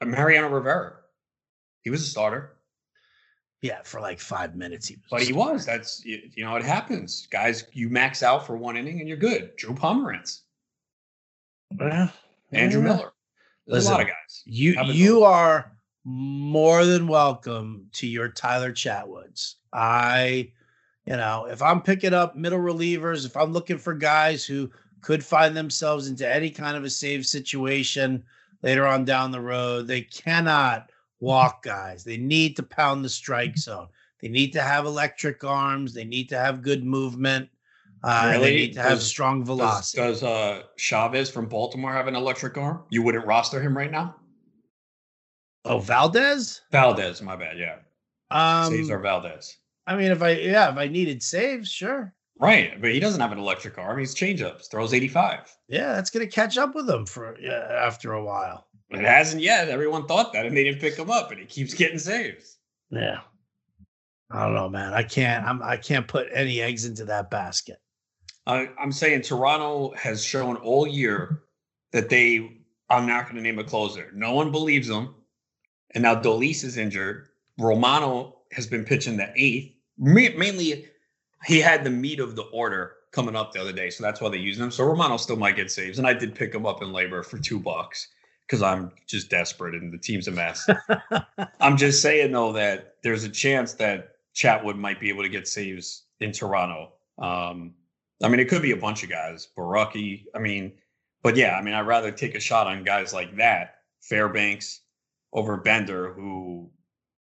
Uh, 0.00 0.04
Mariano 0.04 0.48
Rivera, 0.48 0.92
he 1.80 1.90
was 1.90 2.02
a 2.02 2.06
starter. 2.06 2.52
Yeah, 3.62 3.80
for 3.82 4.00
like 4.00 4.20
five 4.20 4.54
minutes 4.54 4.86
he 4.86 4.96
was. 4.96 5.04
But 5.10 5.22
he 5.22 5.32
was. 5.32 5.64
That's 5.64 6.04
you 6.04 6.44
know 6.44 6.54
it 6.56 6.62
happens, 6.62 7.26
guys. 7.30 7.64
You 7.72 7.88
max 7.88 8.22
out 8.22 8.46
for 8.46 8.56
one 8.56 8.76
inning 8.76 9.00
and 9.00 9.08
you're 9.08 9.16
good. 9.16 9.56
Drew 9.56 9.74
Pomeranz, 9.74 10.42
Andrew 12.52 12.80
yeah. 12.80 12.86
Miller. 12.86 13.12
There's 13.66 13.84
Listen, 13.84 13.92
a 13.92 13.94
lot 13.96 14.00
of 14.02 14.06
guys. 14.06 14.42
You 14.44 14.80
you 14.84 15.24
are 15.24 15.72
more 16.04 16.84
than 16.84 17.08
welcome 17.08 17.86
to 17.94 18.06
your 18.06 18.28
Tyler 18.28 18.72
Chatwoods. 18.72 19.54
I, 19.72 20.52
you 21.04 21.16
know, 21.16 21.46
if 21.46 21.60
I'm 21.60 21.82
picking 21.82 22.14
up 22.14 22.36
middle 22.36 22.60
relievers, 22.60 23.26
if 23.26 23.36
I'm 23.36 23.52
looking 23.52 23.78
for 23.78 23.92
guys 23.92 24.44
who 24.44 24.70
could 25.06 25.24
find 25.24 25.56
themselves 25.56 26.08
into 26.08 26.28
any 26.28 26.50
kind 26.50 26.76
of 26.76 26.82
a 26.82 26.90
save 26.90 27.24
situation 27.24 28.24
later 28.62 28.84
on 28.84 29.04
down 29.04 29.30
the 29.30 29.40
road. 29.40 29.86
They 29.86 30.02
cannot 30.02 30.90
walk 31.20 31.62
guys. 31.64 32.02
They 32.02 32.16
need 32.16 32.56
to 32.56 32.64
pound 32.64 33.04
the 33.04 33.08
strike 33.08 33.56
zone. 33.58 33.86
They 34.20 34.28
need 34.28 34.52
to 34.54 34.62
have 34.62 34.84
electric 34.84 35.44
arms. 35.44 35.94
They 35.94 36.04
need 36.04 36.28
to 36.30 36.38
have 36.38 36.62
good 36.62 36.84
movement. 36.84 37.48
Uh, 38.02 38.30
really? 38.32 38.44
They 38.44 38.56
need 38.56 38.72
to 38.74 38.82
have 38.82 38.98
does, 38.98 39.06
strong 39.06 39.44
velocity. 39.44 40.02
Does, 40.02 40.20
does 40.20 40.28
uh, 40.28 40.62
Chavez 40.76 41.30
from 41.30 41.46
Baltimore 41.46 41.92
have 41.92 42.06
an 42.06 42.14
electric 42.14 42.56
arm? 42.56 42.84
You 42.90 43.02
wouldn't 43.02 43.26
roster 43.26 43.60
him 43.60 43.76
right 43.76 43.90
now? 43.90 44.16
Oh, 45.64 45.78
Valdez? 45.78 46.60
Valdez, 46.70 47.20
my 47.22 47.34
bad. 47.34 47.58
Yeah. 47.58 47.78
Um, 48.30 48.72
Cesar 48.72 48.98
Valdez. 48.98 49.56
I 49.86 49.96
mean, 49.96 50.10
if 50.10 50.22
I 50.22 50.30
yeah, 50.30 50.70
if 50.70 50.76
I 50.76 50.88
needed 50.88 51.22
saves, 51.22 51.70
sure. 51.70 52.12
Right, 52.38 52.80
but 52.80 52.92
he 52.92 53.00
doesn't 53.00 53.20
have 53.20 53.32
an 53.32 53.38
electric 53.38 53.78
arm. 53.78 53.98
He's 53.98 54.14
changeups, 54.14 54.70
throws 54.70 54.92
85. 54.92 55.56
Yeah, 55.68 55.94
that's 55.94 56.10
going 56.10 56.26
to 56.26 56.32
catch 56.32 56.58
up 56.58 56.74
with 56.74 56.88
him 56.88 57.06
for 57.06 57.36
yeah, 57.40 57.66
after 57.70 58.12
a 58.12 58.22
while. 58.22 58.66
It 58.90 59.00
hasn't 59.00 59.42
yet. 59.42 59.68
Everyone 59.68 60.06
thought 60.06 60.32
that, 60.32 60.46
and 60.46 60.56
they 60.56 60.64
didn't 60.64 60.80
pick 60.80 60.96
him 60.96 61.10
up, 61.10 61.30
and 61.30 61.40
he 61.40 61.46
keeps 61.46 61.74
getting 61.74 61.98
saves. 61.98 62.58
Yeah, 62.90 63.20
I 64.30 64.44
don't 64.44 64.54
know, 64.54 64.68
man. 64.68 64.92
I 64.92 65.02
can't. 65.02 65.44
I'm. 65.44 65.62
I 65.62 65.76
can't 65.76 66.06
put 66.06 66.28
any 66.32 66.60
eggs 66.60 66.84
into 66.84 67.04
that 67.06 67.30
basket. 67.30 67.78
I, 68.46 68.70
I'm 68.80 68.92
saying 68.92 69.22
Toronto 69.22 69.94
has 69.96 70.24
shown 70.24 70.56
all 70.56 70.86
year 70.86 71.42
that 71.92 72.08
they. 72.08 72.52
I'm 72.88 73.06
not 73.06 73.24
going 73.24 73.36
to 73.36 73.42
name 73.42 73.58
a 73.58 73.64
closer. 73.64 74.12
No 74.14 74.32
one 74.32 74.52
believes 74.52 74.86
them, 74.86 75.14
and 75.94 76.02
now 76.02 76.14
Dolis 76.14 76.62
is 76.62 76.76
injured. 76.76 77.28
Romano 77.58 78.36
has 78.52 78.66
been 78.66 78.84
pitching 78.84 79.16
the 79.16 79.32
eighth, 79.34 79.74
mainly 79.98 80.86
he 81.44 81.60
had 81.60 81.82
the 81.82 81.90
meat 81.90 82.20
of 82.20 82.36
the 82.36 82.44
order 82.44 82.92
coming 83.12 83.34
up 83.34 83.52
the 83.52 83.60
other 83.60 83.72
day, 83.72 83.90
so 83.90 84.04
that's 84.04 84.20
why 84.20 84.28
they 84.28 84.36
used 84.36 84.60
him. 84.60 84.70
So 84.70 84.84
Romano 84.84 85.16
still 85.16 85.36
might 85.36 85.56
get 85.56 85.70
saves, 85.70 85.98
and 85.98 86.06
I 86.06 86.12
did 86.12 86.34
pick 86.34 86.54
him 86.54 86.66
up 86.66 86.82
in 86.82 86.88
LABR 86.88 87.24
for 87.24 87.38
two 87.38 87.58
bucks 87.58 88.08
because 88.46 88.62
I'm 88.62 88.92
just 89.06 89.30
desperate 89.30 89.74
and 89.74 89.92
the 89.92 89.98
team's 89.98 90.28
a 90.28 90.30
mess. 90.30 90.68
I'm 91.60 91.76
just 91.76 92.00
saying 92.00 92.32
though 92.32 92.52
that 92.52 92.96
there's 93.02 93.24
a 93.24 93.28
chance 93.28 93.74
that 93.74 94.10
Chatwood 94.34 94.76
might 94.76 95.00
be 95.00 95.08
able 95.08 95.22
to 95.22 95.28
get 95.28 95.48
saves 95.48 96.04
in 96.20 96.30
Toronto. 96.30 96.92
Um, 97.18 97.74
I 98.22 98.28
mean, 98.28 98.40
it 98.40 98.48
could 98.48 98.62
be 98.62 98.72
a 98.72 98.76
bunch 98.76 99.02
of 99.02 99.10
guys, 99.10 99.48
Borucki. 99.56 100.24
I 100.34 100.38
mean, 100.38 100.72
but 101.22 101.36
yeah, 101.36 101.56
I 101.56 101.62
mean, 101.62 101.74
I'd 101.74 101.86
rather 101.86 102.10
take 102.10 102.34
a 102.34 102.40
shot 102.40 102.66
on 102.66 102.84
guys 102.84 103.12
like 103.12 103.36
that, 103.36 103.76
Fairbanks 104.00 104.80
over 105.32 105.56
Bender, 105.56 106.12
who 106.12 106.70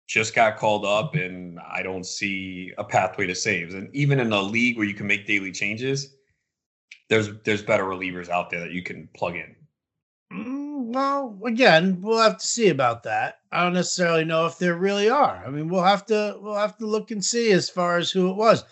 just 0.09 0.35
got 0.35 0.59
called 0.59 0.85
up, 0.85 1.15
and 1.15 1.59
I 1.61 1.83
don't 1.83 2.05
see 2.05 2.73
a 2.79 2.85
pathway 2.85 3.27
to 3.27 3.35
saves. 3.35 3.75
And 3.75 3.95
even 3.95 4.21
in 4.21 4.33
a 4.33 4.41
league 4.41 4.77
where 4.77 4.87
you 4.87 4.95
can 4.95 5.07
make 5.07 5.27
daily 5.27 5.53
changes, 5.53 6.15
there's 7.09 7.31
there's 7.45 7.63
better 7.63 7.85
relievers 7.85 8.29
out 8.29 8.51
there 8.51 8.61
that 8.61 8.73
you 8.73 8.83
can 8.83 9.09
plug 9.15 9.37
in. 9.37 9.55
Mm, 10.33 10.95
well, 10.95 11.39
again, 11.47 12.01
we'll 12.01 12.19
have 12.23 12.39
to 12.39 12.47
see 12.47 12.69
about 12.69 13.03
that. 13.05 13.41
I 13.53 13.63
don't 13.63 13.75
necessarily 13.75 14.25
know 14.25 14.47
if 14.47 14.59
there 14.59 14.77
really 14.77 15.11
are. 15.11 15.45
I 15.47 15.51
mean, 15.51 15.69
we'll 15.69 15.83
have 15.83 16.07
to 16.07 16.37
we'll 16.41 16.57
have 16.57 16.77
to 16.79 16.87
look 16.87 17.11
and 17.11 17.25
see 17.25 17.53
as 17.53 17.69
far 17.69 17.99
as 17.99 18.11
who 18.11 18.31
it 18.31 18.37
was. 18.37 18.65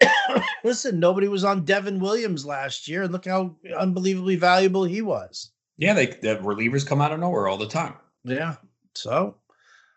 Listen, 0.64 1.00
nobody 1.00 1.28
was 1.28 1.44
on 1.44 1.64
Devin 1.64 2.00
Williams 2.00 2.46
last 2.46 2.88
year, 2.88 3.02
and 3.02 3.12
look 3.12 3.26
how 3.26 3.56
unbelievably 3.76 4.36
valuable 4.36 4.84
he 4.84 5.02
was. 5.02 5.50
Yeah, 5.76 5.94
they 5.94 6.06
the 6.06 6.36
relievers 6.42 6.86
come 6.86 7.00
out 7.00 7.12
of 7.12 7.20
nowhere 7.20 7.48
all 7.48 7.56
the 7.56 7.68
time. 7.68 7.94
Yeah. 8.24 8.56
So, 8.94 9.36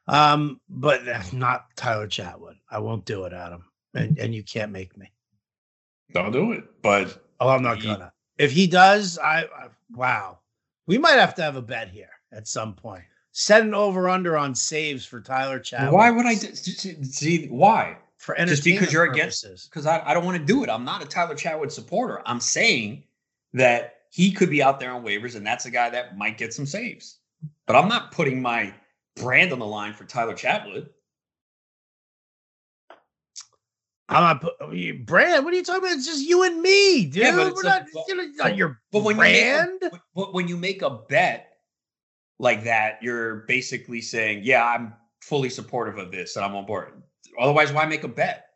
um, 0.07 0.59
but 0.69 1.01
not 1.33 1.65
Tyler 1.75 2.07
Chatwood. 2.07 2.55
I 2.69 2.79
won't 2.79 3.05
do 3.05 3.25
it, 3.25 3.33
Adam, 3.33 3.65
and 3.93 4.17
and 4.17 4.33
you 4.33 4.43
can't 4.43 4.71
make 4.71 4.97
me. 4.97 5.11
Don't 6.13 6.31
do 6.31 6.51
it. 6.51 6.63
But 6.81 7.23
oh, 7.39 7.49
I'm 7.49 7.63
not 7.63 7.77
he, 7.77 7.87
gonna. 7.87 8.13
If 8.37 8.51
he 8.51 8.67
does, 8.67 9.17
I, 9.17 9.41
I 9.41 9.67
wow, 9.93 10.39
we 10.87 10.97
might 10.97 11.19
have 11.19 11.35
to 11.35 11.41
have 11.41 11.55
a 11.55 11.61
bet 11.61 11.89
here 11.89 12.09
at 12.31 12.47
some 12.47 12.73
point. 12.73 13.03
Set 13.33 13.61
an 13.61 13.73
over 13.73 14.09
under 14.09 14.37
on 14.37 14.53
saves 14.53 15.05
for 15.05 15.21
Tyler 15.21 15.59
Chatwood. 15.59 15.93
Why 15.93 16.11
would 16.11 16.25
I 16.25 16.35
do, 16.35 16.53
see 16.53 17.47
why? 17.47 17.97
For 18.21 18.35
just 18.45 18.63
because 18.63 18.93
you're 18.93 19.07
purposes. 19.07 19.43
against 19.43 19.69
because 19.71 19.87
I, 19.87 19.99
I 20.05 20.13
don't 20.13 20.23
want 20.23 20.37
to 20.37 20.45
do 20.45 20.63
it. 20.63 20.69
I'm 20.69 20.85
not 20.85 21.01
a 21.01 21.07
Tyler 21.07 21.33
Chatwood 21.33 21.71
supporter. 21.71 22.21
I'm 22.27 22.39
saying 22.39 23.03
that 23.53 23.95
he 24.11 24.31
could 24.31 24.51
be 24.51 24.61
out 24.61 24.79
there 24.79 24.91
on 24.91 25.03
waivers, 25.03 25.35
and 25.35 25.43
that's 25.43 25.65
a 25.65 25.71
guy 25.71 25.89
that 25.89 26.19
might 26.19 26.37
get 26.37 26.53
some 26.53 26.67
saves. 26.67 27.17
But 27.65 27.75
I'm 27.75 27.87
not 27.87 28.11
putting 28.11 28.39
my 28.39 28.75
brand 29.15 29.51
on 29.51 29.57
the 29.57 29.65
line 29.65 29.93
for 29.93 30.03
Tyler 30.03 30.35
Chatwood. 30.35 30.89
I'm 34.07 34.21
not 34.21 34.41
put, 34.41 34.53
oh, 34.61 34.71
brand. 35.03 35.43
What 35.43 35.55
are 35.55 35.57
you 35.57 35.63
talking 35.63 35.83
about? 35.83 35.97
It's 35.97 36.05
just 36.05 36.23
you 36.23 36.43
and 36.43 36.61
me, 36.61 37.05
dude. 37.05 37.23
Yeah, 37.23 37.35
but 37.35 37.55
We're 37.55 37.63
not, 37.63 37.87
a, 37.87 38.03
you 38.07 38.15
know, 38.15 38.27
not 38.35 38.55
your 38.55 38.79
but 38.91 39.01
when 39.01 39.15
brand. 39.15 39.79
You 39.81 39.89
a, 40.17 40.25
when 40.25 40.47
you 40.47 40.57
make 40.57 40.83
a 40.83 40.91
bet 40.91 41.53
like 42.37 42.65
that, 42.65 43.01
you're 43.01 43.37
basically 43.47 44.01
saying, 44.01 44.41
"Yeah, 44.43 44.63
I'm 44.63 44.93
fully 45.21 45.49
supportive 45.49 45.97
of 45.97 46.11
this, 46.11 46.35
and 46.35 46.45
I'm 46.45 46.53
on 46.53 46.67
board." 46.67 47.01
Otherwise, 47.39 47.71
why 47.71 47.85
make 47.85 48.03
a 48.03 48.07
bet? 48.07 48.47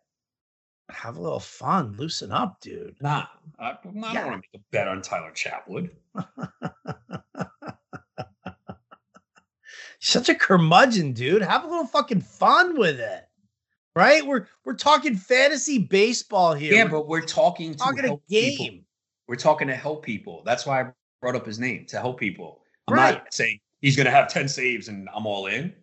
Have 0.89 1.17
a 1.17 1.21
little 1.21 1.39
fun, 1.39 1.95
loosen 1.97 2.31
up, 2.31 2.61
dude. 2.61 2.95
Nah, 3.01 3.25
I, 3.57 3.71
I 3.71 3.77
don't 3.83 3.95
want 3.95 4.15
to 4.15 4.31
make 4.31 4.49
a 4.53 4.59
bet 4.71 4.87
on 4.87 5.01
Tyler 5.01 5.31
Chatwood. 5.31 5.89
Such 9.99 10.29
a 10.29 10.35
curmudgeon, 10.35 11.13
dude. 11.13 11.41
Have 11.41 11.63
a 11.63 11.67
little 11.67 11.87
fucking 11.87 12.21
fun 12.21 12.77
with 12.77 12.99
it. 12.99 13.23
Right? 13.95 14.25
We're 14.25 14.45
we're 14.63 14.75
talking 14.75 15.15
fantasy 15.15 15.79
baseball 15.79 16.53
here. 16.53 16.73
Yeah, 16.73 16.87
but 16.87 17.07
we're 17.07 17.21
talking 17.21 17.71
to 17.71 17.77
talking 17.77 18.03
help 18.03 18.21
a 18.29 18.31
game. 18.31 18.57
People. 18.57 18.85
We're 19.27 19.35
talking 19.37 19.67
to 19.67 19.75
help 19.75 20.05
people. 20.05 20.43
That's 20.45 20.65
why 20.65 20.81
I 20.81 20.91
brought 21.21 21.35
up 21.35 21.45
his 21.45 21.57
name 21.57 21.85
to 21.87 21.99
help 21.99 22.19
people. 22.19 22.61
I'm 22.87 22.95
right. 22.95 23.13
not 23.15 23.33
saying 23.33 23.59
he's 23.81 23.95
going 23.95 24.05
to 24.05 24.11
have 24.11 24.27
10 24.27 24.47
saves 24.47 24.87
and 24.87 25.09
I'm 25.15 25.25
all 25.25 25.47
in. 25.47 25.73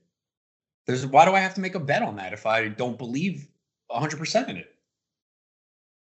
There's 0.87 1.07
why 1.07 1.24
do 1.24 1.33
I 1.33 1.41
have 1.41 1.55
to 1.55 1.61
make 1.61 1.74
a 1.74 1.80
bet 1.80 2.03
on 2.03 2.16
that 2.16 2.33
if 2.33 2.47
I 2.47 2.68
don't 2.68 2.99
believe 2.99 3.49
100% 3.91 4.49
in 4.49 4.57
it? 4.57 4.68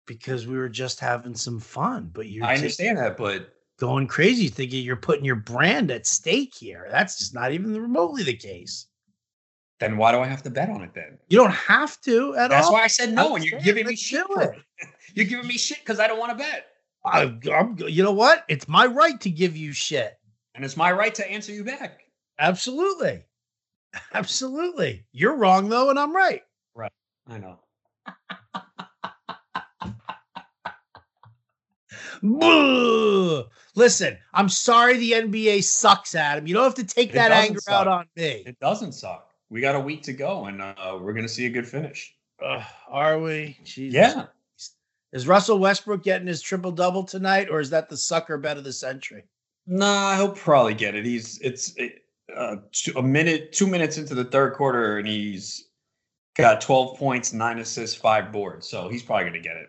Because 0.07 0.47
we 0.47 0.57
were 0.57 0.68
just 0.68 1.01
having 1.01 1.35
some 1.35 1.61
fun, 1.61 2.11
but 2.12 2.26
you 2.26 2.45
I 2.45 2.55
understand 2.55 2.99
that, 2.99 3.16
but 3.16 3.53
going 3.79 4.07
crazy 4.07 4.49
thinking 4.49 4.85
you're 4.85 4.97
putting 4.97 5.24
your 5.24 5.37
brand 5.37 5.91
at 5.91 6.07
stake 6.07 6.55
here. 6.55 6.89
That's 6.91 7.18
just 7.18 7.35
not 7.35 7.53
even 7.53 7.81
remotely 7.81 8.22
the 8.22 8.35
case. 8.35 8.87
Then 9.81 9.97
why 9.97 10.12
do 10.12 10.18
I 10.18 10.26
have 10.26 10.43
to 10.43 10.51
bet 10.51 10.70
on 10.70 10.83
it 10.83 10.93
then? 10.95 11.18
You 11.29 11.39
don't 11.39 11.53
have 11.53 12.01
to 12.03 12.35
at 12.35 12.51
That's 12.51 12.66
all. 12.66 12.72
That's 12.72 12.81
why 12.81 12.85
I 12.85 12.87
said 12.89 13.12
no, 13.12 13.37
and 13.37 13.45
you're 13.45 13.61
giving 13.61 13.87
me 13.87 13.95
shit. 13.95 14.26
you're 15.14 15.26
giving 15.26 15.47
me 15.47 15.57
shit 15.57 15.79
because 15.79 16.01
I 16.01 16.09
don't 16.09 16.18
want 16.18 16.37
to 16.37 16.39
bet. 16.39 16.66
I, 17.05 17.33
I'm, 17.53 17.76
you 17.79 18.03
know 18.03 18.12
what? 18.12 18.45
It's 18.49 18.66
my 18.66 18.87
right 18.87 19.20
to 19.20 19.31
give 19.31 19.57
you 19.57 19.72
shit, 19.72 20.18
and 20.55 20.64
it's 20.64 20.76
my 20.76 20.91
right 20.91 21.14
to 21.14 21.31
answer 21.31 21.53
you 21.53 21.64
back. 21.64 22.01
Absolutely, 22.41 23.24
absolutely. 24.14 25.05
You're 25.12 25.36
wrong 25.36 25.68
though, 25.68 25.90
and 25.90 25.99
I'm 25.99 26.14
right. 26.14 26.42
Right. 26.74 26.92
I 27.26 27.38
know. 27.38 27.59
Listen, 33.74 34.18
I'm 34.34 34.49
sorry 34.49 34.96
the 34.96 35.12
NBA 35.12 35.62
sucks, 35.62 36.14
Adam. 36.14 36.46
You 36.46 36.55
don't 36.55 36.64
have 36.64 36.74
to 36.74 36.84
take 36.84 37.11
it 37.11 37.14
that 37.14 37.30
anger 37.30 37.61
suck. 37.61 37.74
out 37.74 37.86
on 37.86 38.07
me. 38.16 38.42
It 38.46 38.59
doesn't 38.61 38.92
suck. 38.92 39.30
We 39.51 39.61
got 39.61 39.76
a 39.76 39.80
week 39.80 40.03
to 40.05 40.12
go, 40.12 40.46
and 40.46 40.61
uh, 40.61 40.99
we're 41.01 41.12
going 41.12 41.22
to 41.22 41.28
see 41.28 41.46
a 41.46 41.51
good 41.51 41.66
finish. 41.66 42.14
Uh, 42.42 42.64
are 42.88 43.18
we? 43.18 43.59
Jesus. 43.64 43.94
Yeah. 43.94 44.26
Is 45.12 45.26
Russell 45.26 45.59
Westbrook 45.59 46.03
getting 46.03 46.26
his 46.26 46.42
triple 46.42 46.72
double 46.72 47.03
tonight, 47.03 47.49
or 47.51 47.61
is 47.61 47.70
that 47.70 47.88
the 47.88 47.96
sucker 47.96 48.36
bet 48.36 48.59
of 48.59 48.64
the 48.64 48.72
century? 48.72 49.24
Nah, 49.66 50.16
he'll 50.16 50.32
probably 50.32 50.74
get 50.74 50.94
it. 50.94 51.05
He's 51.05 51.38
it's 51.38 51.74
uh, 52.37 52.57
a 52.97 53.03
minute, 53.03 53.53
two 53.53 53.66
minutes 53.66 53.99
into 53.99 54.14
the 54.14 54.24
third 54.24 54.55
quarter, 54.55 54.99
and 54.99 55.09
he's 55.09 55.68
got 56.37 56.61
12 56.61 56.99
points, 56.99 57.33
nine 57.33 57.59
assists, 57.59 57.97
five 57.97 58.33
boards. 58.33 58.68
So 58.68 58.89
he's 58.89 59.03
probably 59.03 59.24
going 59.24 59.43
to 59.43 59.49
get 59.49 59.57
it. 59.57 59.68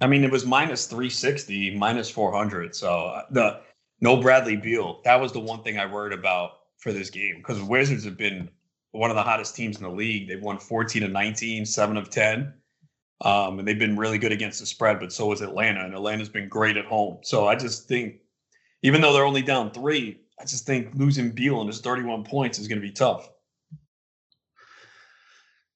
I 0.00 0.06
mean, 0.06 0.24
it 0.24 0.30
was 0.30 0.44
minus 0.44 0.86
360, 0.86 1.76
minus 1.76 2.10
400. 2.10 2.76
So 2.76 3.06
uh, 3.06 3.22
the 3.30 3.60
no 4.00 4.16
Bradley 4.16 4.56
Beal. 4.56 5.00
That 5.04 5.20
was 5.20 5.32
the 5.32 5.40
one 5.40 5.62
thing 5.62 5.78
I 5.78 5.86
worried 5.86 6.18
about 6.18 6.52
for 6.78 6.92
this 6.92 7.10
game 7.10 7.36
because 7.38 7.62
Wizards 7.62 8.04
have 8.04 8.16
been 8.16 8.50
one 8.92 9.10
of 9.10 9.16
the 9.16 9.22
hottest 9.22 9.54
teams 9.54 9.76
in 9.76 9.82
the 9.82 9.90
league. 9.90 10.28
They've 10.28 10.42
won 10.42 10.58
14 10.58 11.02
of 11.02 11.10
19, 11.10 11.64
7 11.64 11.96
of 11.96 12.10
10. 12.10 12.52
Um, 13.22 13.58
and 13.58 13.68
they've 13.68 13.78
been 13.78 13.96
really 13.96 14.18
good 14.18 14.32
against 14.32 14.60
the 14.60 14.66
spread, 14.66 14.98
but 14.98 15.12
so 15.12 15.30
is 15.32 15.42
Atlanta. 15.42 15.84
And 15.84 15.94
Atlanta's 15.94 16.30
been 16.30 16.48
great 16.48 16.78
at 16.78 16.86
home. 16.86 17.18
So 17.22 17.46
I 17.46 17.54
just 17.54 17.86
think, 17.86 18.16
even 18.82 19.02
though 19.02 19.12
they're 19.12 19.24
only 19.26 19.42
down 19.42 19.70
three, 19.72 20.19
I 20.40 20.44
just 20.44 20.64
think 20.66 20.94
losing 20.94 21.30
Beal 21.30 21.60
and 21.60 21.68
his 21.68 21.80
31 21.80 22.24
points 22.24 22.58
is 22.58 22.66
going 22.66 22.80
to 22.80 22.86
be 22.86 22.92
tough. 22.92 23.28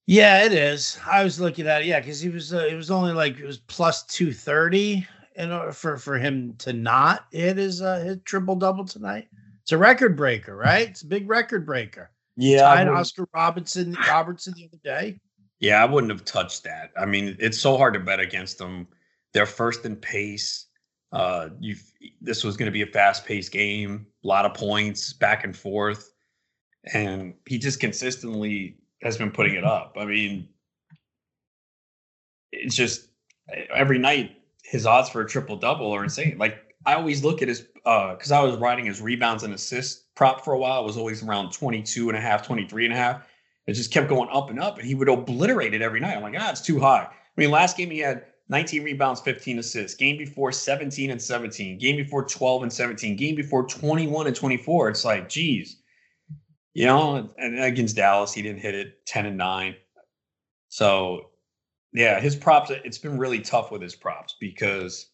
Yeah, 0.06 0.44
it 0.44 0.52
is. 0.52 0.98
I 1.06 1.24
was 1.24 1.40
looking 1.40 1.66
at 1.66 1.82
it. 1.82 1.86
Yeah, 1.86 2.00
because 2.00 2.20
he 2.20 2.28
was 2.28 2.52
uh, 2.52 2.66
it 2.70 2.74
was 2.74 2.90
only 2.90 3.12
like 3.12 3.38
it 3.38 3.46
was 3.46 3.58
plus 3.58 4.04
two 4.04 4.34
thirty 4.34 5.06
in 5.36 5.50
order 5.50 5.72
for 5.72 5.96
for 5.96 6.18
him 6.18 6.54
to 6.58 6.74
not 6.74 7.26
hit 7.30 7.56
his 7.56 7.80
uh, 7.80 8.00
his 8.00 8.18
triple 8.24 8.54
double 8.54 8.84
tonight. 8.84 9.28
It's 9.62 9.72
a 9.72 9.78
record 9.78 10.14
breaker, 10.14 10.54
right? 10.54 10.90
It's 10.90 11.02
a 11.02 11.06
big 11.06 11.28
record 11.28 11.64
breaker. 11.64 12.10
Yeah, 12.36 12.62
tied 12.62 12.88
Oscar 12.88 13.26
Robinson 13.32 13.96
Robertson 14.06 14.52
the 14.54 14.66
other 14.66 14.80
day. 14.84 15.18
Yeah, 15.60 15.82
I 15.82 15.86
wouldn't 15.86 16.12
have 16.12 16.26
touched 16.26 16.64
that. 16.64 16.90
I 16.98 17.06
mean, 17.06 17.34
it's 17.40 17.58
so 17.58 17.78
hard 17.78 17.94
to 17.94 18.00
bet 18.00 18.20
against 18.20 18.58
them. 18.58 18.86
They're 19.32 19.46
first 19.46 19.86
in 19.86 19.96
pace. 19.96 20.66
Uh, 21.14 21.50
you 21.60 21.76
this 22.20 22.42
was 22.42 22.56
going 22.56 22.66
to 22.66 22.72
be 22.72 22.82
a 22.82 22.86
fast 22.86 23.24
paced 23.24 23.52
game, 23.52 24.04
a 24.24 24.26
lot 24.26 24.44
of 24.44 24.52
points, 24.52 25.12
back 25.12 25.44
and 25.44 25.56
forth, 25.56 26.12
and 26.92 27.34
he 27.46 27.56
just 27.56 27.78
consistently 27.78 28.76
has 29.00 29.16
been 29.16 29.30
putting 29.30 29.54
it 29.54 29.64
up. 29.64 29.96
I 29.98 30.04
mean, 30.06 30.48
it's 32.50 32.74
just 32.74 33.08
every 33.72 33.98
night 33.98 34.38
his 34.64 34.86
odds 34.86 35.08
for 35.08 35.20
a 35.20 35.28
triple 35.28 35.56
double 35.56 35.92
are 35.92 36.02
insane. 36.02 36.36
Like 36.36 36.74
I 36.84 36.94
always 36.94 37.22
look 37.22 37.42
at 37.42 37.48
his 37.48 37.60
because 37.60 38.32
uh, 38.32 38.40
I 38.40 38.42
was 38.42 38.56
writing 38.56 38.86
his 38.86 39.00
rebounds 39.00 39.44
and 39.44 39.54
assists 39.54 40.06
prop 40.16 40.44
for 40.44 40.52
a 40.52 40.58
while. 40.58 40.80
It 40.82 40.86
was 40.86 40.96
always 40.96 41.22
around 41.22 41.52
22 41.52 42.08
and 42.08 42.18
a 42.18 42.20
half, 42.20 42.44
23 42.44 42.86
and 42.86 42.94
a 42.94 42.96
half. 42.96 43.28
It 43.66 43.74
just 43.74 43.92
kept 43.92 44.08
going 44.08 44.28
up 44.32 44.50
and 44.50 44.58
up, 44.58 44.78
and 44.78 44.86
he 44.86 44.94
would 44.94 45.08
obliterate 45.08 45.74
it 45.74 45.82
every 45.82 46.00
night. 46.00 46.16
I'm 46.16 46.22
like, 46.22 46.34
ah, 46.36 46.50
it's 46.50 46.60
too 46.60 46.80
high. 46.80 47.04
I 47.04 47.40
mean, 47.40 47.50
last 47.50 47.76
game 47.76 47.90
he 47.90 47.98
had 48.00 48.26
19 48.48 48.84
rebounds, 48.84 49.20
15 49.20 49.58
assists. 49.58 49.96
Game 49.96 50.18
before 50.18 50.52
17 50.52 51.10
and 51.10 51.20
17. 51.20 51.78
Game 51.78 51.96
before 51.96 52.24
12 52.24 52.64
and 52.64 52.72
17. 52.72 53.16
Game 53.16 53.34
before 53.34 53.66
21 53.66 54.26
and 54.26 54.36
24. 54.36 54.90
It's 54.90 55.04
like, 55.04 55.28
geez, 55.28 55.80
you 56.74 56.86
know, 56.86 57.30
and 57.38 57.58
against 57.62 57.96
Dallas, 57.96 58.32
he 58.32 58.42
didn't 58.42 58.60
hit 58.60 58.74
it 58.74 59.06
10 59.06 59.26
and 59.26 59.38
9. 59.38 59.74
So, 60.68 61.30
yeah, 61.92 62.20
his 62.20 62.36
props, 62.36 62.70
it's 62.70 62.98
been 62.98 63.18
really 63.18 63.40
tough 63.40 63.70
with 63.70 63.80
his 63.80 63.94
props 63.94 64.36
because 64.40 65.06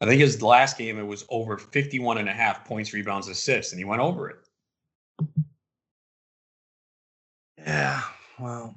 I 0.00 0.06
think 0.06 0.20
his 0.20 0.40
last 0.42 0.78
game, 0.78 0.98
it 0.98 1.06
was 1.06 1.24
over 1.28 1.58
51 1.58 2.18
and 2.18 2.28
a 2.28 2.32
half 2.32 2.64
points, 2.64 2.92
rebounds, 2.92 3.28
assists, 3.28 3.72
and 3.72 3.78
he 3.78 3.84
went 3.84 4.00
over 4.00 4.30
it. 4.30 4.36
Yeah, 7.58 8.02
well, 8.38 8.74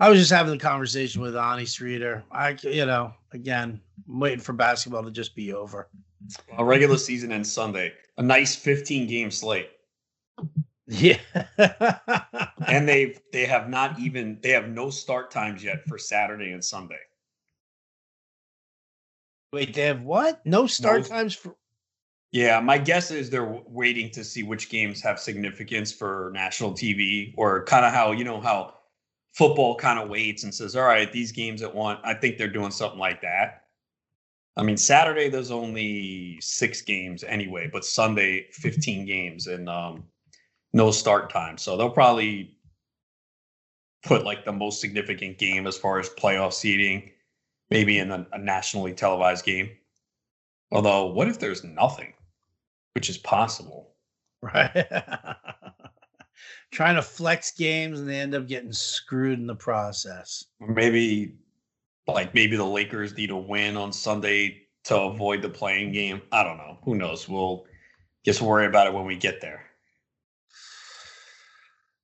I 0.00 0.08
was 0.08 0.18
just 0.18 0.30
having 0.30 0.54
a 0.54 0.58
conversation 0.58 1.22
with 1.22 1.36
Ani 1.36 1.64
Streeter. 1.64 2.22
I, 2.30 2.56
you 2.62 2.86
know, 2.86 3.12
again, 3.32 3.80
I'm 4.08 4.20
waiting 4.20 4.40
for 4.40 4.52
basketball 4.52 5.02
to 5.02 5.10
just 5.10 5.34
be 5.34 5.52
over. 5.52 5.88
A 6.56 6.64
regular 6.64 6.96
season 6.98 7.32
and 7.32 7.46
Sunday, 7.46 7.92
a 8.16 8.22
nice 8.22 8.54
15 8.54 9.08
game 9.08 9.30
slate. 9.30 9.70
Yeah. 10.86 11.18
and 12.66 12.88
they've 12.88 13.20
they 13.32 13.44
have 13.44 13.68
not 13.68 13.98
even 13.98 14.38
they 14.42 14.50
have 14.50 14.68
no 14.68 14.88
start 14.90 15.30
times 15.30 15.62
yet 15.62 15.84
for 15.86 15.98
Saturday 15.98 16.52
and 16.52 16.64
Sunday. 16.64 16.98
Wait, 19.52 19.74
they 19.74 19.82
have 19.82 20.02
what? 20.02 20.44
No 20.46 20.66
start 20.66 21.02
no, 21.02 21.08
times 21.08 21.34
for 21.34 21.56
Yeah, 22.32 22.60
my 22.60 22.78
guess 22.78 23.10
is 23.10 23.30
they're 23.30 23.60
waiting 23.66 24.10
to 24.12 24.24
see 24.24 24.42
which 24.42 24.70
games 24.70 25.02
have 25.02 25.18
significance 25.18 25.92
for 25.92 26.30
national 26.34 26.72
TV 26.72 27.34
or 27.36 27.64
kind 27.64 27.84
of 27.84 27.92
how, 27.92 28.12
you 28.12 28.24
know, 28.24 28.40
how 28.40 28.77
football 29.34 29.76
kind 29.76 29.98
of 29.98 30.08
waits 30.08 30.44
and 30.44 30.54
says, 30.54 30.76
all 30.76 30.84
right, 30.84 31.12
these 31.12 31.32
games 31.32 31.62
at 31.62 31.74
one, 31.74 31.98
I 32.04 32.14
think 32.14 32.38
they're 32.38 32.48
doing 32.48 32.70
something 32.70 32.98
like 32.98 33.20
that. 33.22 33.64
I 34.56 34.62
mean, 34.62 34.76
Saturday 34.76 35.28
there's 35.28 35.52
only 35.52 36.38
six 36.40 36.82
games 36.82 37.22
anyway, 37.22 37.70
but 37.72 37.84
Sunday 37.84 38.48
15 38.52 39.06
games 39.06 39.46
and 39.46 39.68
um, 39.68 40.04
no 40.72 40.90
start 40.90 41.30
time. 41.30 41.56
So 41.58 41.76
they'll 41.76 41.90
probably 41.90 42.56
put 44.04 44.24
like 44.24 44.44
the 44.44 44.52
most 44.52 44.80
significant 44.80 45.38
game 45.38 45.66
as 45.66 45.78
far 45.78 46.00
as 46.00 46.10
playoff 46.10 46.52
seeding, 46.52 47.10
maybe 47.70 47.98
in 47.98 48.10
a, 48.10 48.26
a 48.32 48.38
nationally 48.38 48.92
televised 48.92 49.44
game. 49.44 49.70
Although, 50.70 51.06
what 51.06 51.28
if 51.28 51.38
there's 51.38 51.64
nothing, 51.64 52.12
which 52.94 53.08
is 53.08 53.18
possible? 53.18 53.94
Right. 54.42 54.86
Trying 56.70 56.96
to 56.96 57.02
flex 57.02 57.50
games 57.52 57.98
and 57.98 58.08
they 58.08 58.20
end 58.20 58.34
up 58.34 58.46
getting 58.46 58.72
screwed 58.72 59.38
in 59.38 59.46
the 59.46 59.54
process. 59.54 60.44
Maybe, 60.60 61.34
like, 62.06 62.34
maybe 62.34 62.56
the 62.56 62.64
Lakers 62.64 63.16
need 63.16 63.30
a 63.30 63.36
win 63.36 63.76
on 63.76 63.92
Sunday 63.92 64.62
to 64.84 64.96
avoid 65.00 65.42
the 65.42 65.48
play-in 65.48 65.92
game. 65.92 66.22
I 66.30 66.44
don't 66.44 66.58
know. 66.58 66.78
Who 66.84 66.94
knows? 66.94 67.28
We'll 67.28 67.64
just 68.24 68.42
worry 68.42 68.66
about 68.66 68.86
it 68.86 68.94
when 68.94 69.06
we 69.06 69.16
get 69.16 69.40
there. 69.40 69.64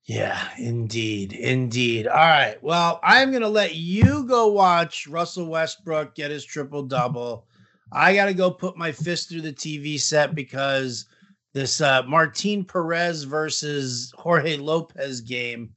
Yeah, 0.06 0.48
indeed. 0.58 1.32
Indeed. 1.32 2.06
All 2.06 2.16
right. 2.16 2.62
Well, 2.62 3.00
I'm 3.02 3.30
going 3.30 3.42
to 3.42 3.48
let 3.48 3.74
you 3.74 4.24
go 4.24 4.48
watch 4.48 5.06
Russell 5.06 5.46
Westbrook 5.46 6.14
get 6.14 6.30
his 6.30 6.44
triple 6.44 6.82
double. 6.82 7.46
I 7.90 8.14
got 8.14 8.26
to 8.26 8.34
go 8.34 8.50
put 8.50 8.76
my 8.76 8.92
fist 8.92 9.28
through 9.28 9.42
the 9.42 9.52
TV 9.52 9.98
set 9.98 10.34
because 10.34 11.06
this 11.54 11.80
uh, 11.80 12.02
Martin 12.02 12.64
Perez 12.64 13.22
versus 13.22 14.12
Jorge 14.18 14.56
Lopez 14.56 15.20
game 15.20 15.70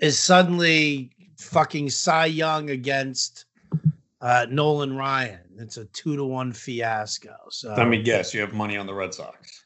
is 0.00 0.18
suddenly 0.18 1.12
fucking 1.38 1.90
Cy 1.90 2.26
Young 2.26 2.70
against 2.70 3.44
uh, 4.22 4.46
Nolan 4.50 4.96
Ryan. 4.96 5.40
It's 5.58 5.76
a 5.76 5.84
two 5.86 6.16
to 6.16 6.24
one 6.24 6.52
fiasco. 6.52 7.36
So 7.50 7.74
let 7.76 7.88
me 7.88 8.02
guess, 8.02 8.32
you 8.32 8.40
have 8.40 8.54
money 8.54 8.76
on 8.76 8.86
the 8.86 8.94
Red 8.94 9.12
Sox. 9.12 9.64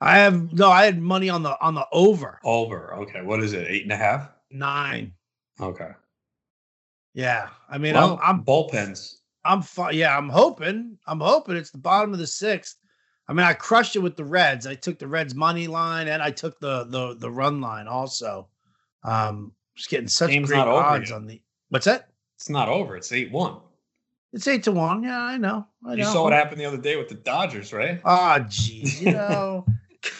I 0.00 0.18
have 0.18 0.52
no. 0.52 0.70
I 0.70 0.86
had 0.86 1.00
money 1.00 1.28
on 1.28 1.42
the 1.42 1.60
on 1.60 1.74
the 1.74 1.86
over. 1.92 2.40
Over. 2.42 2.94
Okay. 2.96 3.22
What 3.22 3.42
is 3.42 3.52
it? 3.52 3.66
Eight 3.68 3.82
and 3.82 3.92
a 3.92 3.96
half. 3.96 4.30
Nine. 4.50 5.12
Okay. 5.60 5.90
Yeah. 7.12 7.48
I 7.68 7.78
mean, 7.78 7.94
well, 7.94 8.18
I'm, 8.22 8.38
I'm 8.38 8.44
bullpens. 8.44 9.16
I'm 9.44 9.60
fine. 9.60 9.94
Yeah, 9.94 10.16
I'm 10.16 10.30
hoping. 10.30 10.98
I'm 11.06 11.20
hoping 11.20 11.56
it's 11.56 11.70
the 11.70 11.78
bottom 11.78 12.12
of 12.12 12.18
the 12.18 12.26
sixth. 12.26 12.79
I 13.30 13.32
mean, 13.32 13.46
I 13.46 13.52
crushed 13.52 13.94
it 13.94 14.00
with 14.00 14.16
the 14.16 14.24
Reds. 14.24 14.66
I 14.66 14.74
took 14.74 14.98
the 14.98 15.06
Reds 15.06 15.36
money 15.36 15.68
line 15.68 16.08
and 16.08 16.20
I 16.20 16.32
took 16.32 16.58
the 16.58 16.82
the 16.82 17.14
the 17.14 17.30
run 17.30 17.60
line 17.60 17.86
also. 17.86 18.48
Um, 19.04 19.52
just 19.76 19.88
getting 19.88 20.08
such 20.08 20.30
Game's 20.30 20.48
great 20.48 20.58
odds 20.58 21.12
on 21.12 21.28
the. 21.28 21.40
What's 21.68 21.84
that? 21.84 22.08
It's 22.36 22.50
not 22.50 22.68
over. 22.68 22.96
It's 22.96 23.12
eight 23.12 23.30
one. 23.30 23.58
It's 24.32 24.48
eight 24.48 24.64
to 24.64 24.72
one. 24.72 25.04
Yeah, 25.04 25.20
I 25.22 25.36
know. 25.36 25.64
I 25.86 25.92
You 25.92 25.98
know. 25.98 26.12
saw 26.12 26.24
what 26.24 26.32
happened 26.32 26.60
the 26.60 26.64
other 26.64 26.76
day 26.76 26.96
with 26.96 27.08
the 27.08 27.14
Dodgers, 27.14 27.72
right? 27.72 28.00
Oh, 28.04 28.40
geez, 28.48 29.00
you 29.00 29.12
know, 29.12 29.64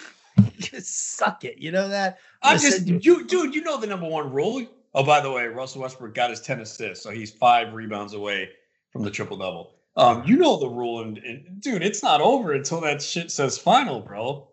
just 0.58 1.16
suck 1.16 1.44
it. 1.44 1.58
You 1.58 1.72
know 1.72 1.88
that. 1.88 2.18
I 2.42 2.52
I 2.52 2.58
just 2.58 2.86
you, 2.86 3.26
dude. 3.26 3.56
You 3.56 3.62
know 3.62 3.76
the 3.76 3.88
number 3.88 4.06
one 4.08 4.32
rule. 4.32 4.64
Oh, 4.94 5.02
by 5.02 5.20
the 5.20 5.32
way, 5.32 5.46
Russell 5.46 5.82
Westbrook 5.82 6.14
got 6.14 6.30
his 6.30 6.40
ten 6.40 6.61
assists, 6.61 7.02
so 7.02 7.11
he's 7.11 7.32
five 7.32 7.74
rebounds 7.74 8.14
away 8.14 8.50
from 8.92 9.02
the 9.02 9.11
triple 9.11 9.36
double. 9.36 9.80
Um, 9.97 10.22
you 10.24 10.36
know 10.36 10.59
the 10.59 10.68
rule, 10.68 11.03
and, 11.03 11.18
and 11.18 11.61
dude, 11.61 11.82
it's 11.82 12.03
not 12.03 12.20
over 12.20 12.53
until 12.53 12.80
that 12.82 13.03
shit 13.03 13.30
says 13.30 13.59
final, 13.59 14.01
bro. 14.01 14.49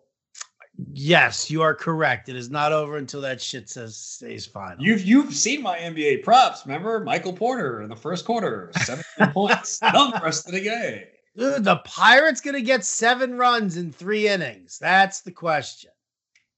Yes, 0.92 1.50
you 1.50 1.62
are 1.62 1.74
correct. 1.74 2.28
It 2.28 2.36
is 2.36 2.50
not 2.50 2.72
over 2.72 2.96
until 2.96 3.20
that 3.22 3.40
shit 3.40 3.68
says 3.68 3.96
stays 3.96 4.46
final. 4.46 4.82
You've 4.82 5.02
you've 5.02 5.34
seen 5.34 5.62
my 5.62 5.78
NBA 5.78 6.22
props. 6.22 6.64
Remember 6.66 7.00
Michael 7.00 7.32
Porter 7.32 7.82
in 7.82 7.88
the 7.88 7.96
first 7.96 8.24
quarter, 8.24 8.70
seventeen 8.82 9.28
points, 9.32 9.78
the 9.80 10.20
rest 10.22 10.46
of 10.46 10.54
the 10.54 10.60
game. 10.60 11.02
Dude, 11.36 11.64
the 11.64 11.76
Pirates 11.78 12.40
gonna 12.40 12.60
get 12.60 12.84
seven 12.84 13.36
runs 13.36 13.76
in 13.76 13.92
three 13.92 14.28
innings. 14.28 14.78
That's 14.80 15.20
the 15.20 15.32
question. 15.32 15.90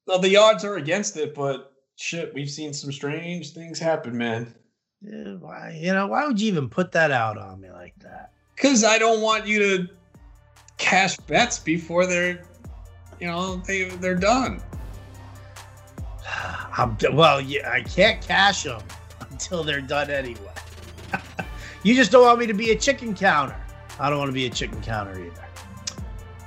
Well, 0.07 0.19
the 0.19 0.37
odds 0.37 0.65
are 0.65 0.77
against 0.77 1.17
it, 1.17 1.35
but 1.35 1.73
shit, 1.97 2.35
we've 2.35 2.51
seen 2.51 2.73
some 2.73 2.93
strange 2.93 3.53
things 3.53 3.79
happen, 3.79 4.17
man. 4.17 4.55
Yeah, 5.03 5.35
why, 5.35 5.79
you 5.81 5.93
know, 5.93 6.09
why 6.09 6.27
would 6.27 6.41
you 6.41 6.49
even 6.49 6.69
put 6.69 6.93
that 6.93 7.11
out 7.11 7.39
on 7.39 7.61
me 7.61 7.71
like 7.71 7.95
that? 8.01 8.33
Because 8.61 8.85
I 8.85 8.99
don't 8.99 9.23
want 9.23 9.47
you 9.47 9.59
to 9.59 9.89
cash 10.77 11.17
bets 11.17 11.59
before 11.59 12.05
they're, 12.05 12.43
you 13.19 13.27
know, 13.27 13.57
they 13.57 13.85
they're 13.85 14.15
done. 14.15 14.63
I'm, 16.77 16.97
well, 17.13 17.41
yeah, 17.41 17.71
I 17.71 17.81
can't 17.81 18.21
cash 18.21 18.65
them 18.65 18.83
until 19.31 19.65
they're 19.65 19.81
done 19.81 20.11
anyway. 20.11 20.53
you 21.85 21.95
just 21.95 22.13
don't 22.13 22.25
want 22.25 22.39
me 22.39 22.47
to 22.49 22.55
be 22.55 22.73
a 22.73 22.77
chicken 22.77 23.15
counter. 23.15 23.57
I 23.99 24.11
don't 24.11 24.19
want 24.19 24.29
to 24.29 24.35
be 24.35 24.45
a 24.45 24.51
chicken 24.51 24.83
counter 24.83 25.19
either. 25.19 25.47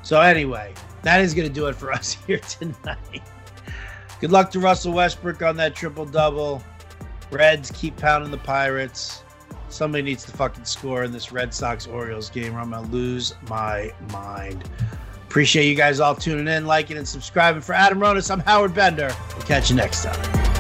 So 0.04 0.22
anyway, 0.22 0.74
that 1.02 1.20
is 1.20 1.34
going 1.34 1.48
to 1.48 1.54
do 1.54 1.66
it 1.66 1.76
for 1.76 1.92
us 1.94 2.16
here 2.28 2.40
tonight. 2.40 3.24
Good 4.22 4.32
luck 4.32 4.52
to 4.52 4.60
Russell 4.60 4.94
Westbrook 4.94 5.42
on 5.42 5.58
that 5.58 5.74
triple 5.74 6.06
double. 6.06 6.62
Reds 7.32 7.72
keep 7.72 7.98
pounding 7.98 8.30
the 8.30 8.38
Pirates. 8.38 9.23
Somebody 9.74 10.04
needs 10.04 10.24
to 10.26 10.32
fucking 10.32 10.66
score 10.66 11.04
in 11.04 11.12
this 11.12 11.32
Red 11.32 11.54
Sox 11.54 11.88
Orioles 11.88 12.30
game, 12.30 12.56
or 12.56 12.60
I'm 12.60 12.70
gonna 12.70 12.88
lose 12.90 13.34
my 13.50 13.92
mind. 14.12 14.64
Appreciate 15.28 15.68
you 15.68 15.76
guys 15.76 16.00
all 16.00 16.14
tuning 16.14 16.48
in, 16.48 16.68
liking, 16.68 16.98
and 16.98 17.08
subscribing. 17.08 17.62
For 17.62 17.74
Adam 17.74 18.00
Ronis, 18.00 18.30
I'm 18.30 18.40
Howard 18.42 18.76
Bender. 18.76 19.12
We'll 19.36 19.46
catch 19.48 19.72
you 19.72 19.76
next 19.76 20.04
time. 20.04 20.53